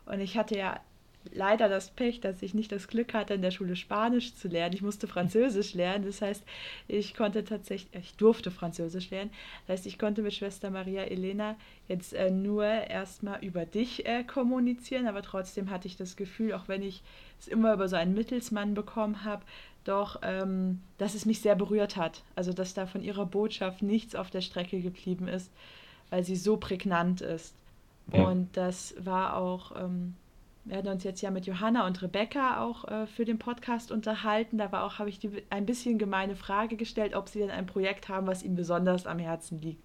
Und 0.06 0.20
ich 0.20 0.38
hatte 0.38 0.58
ja 0.58 0.80
leider 1.32 1.70
das 1.70 1.90
Pech, 1.90 2.22
dass 2.22 2.42
ich 2.42 2.54
nicht 2.54 2.72
das 2.72 2.88
Glück 2.88 3.14
hatte, 3.14 3.34
in 3.34 3.42
der 3.42 3.52
Schule 3.52 3.76
Spanisch 3.76 4.36
zu 4.36 4.48
lernen. 4.48 4.74
Ich 4.74 4.82
musste 4.82 5.08
Französisch 5.08 5.74
lernen. 5.74 6.06
Das 6.06 6.22
heißt, 6.22 6.44
ich 6.88 7.14
konnte 7.14 7.44
tatsächlich, 7.44 7.94
ich 8.02 8.16
durfte 8.16 8.52
Französisch 8.52 9.10
lernen. 9.10 9.32
Das 9.68 9.80
heißt, 9.80 9.88
ich 9.88 10.00
konnte 10.00 10.22
mit 10.22 10.34
Schwester 10.34 10.70
Maria 10.70 11.04
Elena 11.04 11.56
jetzt 11.88 12.14
äh, 12.14 12.32
nur 12.32 12.66
erstmal 12.66 13.44
über 13.44 13.66
dich 13.66 14.06
äh, 14.06 14.24
kommunizieren, 14.24 15.08
aber 15.08 15.22
trotzdem 15.22 15.70
hatte 15.70 15.88
ich 15.88 15.98
das 15.98 16.16
Gefühl, 16.16 16.54
auch 16.54 16.68
wenn 16.68 16.82
ich 16.82 17.04
es 17.40 17.48
immer 17.48 17.74
über 17.74 17.88
so 17.88 17.96
einen 17.96 18.16
Mittelsmann 18.16 18.74
bekommen 18.74 19.24
habe, 19.24 19.44
doch, 19.84 20.20
ähm, 20.24 20.82
dass 20.98 21.16
es 21.16 21.26
mich 21.26 21.42
sehr 21.42 21.56
berührt 21.56 21.96
hat. 21.96 22.24
Also, 22.36 22.54
dass 22.54 22.74
da 22.74 22.86
von 22.86 23.02
ihrer 23.02 23.26
Botschaft 23.26 23.82
nichts 23.82 24.16
auf 24.16 24.30
der 24.30 24.42
Strecke 24.42 24.82
geblieben 24.82 25.28
ist, 25.28 25.52
weil 26.10 26.24
sie 26.24 26.36
so 26.36 26.58
prägnant 26.58 27.22
ist. 27.22 27.56
Ja. 28.12 28.26
Und 28.28 28.56
das 28.56 28.96
war 29.00 29.36
auch. 29.36 29.76
Ähm, 29.76 30.16
wir 30.70 30.78
hatten 30.78 30.88
uns 30.88 31.04
jetzt 31.04 31.22
ja 31.22 31.32
mit 31.32 31.48
Johanna 31.48 31.88
und 31.88 32.02
Rebecca 32.02 32.64
auch 32.64 32.86
äh, 32.88 33.08
für 33.08 33.26
den 33.26 33.40
Podcast 33.40 33.92
unterhalten. 33.92 34.60
Da 34.60 34.72
war 34.72 34.84
auch, 34.84 35.00
habe 35.00 35.10
ich 35.10 35.20
die 35.20 35.44
ein 35.50 35.66
bisschen 35.66 35.98
gemeine 35.98 36.36
Frage 36.36 36.78
gestellt, 36.78 37.16
ob 37.16 37.28
sie 37.28 37.40
denn 37.40 37.50
ein 37.50 37.66
Projekt 37.66 38.08
haben, 38.08 38.28
was 38.28 38.44
ihnen 38.44 38.56
besonders 38.56 39.08
am 39.08 39.18
Herzen 39.18 39.60
liegt. 39.60 39.84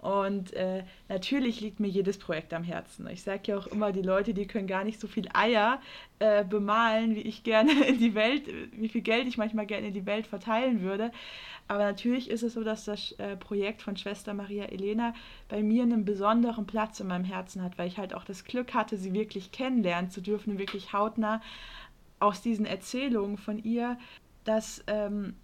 Und 0.00 0.54
äh, 0.54 0.84
natürlich 1.10 1.60
liegt 1.60 1.78
mir 1.78 1.88
jedes 1.88 2.18
Projekt 2.18 2.54
am 2.54 2.64
Herzen. 2.64 3.06
Ich 3.08 3.22
sage 3.22 3.42
ja 3.44 3.58
auch 3.58 3.66
immer, 3.66 3.92
die 3.92 4.00
Leute, 4.00 4.32
die 4.32 4.46
können 4.46 4.66
gar 4.66 4.82
nicht 4.82 4.98
so 4.98 5.06
viel 5.06 5.28
Eier 5.34 5.78
äh, 6.20 6.42
bemalen, 6.42 7.14
wie 7.14 7.20
ich 7.20 7.42
gerne 7.42 7.72
in 7.86 7.98
die 7.98 8.14
Welt, 8.14 8.44
wie 8.72 8.88
viel 8.88 9.02
Geld 9.02 9.28
ich 9.28 9.36
manchmal 9.36 9.66
gerne 9.66 9.88
in 9.88 9.94
die 9.94 10.06
Welt 10.06 10.26
verteilen 10.26 10.80
würde. 10.80 11.12
Aber 11.68 11.84
natürlich 11.84 12.30
ist 12.30 12.42
es 12.42 12.54
so, 12.54 12.64
dass 12.64 12.86
das 12.86 13.12
äh, 13.12 13.36
Projekt 13.36 13.82
von 13.82 13.96
Schwester 13.96 14.32
Maria 14.32 14.64
Elena 14.64 15.12
bei 15.48 15.62
mir 15.62 15.82
einen 15.82 16.06
besonderen 16.06 16.66
Platz 16.66 16.98
in 17.00 17.06
meinem 17.06 17.24
Herzen 17.24 17.62
hat, 17.62 17.76
weil 17.76 17.86
ich 17.86 17.98
halt 17.98 18.14
auch 18.14 18.24
das 18.24 18.44
Glück 18.44 18.72
hatte, 18.72 18.96
sie 18.96 19.12
wirklich 19.12 19.52
kennenlernen 19.52 20.10
zu 20.10 20.22
dürfen, 20.22 20.58
wirklich 20.58 20.94
hautnah 20.94 21.42
aus 22.20 22.40
diesen 22.40 22.64
Erzählungen 22.64 23.36
von 23.36 23.62
ihr. 23.62 23.98
Das 24.44 24.82
ähm, 24.86 25.34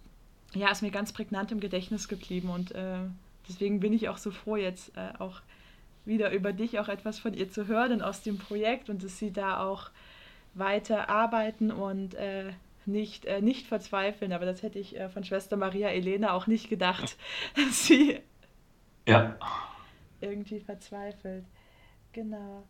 ja, 0.53 0.71
ist 0.71 0.81
mir 0.81 0.91
ganz 0.91 1.13
prägnant 1.13 1.51
im 1.51 1.59
Gedächtnis 1.59 2.07
geblieben 2.07 2.49
und 2.49 2.71
äh, 2.71 3.01
deswegen 3.47 3.79
bin 3.79 3.93
ich 3.93 4.09
auch 4.09 4.17
so 4.17 4.31
froh, 4.31 4.55
jetzt 4.55 4.95
äh, 4.97 5.13
auch 5.19 5.41
wieder 6.05 6.31
über 6.31 6.53
dich 6.53 6.79
auch 6.79 6.87
etwas 6.87 7.19
von 7.19 7.33
ihr 7.33 7.49
zu 7.49 7.67
hören 7.67 7.91
und 7.91 8.01
aus 8.01 8.23
dem 8.23 8.37
Projekt 8.37 8.89
und 8.89 9.03
dass 9.03 9.19
sie 9.19 9.31
da 9.31 9.65
auch 9.65 9.91
weiter 10.53 11.09
arbeiten 11.09 11.71
und 11.71 12.15
äh, 12.15 12.51
nicht, 12.85 13.25
äh, 13.25 13.41
nicht 13.41 13.67
verzweifeln. 13.67 14.31
Aber 14.31 14.45
das 14.45 14.63
hätte 14.63 14.79
ich 14.79 14.97
äh, 14.97 15.09
von 15.09 15.23
Schwester 15.23 15.57
Maria 15.57 15.89
Elena 15.89 16.33
auch 16.33 16.47
nicht 16.47 16.69
gedacht, 16.69 17.17
dass 17.55 17.85
sie 17.85 18.19
ja. 19.05 19.35
irgendwie 20.21 20.59
verzweifelt. 20.59 21.45
Genau. 22.13 22.63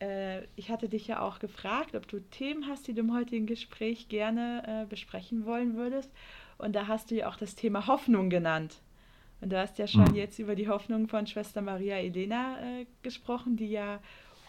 Äh, 0.00 0.44
ich 0.56 0.70
hatte 0.70 0.88
dich 0.88 1.06
ja 1.06 1.20
auch 1.20 1.38
gefragt, 1.38 1.94
ob 1.94 2.08
du 2.08 2.20
Themen 2.20 2.66
hast, 2.66 2.88
die 2.88 2.94
du 2.94 3.00
im 3.00 3.14
heutigen 3.14 3.46
Gespräch 3.46 4.08
gerne 4.08 4.62
äh, 4.66 4.86
besprechen 4.86 5.46
wollen 5.46 5.76
würdest. 5.76 6.10
Und 6.58 6.74
da 6.74 6.88
hast 6.88 7.10
du 7.10 7.14
ja 7.14 7.28
auch 7.28 7.36
das 7.36 7.54
Thema 7.54 7.86
Hoffnung 7.86 8.30
genannt. 8.30 8.80
Und 9.40 9.50
du 9.50 9.58
hast 9.58 9.78
ja 9.78 9.86
schon 9.86 10.10
mhm. 10.10 10.14
jetzt 10.14 10.38
über 10.38 10.54
die 10.54 10.68
Hoffnung 10.68 11.06
von 11.08 11.26
Schwester 11.26 11.62
Maria 11.62 11.96
Elena 11.96 12.58
äh, 12.60 12.86
gesprochen, 13.02 13.56
die 13.56 13.70
ja 13.70 14.00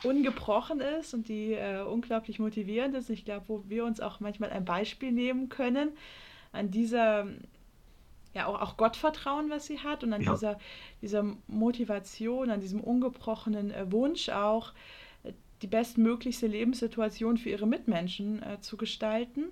ungebrochen 0.03 0.79
ist 0.79 1.13
und 1.13 1.27
die 1.27 1.53
äh, 1.53 1.81
unglaublich 1.81 2.39
motivierend 2.39 2.95
ist. 2.95 3.09
Ich 3.09 3.25
glaube, 3.25 3.45
wo 3.47 3.63
wir 3.67 3.85
uns 3.85 3.99
auch 3.99 4.19
manchmal 4.19 4.49
ein 4.49 4.65
Beispiel 4.65 5.11
nehmen 5.11 5.49
können 5.49 5.91
an 6.51 6.71
dieser, 6.71 7.27
ja, 8.33 8.47
auch, 8.47 8.61
auch 8.61 8.77
Gottvertrauen, 8.77 9.49
was 9.49 9.65
sie 9.65 9.79
hat 9.79 10.03
und 10.03 10.13
an 10.13 10.21
ja. 10.21 10.31
dieser, 10.31 10.59
dieser 11.01 11.23
Motivation, 11.47 12.49
an 12.49 12.61
diesem 12.61 12.81
ungebrochenen 12.81 13.71
äh, 13.71 13.91
Wunsch 13.91 14.29
auch, 14.29 14.73
äh, 15.23 15.33
die 15.61 15.67
bestmöglichste 15.67 16.47
Lebenssituation 16.47 17.37
für 17.37 17.49
ihre 17.49 17.67
Mitmenschen 17.67 18.41
äh, 18.41 18.61
zu 18.61 18.77
gestalten. 18.77 19.51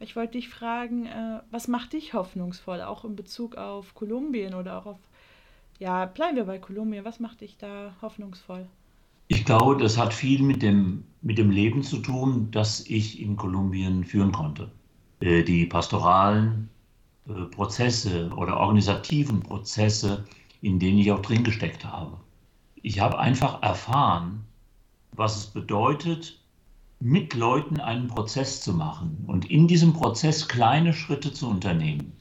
Ich 0.00 0.16
wollte 0.16 0.32
dich 0.32 0.48
fragen, 0.48 1.06
äh, 1.06 1.40
was 1.50 1.68
macht 1.68 1.92
dich 1.92 2.14
hoffnungsvoll, 2.14 2.82
auch 2.82 3.04
in 3.04 3.16
Bezug 3.16 3.56
auf 3.56 3.94
Kolumbien 3.94 4.54
oder 4.54 4.78
auch 4.78 4.86
auf, 4.86 4.98
ja, 5.78 6.06
bleiben 6.06 6.36
wir 6.36 6.44
bei 6.44 6.58
Kolumbien, 6.58 7.04
was 7.04 7.20
macht 7.20 7.40
dich 7.40 7.56
da 7.56 7.94
hoffnungsvoll? 8.02 8.66
Ich 9.28 9.44
glaube, 9.44 9.76
das 9.76 9.96
hat 9.96 10.12
viel 10.12 10.42
mit 10.42 10.62
dem, 10.62 11.04
mit 11.22 11.38
dem 11.38 11.50
Leben 11.50 11.82
zu 11.82 11.98
tun, 11.98 12.48
das 12.50 12.80
ich 12.86 13.20
in 13.20 13.36
Kolumbien 13.36 14.04
führen 14.04 14.32
konnte. 14.32 14.70
Äh, 15.20 15.42
die 15.42 15.66
pastoralen 15.66 16.68
äh, 17.28 17.44
Prozesse 17.44 18.30
oder 18.36 18.58
organisativen 18.58 19.40
Prozesse, 19.40 20.24
in 20.60 20.78
denen 20.78 20.98
ich 20.98 21.10
auch 21.10 21.22
drin 21.22 21.44
gesteckt 21.44 21.84
habe. 21.84 22.16
Ich 22.82 23.00
habe 23.00 23.18
einfach 23.18 23.62
erfahren, 23.62 24.44
was 25.12 25.36
es 25.36 25.46
bedeutet, 25.46 26.38
mit 27.00 27.34
Leuten 27.34 27.80
einen 27.80 28.08
Prozess 28.08 28.60
zu 28.60 28.72
machen 28.72 29.24
und 29.26 29.50
in 29.50 29.68
diesem 29.68 29.92
Prozess 29.92 30.48
kleine 30.48 30.94
Schritte 30.94 31.32
zu 31.32 31.48
unternehmen. 31.48 32.12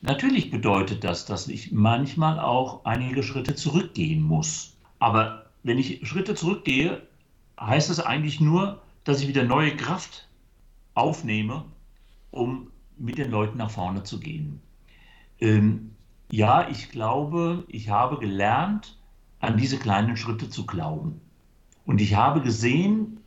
Natürlich 0.00 0.50
bedeutet 0.50 1.02
das, 1.02 1.26
dass 1.26 1.48
ich 1.48 1.72
manchmal 1.72 2.38
auch 2.38 2.84
einige 2.84 3.22
Schritte 3.22 3.54
zurückgehen 3.56 4.22
muss. 4.22 4.76
Aber 5.00 5.46
wenn 5.64 5.78
ich 5.78 6.06
Schritte 6.06 6.34
zurückgehe, 6.34 7.02
heißt 7.60 7.90
das 7.90 7.98
eigentlich 8.00 8.40
nur, 8.40 8.80
dass 9.02 9.20
ich 9.20 9.28
wieder 9.28 9.42
neue 9.42 9.76
Kraft 9.76 10.28
aufnehme, 10.94 11.64
um 12.30 12.70
mit 12.96 13.18
den 13.18 13.30
Leuten 13.30 13.58
nach 13.58 13.70
vorne 13.70 14.04
zu 14.04 14.20
gehen. 14.20 14.60
Ähm, 15.40 15.92
ja, 16.30 16.68
ich 16.68 16.90
glaube, 16.90 17.64
ich 17.68 17.88
habe 17.88 18.18
gelernt, 18.18 18.98
an 19.40 19.56
diese 19.56 19.78
kleinen 19.78 20.16
Schritte 20.16 20.50
zu 20.50 20.66
glauben. 20.66 21.20
Und 21.86 22.00
ich 22.00 22.14
habe 22.14 22.40
gesehen, 22.42 23.20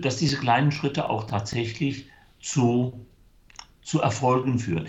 dass 0.00 0.16
diese 0.16 0.38
kleinen 0.38 0.72
Schritte 0.72 1.08
auch 1.08 1.24
tatsächlich 1.24 2.06
zu, 2.40 3.06
zu 3.82 4.00
Erfolgen 4.00 4.58
führen. 4.58 4.86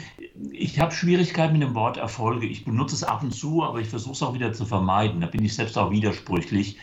Ich 0.52 0.80
habe 0.80 0.92
Schwierigkeiten 0.92 1.54
mit 1.54 1.62
dem 1.62 1.76
Wort 1.76 1.98
Erfolge. 1.98 2.46
Ich 2.46 2.66
benutze 2.66 2.96
es 2.96 3.04
ab 3.04 3.24
und 3.24 3.32
zu, 3.32 3.64
aber 3.64 3.80
ich 3.80 3.88
versuche 3.88 4.14
es 4.14 4.24
auch 4.24 4.34
wieder 4.34 4.54
zu 4.54 4.66
vermeiden. 4.66 5.22
Da 5.22 5.28
bin 5.28 5.44
ich 5.44 5.56
selbst 5.56 5.78
auch 5.78 5.92
widersprüchlich. 5.92 6.78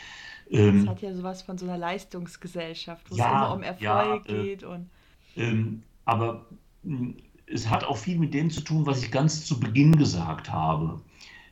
Das 0.50 0.60
ähm, 0.60 0.88
hat 0.88 1.00
ja 1.00 1.14
sowas 1.14 1.42
von 1.42 1.58
so 1.58 1.66
einer 1.66 1.78
Leistungsgesellschaft, 1.78 3.10
wo 3.10 3.16
ja, 3.16 3.26
es 3.26 3.30
immer 3.30 3.54
um 3.54 3.62
Erfolg 3.62 4.28
ja, 4.28 4.34
äh, 4.34 4.42
geht. 4.42 4.64
Und 4.64 4.90
ähm, 5.36 5.82
aber 6.04 6.46
hm, 6.82 7.16
es 7.46 7.68
hat 7.68 7.84
auch 7.84 7.96
viel 7.96 8.18
mit 8.18 8.34
dem 8.34 8.50
zu 8.50 8.60
tun, 8.60 8.86
was 8.86 9.02
ich 9.02 9.10
ganz 9.10 9.44
zu 9.44 9.60
Beginn 9.60 9.96
gesagt 9.96 10.50
habe. 10.50 11.00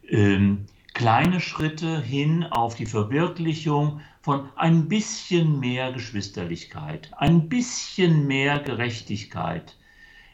Ähm, 0.08 0.66
kleine 0.94 1.40
Schritte 1.40 2.00
hin 2.00 2.44
auf 2.44 2.74
die 2.74 2.86
Verwirklichung 2.86 4.00
von 4.28 4.50
ein 4.56 4.88
bisschen 4.88 5.58
mehr 5.58 5.90
Geschwisterlichkeit, 5.90 7.10
ein 7.16 7.48
bisschen 7.48 8.26
mehr 8.26 8.58
Gerechtigkeit, 8.58 9.74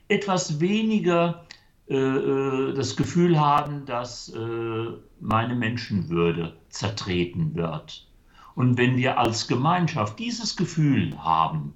etwas 0.08 0.58
weniger 0.58 1.46
äh, 1.88 1.94
äh, 1.94 2.74
das 2.74 2.96
Gefühl 2.96 3.38
haben, 3.38 3.86
dass 3.86 4.30
äh, 4.30 4.86
meine 5.20 5.54
Menschenwürde 5.54 6.56
zertreten 6.70 7.54
wird. 7.54 8.08
Und 8.56 8.78
wenn 8.78 8.96
wir 8.96 9.16
als 9.16 9.46
Gemeinschaft 9.46 10.18
dieses 10.18 10.56
Gefühl 10.56 11.16
haben, 11.22 11.72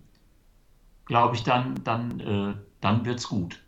glaube 1.05 1.37
ich, 1.37 1.45
dann, 1.45 1.77
dann, 1.85 2.19
äh, 2.19 2.55
dann 2.81 3.05
wird 3.05 3.21
es 3.21 3.29
gut. 3.29 3.63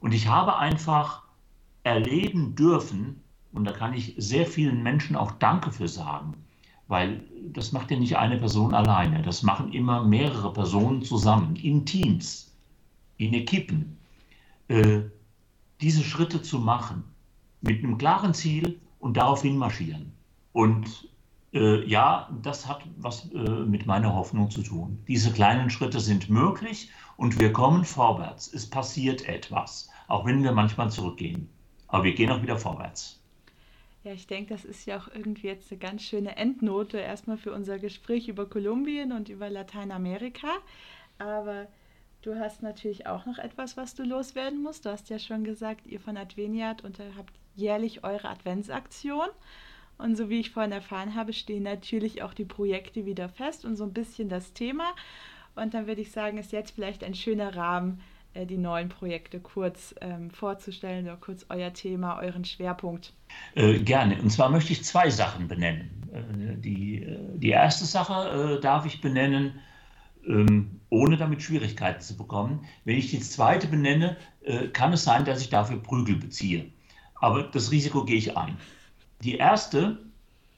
Und 0.00 0.12
ich 0.14 0.28
habe 0.28 0.56
einfach 0.56 1.24
erleben 1.82 2.54
dürfen, 2.54 3.22
und 3.52 3.66
da 3.66 3.72
kann 3.72 3.92
ich 3.92 4.14
sehr 4.16 4.46
vielen 4.46 4.82
Menschen 4.82 5.14
auch 5.14 5.32
Danke 5.32 5.72
für 5.72 5.88
sagen, 5.88 6.43
weil 6.88 7.24
das 7.52 7.72
macht 7.72 7.90
ja 7.90 7.98
nicht 7.98 8.16
eine 8.16 8.36
Person 8.38 8.74
alleine, 8.74 9.22
das 9.22 9.42
machen 9.42 9.72
immer 9.72 10.04
mehrere 10.04 10.52
Personen 10.52 11.02
zusammen, 11.02 11.56
in 11.56 11.86
Teams, 11.86 12.54
in 13.16 13.34
Equipen, 13.34 13.96
äh, 14.68 15.00
diese 15.80 16.02
Schritte 16.02 16.42
zu 16.42 16.58
machen, 16.58 17.04
mit 17.60 17.82
einem 17.82 17.98
klaren 17.98 18.34
Ziel 18.34 18.80
und 18.98 19.16
daraufhin 19.16 19.56
marschieren. 19.56 20.12
Und 20.52 21.08
äh, 21.52 21.86
ja, 21.86 22.28
das 22.42 22.68
hat 22.68 22.82
was 22.98 23.30
äh, 23.32 23.38
mit 23.38 23.86
meiner 23.86 24.14
Hoffnung 24.14 24.50
zu 24.50 24.62
tun. 24.62 24.98
Diese 25.08 25.32
kleinen 25.32 25.70
Schritte 25.70 26.00
sind 26.00 26.28
möglich 26.28 26.90
und 27.16 27.38
wir 27.40 27.52
kommen 27.52 27.84
vorwärts. 27.84 28.52
Es 28.52 28.68
passiert 28.68 29.26
etwas, 29.28 29.88
auch 30.08 30.26
wenn 30.26 30.42
wir 30.42 30.52
manchmal 30.52 30.90
zurückgehen. 30.90 31.48
Aber 31.88 32.04
wir 32.04 32.14
gehen 32.14 32.30
auch 32.30 32.42
wieder 32.42 32.58
vorwärts. 32.58 33.23
Ja, 34.04 34.12
ich 34.12 34.26
denke, 34.26 34.52
das 34.52 34.66
ist 34.66 34.84
ja 34.84 34.98
auch 34.98 35.08
irgendwie 35.08 35.46
jetzt 35.46 35.72
eine 35.72 35.78
ganz 35.78 36.02
schöne 36.02 36.36
Endnote 36.36 36.98
erstmal 36.98 37.38
für 37.38 37.52
unser 37.52 37.78
Gespräch 37.78 38.28
über 38.28 38.46
Kolumbien 38.46 39.12
und 39.12 39.30
über 39.30 39.48
Lateinamerika. 39.48 40.48
Aber 41.18 41.66
du 42.20 42.38
hast 42.38 42.62
natürlich 42.62 43.06
auch 43.06 43.24
noch 43.24 43.38
etwas, 43.38 43.78
was 43.78 43.94
du 43.94 44.02
loswerden 44.02 44.62
musst. 44.62 44.84
Du 44.84 44.90
hast 44.90 45.08
ja 45.08 45.18
schon 45.18 45.42
gesagt, 45.42 45.86
ihr 45.86 46.00
von 46.00 46.18
Adveniat 46.18 46.84
und 46.84 46.98
habt 47.16 47.32
jährlich 47.54 48.04
eure 48.04 48.28
Adventsaktion. 48.28 49.28
Und 49.96 50.16
so 50.16 50.28
wie 50.28 50.40
ich 50.40 50.50
vorhin 50.50 50.72
erfahren 50.72 51.14
habe, 51.14 51.32
stehen 51.32 51.62
natürlich 51.62 52.22
auch 52.22 52.34
die 52.34 52.44
Projekte 52.44 53.06
wieder 53.06 53.30
fest 53.30 53.64
und 53.64 53.76
so 53.76 53.84
ein 53.84 53.94
bisschen 53.94 54.28
das 54.28 54.52
Thema. 54.52 54.92
Und 55.54 55.72
dann 55.72 55.86
würde 55.86 56.02
ich 56.02 56.12
sagen, 56.12 56.36
ist 56.36 56.52
jetzt 56.52 56.72
vielleicht 56.72 57.04
ein 57.04 57.14
schöner 57.14 57.56
Rahmen, 57.56 58.02
äh, 58.34 58.46
die 58.46 58.58
neuen 58.58 58.88
Projekte 58.88 59.40
kurz 59.40 59.94
ähm, 60.00 60.30
vorzustellen 60.30 61.06
oder 61.06 61.16
kurz 61.16 61.46
euer 61.48 61.72
Thema, 61.72 62.20
euren 62.20 62.44
Schwerpunkt. 62.44 63.12
Äh, 63.54 63.78
gerne. 63.78 64.20
Und 64.20 64.30
zwar 64.30 64.50
möchte 64.50 64.72
ich 64.72 64.84
zwei 64.84 65.08
Sachen 65.08 65.48
benennen. 65.48 65.90
Äh, 66.12 66.56
die, 66.56 67.02
äh, 67.02 67.18
die 67.38 67.50
erste 67.50 67.84
Sache 67.84 68.56
äh, 68.56 68.60
darf 68.60 68.86
ich 68.86 69.00
benennen, 69.00 69.60
ähm, 70.26 70.80
ohne 70.90 71.16
damit 71.16 71.42
Schwierigkeiten 71.42 72.00
zu 72.00 72.16
bekommen. 72.16 72.66
Wenn 72.84 72.98
ich 72.98 73.10
die 73.10 73.20
zweite 73.20 73.68
benenne, 73.68 74.16
äh, 74.42 74.68
kann 74.68 74.92
es 74.92 75.04
sein, 75.04 75.24
dass 75.24 75.40
ich 75.40 75.50
dafür 75.50 75.80
Prügel 75.80 76.16
beziehe. 76.16 76.66
Aber 77.16 77.44
das 77.44 77.70
Risiko 77.70 78.04
gehe 78.04 78.16
ich 78.16 78.36
ein. 78.36 78.56
Die 79.22 79.36
erste, 79.36 79.98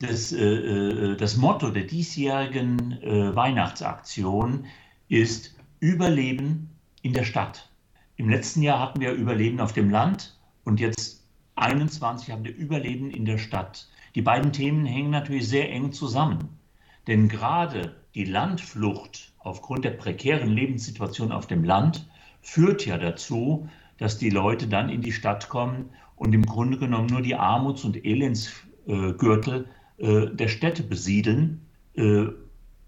das, 0.00 0.30
das 0.30 1.36
Motto 1.36 1.70
der 1.70 1.84
diesjährigen 1.84 2.98
Weihnachtsaktion 3.36 4.66
ist 5.08 5.54
Überleben 5.78 6.75
in 7.06 7.12
der 7.12 7.22
Stadt. 7.22 7.70
Im 8.16 8.28
letzten 8.28 8.62
Jahr 8.62 8.80
hatten 8.80 9.00
wir 9.00 9.12
Überleben 9.12 9.60
auf 9.60 9.72
dem 9.72 9.90
Land 9.90 10.36
und 10.64 10.80
jetzt 10.80 11.24
21 11.54 12.32
haben 12.32 12.44
wir 12.44 12.52
Überleben 12.52 13.12
in 13.12 13.24
der 13.24 13.38
Stadt. 13.38 13.88
Die 14.16 14.22
beiden 14.22 14.52
Themen 14.52 14.84
hängen 14.84 15.10
natürlich 15.10 15.48
sehr 15.48 15.70
eng 15.70 15.92
zusammen. 15.92 16.58
Denn 17.06 17.28
gerade 17.28 17.94
die 18.16 18.24
Landflucht 18.24 19.32
aufgrund 19.38 19.84
der 19.84 19.92
prekären 19.92 20.50
Lebenssituation 20.50 21.30
auf 21.30 21.46
dem 21.46 21.62
Land 21.62 22.08
führt 22.40 22.84
ja 22.84 22.98
dazu, 22.98 23.68
dass 23.98 24.18
die 24.18 24.30
Leute 24.30 24.66
dann 24.66 24.88
in 24.88 25.00
die 25.00 25.12
Stadt 25.12 25.48
kommen 25.48 25.90
und 26.16 26.34
im 26.34 26.44
Grunde 26.44 26.76
genommen 26.76 27.06
nur 27.06 27.22
die 27.22 27.36
Armuts- 27.36 27.84
und 27.84 28.04
Elendsgürtel 28.04 29.68
äh, 29.98 30.26
der 30.26 30.48
Städte 30.48 30.82
besiedeln, 30.82 31.68
äh, 31.94 32.24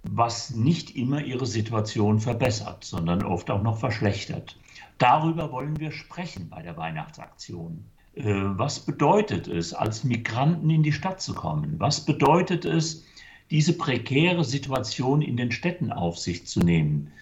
was 0.03 0.55
nicht 0.55 0.97
immer 0.97 1.23
ihre 1.23 1.47
Situation 1.47 2.21
verbessert, 2.21 2.85
sondern 2.85 3.25
oft 3.25 3.51
auch 3.51 3.63
noch 3.63 3.79
verschlechtert. 3.79 4.57
Darüber 4.99 5.53
wollen 5.53 5.79
wir 5.79 5.93
sprechen 5.93 6.49
bei 6.49 6.63
der 6.63 6.77
Weihnachtsaktion. 6.77 7.85
Äh, 8.15 8.25
was 8.25 8.81
bedeutet 8.81 9.49
es, 9.49 9.73
als 9.75 10.05
Migranten 10.05 10.71
in 10.71 10.83
die 10.83 10.93
Stadt 10.93 11.21
zu 11.21 11.35
kommen? 11.35 11.75
Was 11.79 12.05
bedeutet 12.05 12.65
es, 12.65 13.05
diese 13.51 13.73
prekäre 13.73 14.45
Situation 14.45 15.23
in 15.23 15.37
den 15.37 15.53
Städten 15.53 15.93
auf 15.93 16.19
sich 16.19 16.47
zu 16.47 16.61
nehmen? 16.61 17.13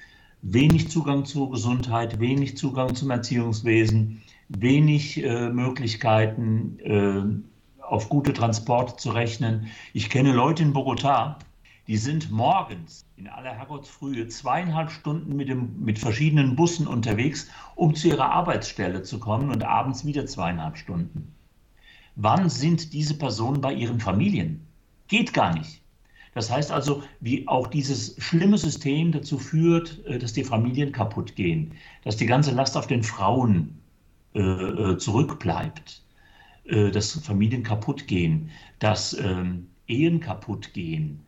Wenig 0.42 0.90
Zugang 0.90 1.24
zur 1.24 1.50
Gesundheit, 1.50 2.20
wenig 2.20 2.56
Zugang 2.56 2.94
zum 2.94 3.10
Erziehungswesen, 3.10 4.22
wenig 4.48 5.22
äh, 5.22 5.50
Möglichkeiten, 5.50 6.78
äh, 6.80 7.82
auf 7.82 8.08
gute 8.08 8.32
Transporte 8.32 8.96
zu 8.96 9.10
rechnen. 9.10 9.68
Ich 9.92 10.10
kenne 10.10 10.32
Leute 10.32 10.62
in 10.62 10.72
Bogotá, 10.72 11.36
die 11.89 11.97
sind 11.97 12.30
morgens 12.30 13.07
in 13.16 13.28
aller 13.28 13.53
Herrgottsfrühe 13.53 14.26
zweieinhalb 14.28 14.91
Stunden 14.91 15.37
mit, 15.37 15.49
dem, 15.49 15.84
mit 15.84 15.99
verschiedenen 15.99 16.57
Bussen 16.57 16.87
unterwegs, 16.87 17.49
um 17.76 17.95
zu 17.95 18.09
ihrer 18.09 18.30
Arbeitsstelle 18.30 19.03
zu 19.03 19.20
kommen 19.20 19.51
und 19.51 19.62
abends 19.62 20.05
wieder 20.05 20.26
zweieinhalb 20.26 20.76
Stunden. 20.76 21.32
Wann 22.16 22.49
sind 22.49 22.93
diese 22.93 23.16
Personen 23.16 23.61
bei 23.61 23.72
ihren 23.72 24.01
Familien? 24.01 24.66
Geht 25.07 25.32
gar 25.32 25.55
nicht. 25.55 25.82
Das 26.34 26.51
heißt 26.51 26.70
also, 26.70 27.03
wie 27.20 27.47
auch 27.49 27.66
dieses 27.66 28.16
schlimme 28.18 28.59
System 28.59 29.12
dazu 29.12 29.39
führt, 29.39 30.05
äh, 30.07 30.18
dass 30.18 30.32
die 30.32 30.45
Familien 30.45 30.93
kaputt 30.93 31.34
gehen, 31.37 31.72
dass 32.05 32.16
die 32.16 32.26
ganze 32.26 32.51
Last 32.51 32.76
auf 32.76 32.87
den 32.87 33.03
Frauen 33.03 33.78
äh, 34.34 34.41
äh 34.41 34.99
zurückbleibt, 34.99 36.03
äh, 36.64 36.91
dass 36.91 37.12
Familien 37.20 37.62
kaputt 37.62 38.07
gehen, 38.07 38.51
dass 38.80 39.14
ähm, 39.14 39.68
Ehen 39.87 40.20
kaputt 40.20 40.74
gehen, 40.74 41.25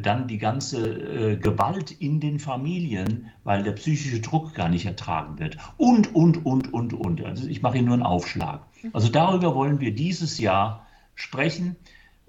dann 0.00 0.26
die 0.26 0.38
ganze 0.38 0.88
äh, 0.88 1.36
Gewalt 1.36 1.92
in 1.92 2.18
den 2.18 2.40
Familien, 2.40 3.30
weil 3.44 3.62
der 3.62 3.72
psychische 3.72 4.20
Druck 4.20 4.54
gar 4.54 4.68
nicht 4.68 4.86
ertragen 4.86 5.38
wird. 5.38 5.56
Und, 5.76 6.14
und, 6.14 6.44
und, 6.44 6.72
und, 6.72 6.92
und. 6.92 7.24
Also 7.24 7.46
ich 7.46 7.62
mache 7.62 7.74
hier 7.74 7.82
nur 7.82 7.94
einen 7.94 8.02
Aufschlag. 8.02 8.66
Also 8.92 9.08
darüber 9.08 9.54
wollen 9.54 9.78
wir 9.78 9.94
dieses 9.94 10.38
Jahr 10.38 10.86
sprechen. 11.14 11.76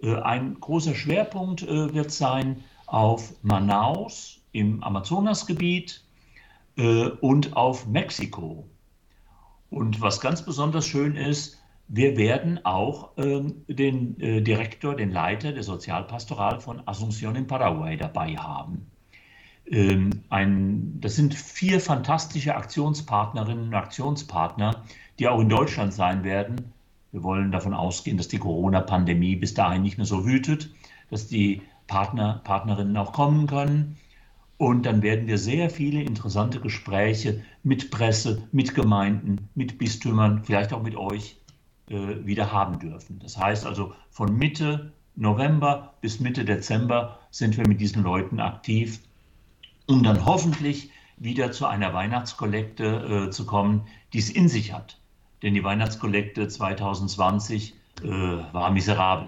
Äh, 0.02 0.16
ein 0.22 0.60
großer 0.60 0.94
Schwerpunkt 0.94 1.66
wird 1.66 2.12
sein 2.12 2.64
auf 2.86 3.34
Manaus 3.42 4.40
im 4.52 4.84
Amazonasgebiet 4.84 6.04
und 7.22 7.56
auf 7.56 7.88
Mexiko. 7.88 8.68
Und 9.72 10.02
was 10.02 10.22
ganz 10.22 10.44
besonders 10.44 10.86
schön 10.86 11.16
ist, 11.16 11.63
wir 11.88 12.18
werden 12.18 12.66
auch 12.66 13.12
ähm, 13.18 13.64
den 13.68 14.20
äh, 14.20 14.42
Direktor, 14.42 14.96
den 14.96 15.12
Leiter 15.12 15.52
der 15.52 15.64
Sozialpastoral 15.64 16.60
von 16.60 16.82
Asunción 16.82 17.36
in 17.36 17.48
Paraguay 17.48 17.98
dabei 17.98 18.36
haben. 18.36 18.88
Ähm, 19.66 20.24
ein, 20.30 21.00
das 21.00 21.16
sind 21.16 21.34
vier 21.36 21.80
fantastische 21.80 22.56
Aktionspartnerinnen 22.56 23.68
und 23.68 23.74
Aktionspartner, 23.74 24.84
die 25.20 25.28
auch 25.28 25.40
in 25.40 25.50
Deutschland 25.50 25.94
sein 25.94 26.24
werden. 26.24 26.74
Wir 27.12 27.24
wollen 27.24 27.52
davon 27.52 27.74
ausgehen, 27.74 28.18
dass 28.18 28.28
die 28.28 28.40
Corona-Pandemie 28.40 29.36
bis 29.36 29.54
dahin 29.54 29.84
nicht 29.84 29.98
mehr 29.98 30.08
so 30.08 30.26
wütet, 30.26 30.72
dass 31.10 31.28
die 31.28 31.62
Partner, 31.88 32.42
Partnerinnen 32.44 32.98
auch 32.98 33.14
kommen 33.14 33.46
können. 33.46 33.98
Und 34.58 34.86
dann 34.86 35.02
werden 35.02 35.28
wir 35.28 35.38
sehr 35.38 35.70
viele 35.70 36.02
interessante 36.02 36.60
Gespräche 36.60 37.44
mit 37.64 37.92
Presse, 37.92 38.48
mit 38.52 38.74
Gemeinden, 38.74 39.50
mit 39.56 39.78
Bistümern, 39.78 40.44
vielleicht 40.44 40.74
auch 40.74 40.82
mit 40.82 40.96
euch 40.96 41.38
äh, 41.94 42.26
wieder 42.26 42.52
haben 42.52 42.80
dürfen. 42.80 43.20
Das 43.20 43.38
heißt 43.38 43.66
also, 43.66 43.94
von 44.10 44.36
Mitte 44.36 44.92
November 45.16 45.94
bis 46.02 46.20
Mitte 46.20 46.44
Dezember 46.44 47.20
sind 47.30 47.56
wir 47.58 47.68
mit 47.68 47.80
diesen 47.80 48.04
Leuten 48.04 48.40
aktiv, 48.40 49.00
um 49.88 50.02
dann 50.02 50.26
hoffentlich 50.26 50.90
wieder 51.18 51.52
zu 51.52 51.68
einer 51.68 51.94
Weihnachtskollekte 51.94 53.28
äh, 53.28 53.30
zu 53.30 53.46
kommen, 53.46 53.84
die 54.12 54.20
es 54.20 54.30
in 54.30 54.50
sich 54.50 54.74
hat. 54.74 55.00
Denn 55.44 55.54
die 55.54 55.64
Weihnachtskollekte 55.64 56.48
2020 56.48 57.76
äh, 58.02 58.08
war 58.08 58.72
miserabel. 58.72 59.28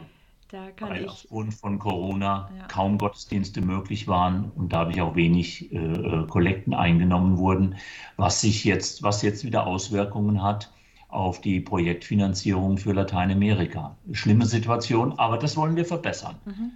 Weil 0.80 1.04
ich, 1.04 1.10
aufgrund 1.10 1.54
von 1.54 1.80
Corona 1.80 2.50
ja. 2.58 2.68
kaum 2.68 2.98
Gottesdienste 2.98 3.62
möglich 3.62 4.08
waren 4.08 4.52
und 4.56 4.72
dadurch 4.72 5.02
auch 5.02 5.16
wenig 5.16 5.72
äh, 5.74 5.78
äh, 5.78 6.28
Kollekten 6.28 6.74
eingenommen 6.74 7.38
wurden, 7.38 7.76
was 8.16 8.42
sich 8.42 8.64
jetzt, 8.64 9.04
was 9.04 9.22
jetzt 9.22 9.44
wieder 9.44 9.68
Auswirkungen 9.68 10.42
hat 10.42 10.72
auf 11.16 11.42
die 11.42 11.60
Projektfinanzierung 11.60 12.78
für 12.78 12.94
Lateinamerika. 12.94 13.98
Schlimme 14.12 14.46
Situation, 14.46 15.18
aber 15.18 15.38
das 15.38 15.56
wollen 15.58 15.76
wir 15.76 15.86
verbessern. 15.86 16.36
Mhm. 16.46 16.72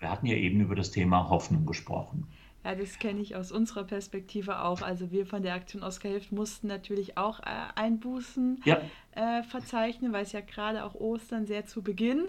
Wir 0.00 0.10
hatten 0.10 0.26
ja 0.26 0.36
eben 0.36 0.60
über 0.60 0.74
das 0.74 0.90
Thema 0.90 1.28
Hoffnung 1.28 1.66
gesprochen. 1.66 2.26
Ja, 2.64 2.74
das 2.74 2.98
kenne 2.98 3.20
ich 3.20 3.36
aus 3.36 3.52
unserer 3.52 3.84
Perspektive 3.84 4.62
auch. 4.62 4.80
Also 4.80 5.10
wir 5.10 5.26
von 5.26 5.42
der 5.42 5.54
Aktion 5.54 5.82
Oscar 5.82 6.08
hilft 6.08 6.32
mussten 6.32 6.66
natürlich 6.66 7.18
auch 7.18 7.40
äh, 7.40 7.44
Einbußen 7.74 8.62
ja. 8.64 8.80
äh, 9.12 9.42
verzeichnen, 9.42 10.12
weil 10.12 10.22
es 10.22 10.32
ja 10.32 10.40
gerade 10.40 10.84
auch 10.84 10.94
Ostern 10.94 11.46
sehr 11.46 11.66
zu 11.66 11.82
Beginn 11.82 12.24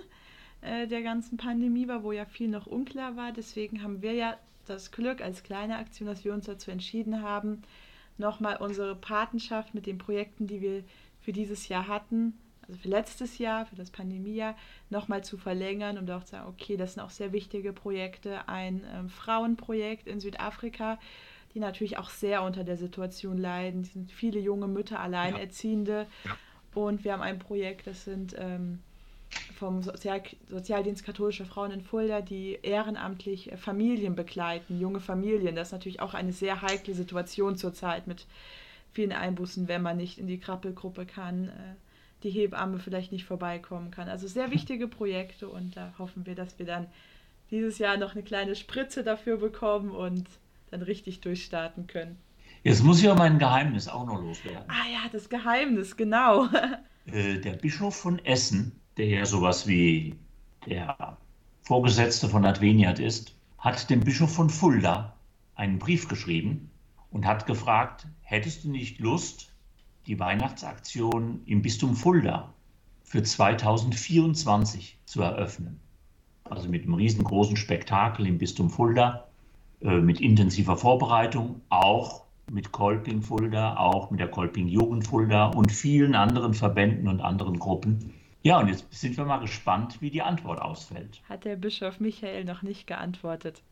äh, 0.62 0.88
der 0.88 1.04
ganzen 1.04 1.38
Pandemie 1.38 1.88
war, 1.88 2.04
wo 2.04 2.12
ja 2.12 2.26
viel 2.26 2.50
noch 2.50 2.68
unklar 2.68 3.16
war. 3.16 3.32
Deswegen 3.32 3.82
haben 3.82 4.02
wir 4.02 4.14
ja 4.14 4.36
das 4.66 4.92
Glück 4.92 5.22
als 5.22 5.44
kleine 5.44 5.78
Aktion, 5.78 6.08
dass 6.08 6.26
wir 6.26 6.34
uns 6.34 6.48
dazu 6.48 6.70
entschieden 6.70 7.22
haben, 7.22 7.62
nochmal 8.18 8.58
unsere 8.58 8.96
Patenschaft 8.96 9.74
mit 9.74 9.86
den 9.86 9.98
Projekten, 9.98 10.48
die 10.48 10.62
wir 10.62 10.84
für 11.26 11.34
dieses 11.34 11.68
Jahr 11.68 11.88
hatten, 11.88 12.38
also 12.68 12.80
für 12.80 12.88
letztes 12.88 13.40
Jahr, 13.40 13.66
für 13.66 13.76
das 13.76 13.90
Pandemiejahr, 13.90 14.56
nochmal 14.92 15.24
zu 15.24 15.38
verlängern 15.38 15.98
und 15.98 16.10
auch 16.12 16.24
zu 16.24 16.32
sagen, 16.32 16.48
okay, 16.48 16.78
das 16.78 16.94
sind 16.94 17.04
auch 17.04 17.10
sehr 17.10 17.34
wichtige 17.34 17.74
Projekte. 17.74 18.48
Ein 18.48 18.84
ähm, 18.94 19.10
Frauenprojekt 19.10 20.08
in 20.08 20.20
Südafrika, 20.20 21.00
die 21.56 21.60
natürlich 21.60 21.98
auch 21.98 22.12
sehr 22.12 22.44
unter 22.44 22.64
der 22.64 22.78
Situation 22.78 23.40
leiden. 23.40 23.82
Es 23.82 23.94
sind 23.94 24.12
viele 24.12 24.40
junge 24.40 24.68
Mütter, 24.68 25.00
Alleinerziehende. 25.00 26.06
Ja. 26.24 26.38
Und 26.76 27.04
wir 27.04 27.14
haben 27.14 27.24
ein 27.24 27.40
Projekt, 27.40 27.88
das 27.88 28.06
sind 28.06 28.36
ähm, 28.38 28.80
vom 29.56 29.82
Sozial 29.82 30.22
Sozialdienst 30.48 31.04
katholischer 31.04 31.46
Frauen 31.46 31.72
in 31.72 31.82
Fulda, 31.82 32.22
die 32.22 32.60
ehrenamtlich 32.62 33.52
äh, 33.52 33.58
Familien 33.58 34.16
begleiten, 34.16 34.80
junge 34.80 35.00
Familien. 35.00 35.56
Das 35.56 35.70
ist 35.70 35.72
natürlich 35.72 36.02
auch 36.02 36.14
eine 36.14 36.34
sehr 36.34 36.62
heikle 36.62 36.94
Situation 36.94 37.56
zurzeit 37.56 38.06
mit 38.06 38.28
vielen 38.96 39.12
Einbußen, 39.12 39.68
wenn 39.68 39.82
man 39.82 39.98
nicht 39.98 40.18
in 40.18 40.26
die 40.26 40.40
Krabbelgruppe 40.40 41.06
kann, 41.06 41.50
äh, 41.50 41.76
die 42.24 42.30
Hebamme 42.32 42.80
vielleicht 42.80 43.12
nicht 43.12 43.26
vorbeikommen 43.26 43.92
kann. 43.92 44.08
Also 44.08 44.28
sehr 44.28 44.52
wichtige 44.52 44.88
Projekte 44.88 45.50
und 45.50 45.76
da 45.76 45.94
hoffen 46.00 46.26
wir, 46.26 46.34
dass 46.34 46.58
wir 46.58 46.66
dann 46.66 46.88
dieses 47.52 47.78
Jahr 47.78 47.98
noch 47.98 48.14
eine 48.14 48.24
kleine 48.24 48.56
Spritze 48.56 49.04
dafür 49.04 49.38
bekommen 49.38 49.92
und 49.92 50.28
dann 50.72 50.82
richtig 50.82 51.22
durchstarten 51.22 51.88
können. 51.88 52.18
Jetzt 52.64 52.84
muss 52.84 53.00
ich 53.02 53.10
auch 53.10 53.18
mein 53.18 53.38
Geheimnis 53.38 53.88
auch 53.88 54.08
noch 54.08 54.20
loswerden. 54.20 54.64
Ah 54.70 54.90
ja, 54.92 55.10
das 55.12 55.30
Geheimnis, 55.30 55.96
genau. 55.96 56.48
Äh, 57.08 57.38
der 57.38 57.52
Bischof 57.52 57.96
von 57.96 58.18
Essen, 58.26 58.72
der 58.98 59.06
ja 59.06 59.26
sowas 59.28 59.68
wie 59.68 60.16
der 60.66 61.20
Vorgesetzte 61.62 62.28
von 62.28 62.44
Adveniat 62.44 62.98
ist, 62.98 63.36
hat 63.60 63.92
dem 63.92 64.00
Bischof 64.00 64.34
von 64.34 64.50
Fulda 64.50 65.16
einen 65.54 65.78
Brief 65.78 66.08
geschrieben 66.08 66.72
und 67.16 67.26
hat 67.26 67.46
gefragt, 67.46 68.08
hättest 68.24 68.66
du 68.66 68.70
nicht 68.70 69.00
Lust, 69.00 69.50
die 70.06 70.20
Weihnachtsaktion 70.20 71.40
im 71.46 71.62
Bistum 71.62 71.96
Fulda 71.96 72.54
für 73.06 73.24
2024 73.24 75.00
zu 75.06 75.22
eröffnen? 75.22 75.80
Also 76.44 76.68
mit 76.68 76.84
einem 76.84 76.96
riesengroßen 76.96 77.56
Spektakel 77.56 78.28
im 78.28 78.38
Bistum 78.38 78.70
Fulda 78.70 79.30
äh, 79.80 80.02
mit 80.02 80.20
intensiver 80.20 80.76
Vorbereitung, 80.76 81.62
auch 81.70 82.26
mit 82.52 82.74
Kolping 82.74 83.22
Fulda, 83.22 83.78
auch 83.78 84.12
mit 84.12 84.20
der 84.20 84.28
Kolping 84.28 84.68
Jugend 84.68 85.08
Fulda 85.08 85.46
und 85.46 85.72
vielen 85.72 86.16
anderen 86.16 86.54
Verbänden 86.54 87.08
und 87.08 87.22
anderen 87.22 87.60
Gruppen. 87.60 88.14
Ja, 88.44 88.60
und 88.60 88.68
jetzt 88.68 88.94
sind 88.94 89.16
wir 89.16 89.24
mal 89.24 89.40
gespannt, 89.40 90.02
wie 90.02 90.12
die 90.12 90.22
Antwort 90.22 90.62
ausfällt. 90.62 91.22
Hat 91.30 91.46
der 91.46 91.56
Bischof 91.56 92.02
Michael 92.02 92.44
noch 92.44 92.62
nicht 92.62 92.88
geantwortet? 92.88 93.64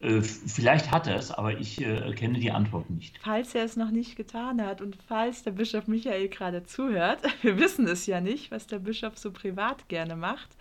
Äh, 0.00 0.20
vielleicht 0.20 0.90
hat 0.90 1.06
er 1.06 1.16
es, 1.16 1.30
aber 1.30 1.58
ich 1.58 1.80
äh, 1.80 2.12
kenne 2.12 2.38
die 2.38 2.50
Antwort 2.50 2.90
nicht. 2.90 3.18
Falls 3.22 3.54
er 3.54 3.64
es 3.64 3.76
noch 3.76 3.90
nicht 3.90 4.16
getan 4.16 4.64
hat 4.64 4.82
und 4.82 4.98
falls 5.08 5.42
der 5.42 5.52
Bischof 5.52 5.86
Michael 5.86 6.28
gerade 6.28 6.64
zuhört, 6.64 7.22
wir 7.42 7.58
wissen 7.58 7.86
es 7.88 8.06
ja 8.06 8.20
nicht, 8.20 8.50
was 8.50 8.66
der 8.66 8.78
Bischof 8.78 9.16
so 9.16 9.32
privat 9.32 9.88
gerne 9.88 10.16
macht, 10.16 10.56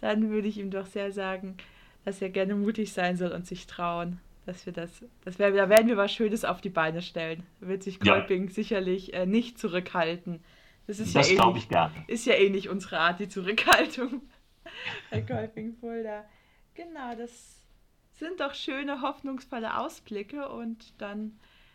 dann 0.00 0.30
würde 0.30 0.48
ich 0.48 0.58
ihm 0.58 0.70
doch 0.70 0.86
sehr 0.86 1.12
sagen, 1.12 1.56
dass 2.04 2.22
er 2.22 2.30
gerne 2.30 2.54
mutig 2.54 2.92
sein 2.92 3.16
soll 3.16 3.32
und 3.32 3.46
sich 3.46 3.66
trauen. 3.66 4.20
Dass 4.44 4.66
wir 4.66 4.72
das, 4.72 5.04
das 5.24 5.38
wär, 5.38 5.52
da 5.52 5.68
werden 5.68 5.86
wir 5.86 5.96
was 5.96 6.12
Schönes 6.12 6.44
auf 6.44 6.60
die 6.60 6.68
Beine 6.68 7.00
stellen. 7.00 7.44
Da 7.60 7.68
wird 7.68 7.84
sich 7.84 8.00
Kolping 8.00 8.46
ja. 8.46 8.50
sicherlich 8.50 9.14
äh, 9.14 9.24
nicht 9.24 9.56
zurückhalten. 9.56 10.40
Das 10.88 10.98
ist 10.98 11.14
das 11.14 11.30
ja 11.30 11.36
glaube 11.36 11.58
ich 11.58 11.68
gerne. 11.68 11.94
Ist 12.08 12.26
ja 12.26 12.34
eh 12.34 12.50
nicht 12.50 12.68
unsere 12.68 12.98
Art, 12.98 13.20
die 13.20 13.28
Zurückhaltung. 13.28 14.22
Herr 15.10 15.22
Kolping 15.22 15.74
Fulda. 15.74 16.24
Genau, 16.74 17.14
das 17.16 17.61
sind 18.22 18.40
doch 18.40 18.54
schöne, 18.54 19.02
hoffnungsvolle 19.02 19.78
Ausblicke 19.78 20.48
und 20.48 20.94
dann 20.98 21.32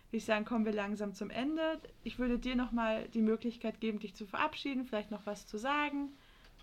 würde 0.07 0.17
ich 0.17 0.25
sagen, 0.25 0.45
kommen 0.45 0.63
wir 0.63 0.73
langsam 0.73 1.13
zum 1.13 1.29
Ende. 1.29 1.61
Ich 2.03 2.19
würde 2.19 2.39
dir 2.39 2.55
nochmal 2.55 3.09
die 3.13 3.21
Möglichkeit 3.21 3.81
geben, 3.81 3.99
dich 3.99 4.15
zu 4.15 4.25
verabschieden, 4.25 4.85
vielleicht 4.85 5.11
noch 5.11 5.25
was 5.25 5.45
zu 5.45 5.57
sagen. 5.57 6.09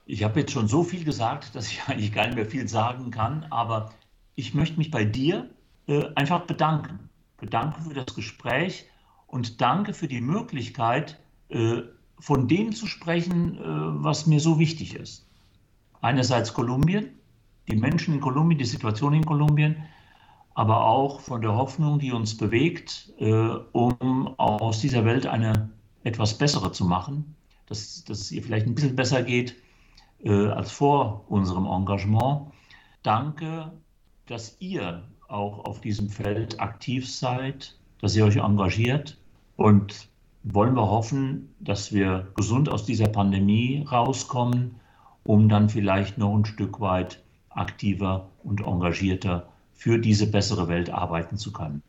Ich 0.06 0.24
habe 0.24 0.40
jetzt 0.40 0.52
schon 0.52 0.68
so 0.68 0.82
viel 0.82 1.04
gesagt, 1.04 1.54
dass 1.54 1.70
ich 1.70 1.82
eigentlich 1.86 2.12
gar 2.12 2.26
nicht 2.26 2.36
mehr 2.36 2.46
viel 2.46 2.66
sagen 2.66 3.10
kann, 3.10 3.46
aber 3.50 3.92
ich 4.34 4.54
möchte 4.54 4.78
mich 4.78 4.90
bei 4.90 5.04
dir 5.04 5.50
äh, 5.86 6.06
einfach 6.14 6.46
bedanken. 6.46 7.10
Bedanken 7.36 7.82
für 7.82 7.94
das 7.94 8.14
Gespräch 8.14 8.86
und 9.26 9.60
danke 9.60 9.92
für 9.92 10.08
die 10.08 10.22
Möglichkeit, 10.22 11.20
äh, 11.50 11.82
von 12.18 12.48
dem 12.48 12.72
zu 12.72 12.86
sprechen, 12.86 13.58
äh, 13.58 13.62
was 14.02 14.26
mir 14.26 14.40
so 14.40 14.58
wichtig 14.58 14.94
ist. 14.94 15.28
Einerseits 16.00 16.54
Kolumbien, 16.54 17.18
die 17.68 17.76
Menschen 17.76 18.14
in 18.14 18.20
Kolumbien, 18.20 18.58
die 18.58 18.64
Situation 18.64 19.14
in 19.14 19.24
Kolumbien, 19.24 19.76
aber 20.54 20.86
auch 20.86 21.20
von 21.20 21.42
der 21.42 21.54
Hoffnung, 21.54 21.98
die 21.98 22.12
uns 22.12 22.36
bewegt, 22.36 23.12
äh, 23.18 23.30
um 23.72 24.38
aus 24.38 24.80
dieser 24.80 25.04
Welt 25.04 25.26
eine 25.26 25.70
etwas 26.04 26.38
bessere 26.38 26.70
zu 26.72 26.84
machen, 26.84 27.34
dass, 27.66 28.04
dass 28.04 28.20
es 28.20 28.32
ihr 28.32 28.42
vielleicht 28.42 28.66
ein 28.66 28.74
bisschen 28.74 28.94
besser 28.94 29.22
geht 29.22 29.56
äh, 30.22 30.46
als 30.48 30.70
vor 30.70 31.24
unserem 31.28 31.66
Engagement. 31.66 32.52
Danke, 33.02 33.72
dass 34.26 34.56
ihr 34.60 35.02
auch 35.28 35.64
auf 35.64 35.80
diesem 35.80 36.08
Feld 36.08 36.60
aktiv 36.60 37.10
seid, 37.10 37.76
dass 38.00 38.14
ihr 38.14 38.24
euch 38.24 38.36
engagiert 38.36 39.18
und 39.56 40.08
wollen 40.44 40.74
wir 40.74 40.88
hoffen, 40.90 41.54
dass 41.58 41.92
wir 41.92 42.30
gesund 42.36 42.68
aus 42.68 42.84
dieser 42.84 43.08
Pandemie 43.08 43.84
rauskommen, 43.90 44.76
um 45.24 45.48
dann 45.48 45.70
vielleicht 45.70 46.18
noch 46.18 46.36
ein 46.36 46.44
Stück 46.44 46.80
weit 46.80 47.23
aktiver 47.54 48.28
und 48.42 48.60
engagierter 48.60 49.48
für 49.74 49.98
diese 49.98 50.30
bessere 50.30 50.68
Welt 50.68 50.90
arbeiten 50.90 51.36
zu 51.36 51.52
können. 51.52 51.82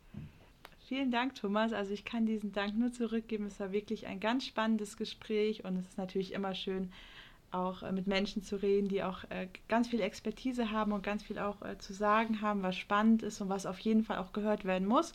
Vielen 0.88 1.10
Dank, 1.10 1.34
Thomas. 1.34 1.72
Also 1.72 1.92
ich 1.92 2.04
kann 2.04 2.26
diesen 2.26 2.52
Dank 2.52 2.78
nur 2.78 2.92
zurückgeben. 2.92 3.46
Es 3.46 3.58
war 3.58 3.72
wirklich 3.72 4.06
ein 4.06 4.20
ganz 4.20 4.46
spannendes 4.46 4.96
Gespräch 4.96 5.64
und 5.64 5.76
es 5.76 5.88
ist 5.88 5.98
natürlich 5.98 6.32
immer 6.32 6.54
schön, 6.54 6.92
auch 7.50 7.82
äh, 7.82 7.92
mit 7.92 8.06
Menschen 8.06 8.42
zu 8.42 8.56
reden, 8.56 8.88
die 8.88 9.02
auch 9.02 9.24
äh, 9.30 9.48
ganz 9.68 9.88
viel 9.88 10.00
Expertise 10.00 10.70
haben 10.70 10.92
und 10.92 11.02
ganz 11.02 11.22
viel 11.22 11.38
auch 11.38 11.62
äh, 11.62 11.78
zu 11.78 11.92
sagen 11.92 12.40
haben, 12.40 12.62
was 12.62 12.76
spannend 12.76 13.22
ist 13.22 13.40
und 13.40 13.48
was 13.48 13.66
auf 13.66 13.78
jeden 13.80 14.04
Fall 14.04 14.18
auch 14.18 14.32
gehört 14.32 14.64
werden 14.64 14.86
muss. 14.86 15.12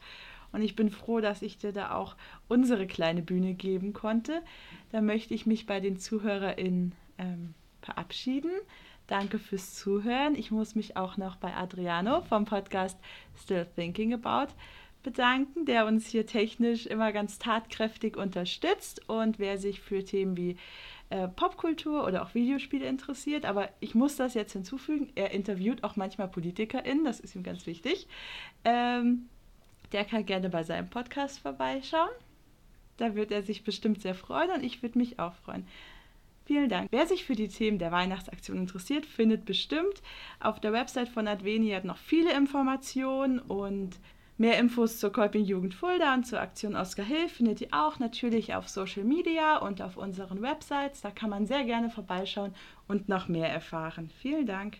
Und 0.51 0.61
ich 0.61 0.75
bin 0.75 0.89
froh, 0.89 1.21
dass 1.21 1.41
ich 1.41 1.57
dir 1.57 1.71
da 1.71 1.95
auch 1.95 2.15
unsere 2.49 2.85
kleine 2.85 3.21
Bühne 3.21 3.53
geben 3.53 3.93
konnte. 3.93 4.41
Da 4.91 5.01
möchte 5.01 5.33
ich 5.33 5.45
mich 5.45 5.65
bei 5.65 5.79
den 5.79 5.97
ZuhörerInnen 5.97 6.93
ähm, 7.17 7.53
verabschieden. 7.81 8.51
Danke 9.11 9.39
fürs 9.39 9.73
Zuhören. 9.73 10.35
Ich 10.35 10.51
muss 10.51 10.73
mich 10.73 10.95
auch 10.95 11.17
noch 11.17 11.35
bei 11.35 11.53
Adriano 11.53 12.21
vom 12.21 12.45
Podcast 12.45 12.97
Still 13.37 13.67
Thinking 13.75 14.13
About 14.13 14.53
bedanken, 15.03 15.65
der 15.65 15.85
uns 15.85 16.07
hier 16.07 16.25
technisch 16.25 16.85
immer 16.85 17.11
ganz 17.11 17.37
tatkräftig 17.37 18.15
unterstützt. 18.15 19.09
Und 19.09 19.37
wer 19.37 19.57
sich 19.57 19.81
für 19.81 20.05
Themen 20.05 20.37
wie 20.37 20.55
äh, 21.09 21.27
Popkultur 21.27 22.05
oder 22.07 22.23
auch 22.23 22.33
Videospiele 22.35 22.85
interessiert, 22.85 23.43
aber 23.43 23.67
ich 23.81 23.95
muss 23.95 24.15
das 24.15 24.33
jetzt 24.33 24.53
hinzufügen, 24.53 25.11
er 25.15 25.31
interviewt 25.31 25.83
auch 25.83 25.97
manchmal 25.97 26.29
PolitikerInnen, 26.29 27.03
das 27.03 27.19
ist 27.19 27.35
ihm 27.35 27.43
ganz 27.43 27.65
wichtig. 27.65 28.07
Ähm, 28.63 29.27
der 29.91 30.05
kann 30.05 30.25
gerne 30.25 30.49
bei 30.49 30.63
seinem 30.63 30.89
Podcast 30.89 31.39
vorbeischauen. 31.39 32.15
Da 32.95 33.13
wird 33.13 33.31
er 33.31 33.43
sich 33.43 33.65
bestimmt 33.65 34.01
sehr 34.01 34.15
freuen 34.15 34.51
und 34.51 34.63
ich 34.63 34.81
würde 34.81 34.97
mich 34.97 35.19
auch 35.19 35.33
freuen. 35.33 35.67
Vielen 36.45 36.69
Dank. 36.69 36.89
Wer 36.91 37.07
sich 37.07 37.25
für 37.25 37.35
die 37.35 37.47
Themen 37.47 37.79
der 37.79 37.91
Weihnachtsaktion 37.91 38.57
interessiert, 38.57 39.05
findet 39.05 39.45
bestimmt 39.45 40.01
auf 40.39 40.59
der 40.59 40.73
Website 40.73 41.09
von 41.09 41.27
Adveniat 41.27 41.85
noch 41.85 41.97
viele 41.97 42.33
Informationen 42.33 43.39
und 43.39 43.99
Mehr 44.41 44.57
Infos 44.57 44.97
zur 44.97 45.11
Kolping 45.11 45.45
Jugend 45.45 45.75
Fulda 45.75 46.15
und 46.15 46.25
zur 46.25 46.41
Aktion 46.41 46.75
Oscar 46.75 47.03
Hill 47.03 47.29
findet 47.29 47.61
ihr 47.61 47.67
auch 47.69 47.99
natürlich 47.99 48.55
auf 48.55 48.69
Social 48.69 49.03
Media 49.03 49.57
und 49.57 49.83
auf 49.83 49.97
unseren 49.97 50.41
Websites. 50.41 51.01
Da 51.01 51.11
kann 51.11 51.29
man 51.29 51.45
sehr 51.45 51.63
gerne 51.63 51.91
vorbeischauen 51.91 52.55
und 52.87 53.07
noch 53.07 53.27
mehr 53.27 53.49
erfahren. 53.51 54.09
Vielen 54.19 54.47
Dank. 54.47 54.79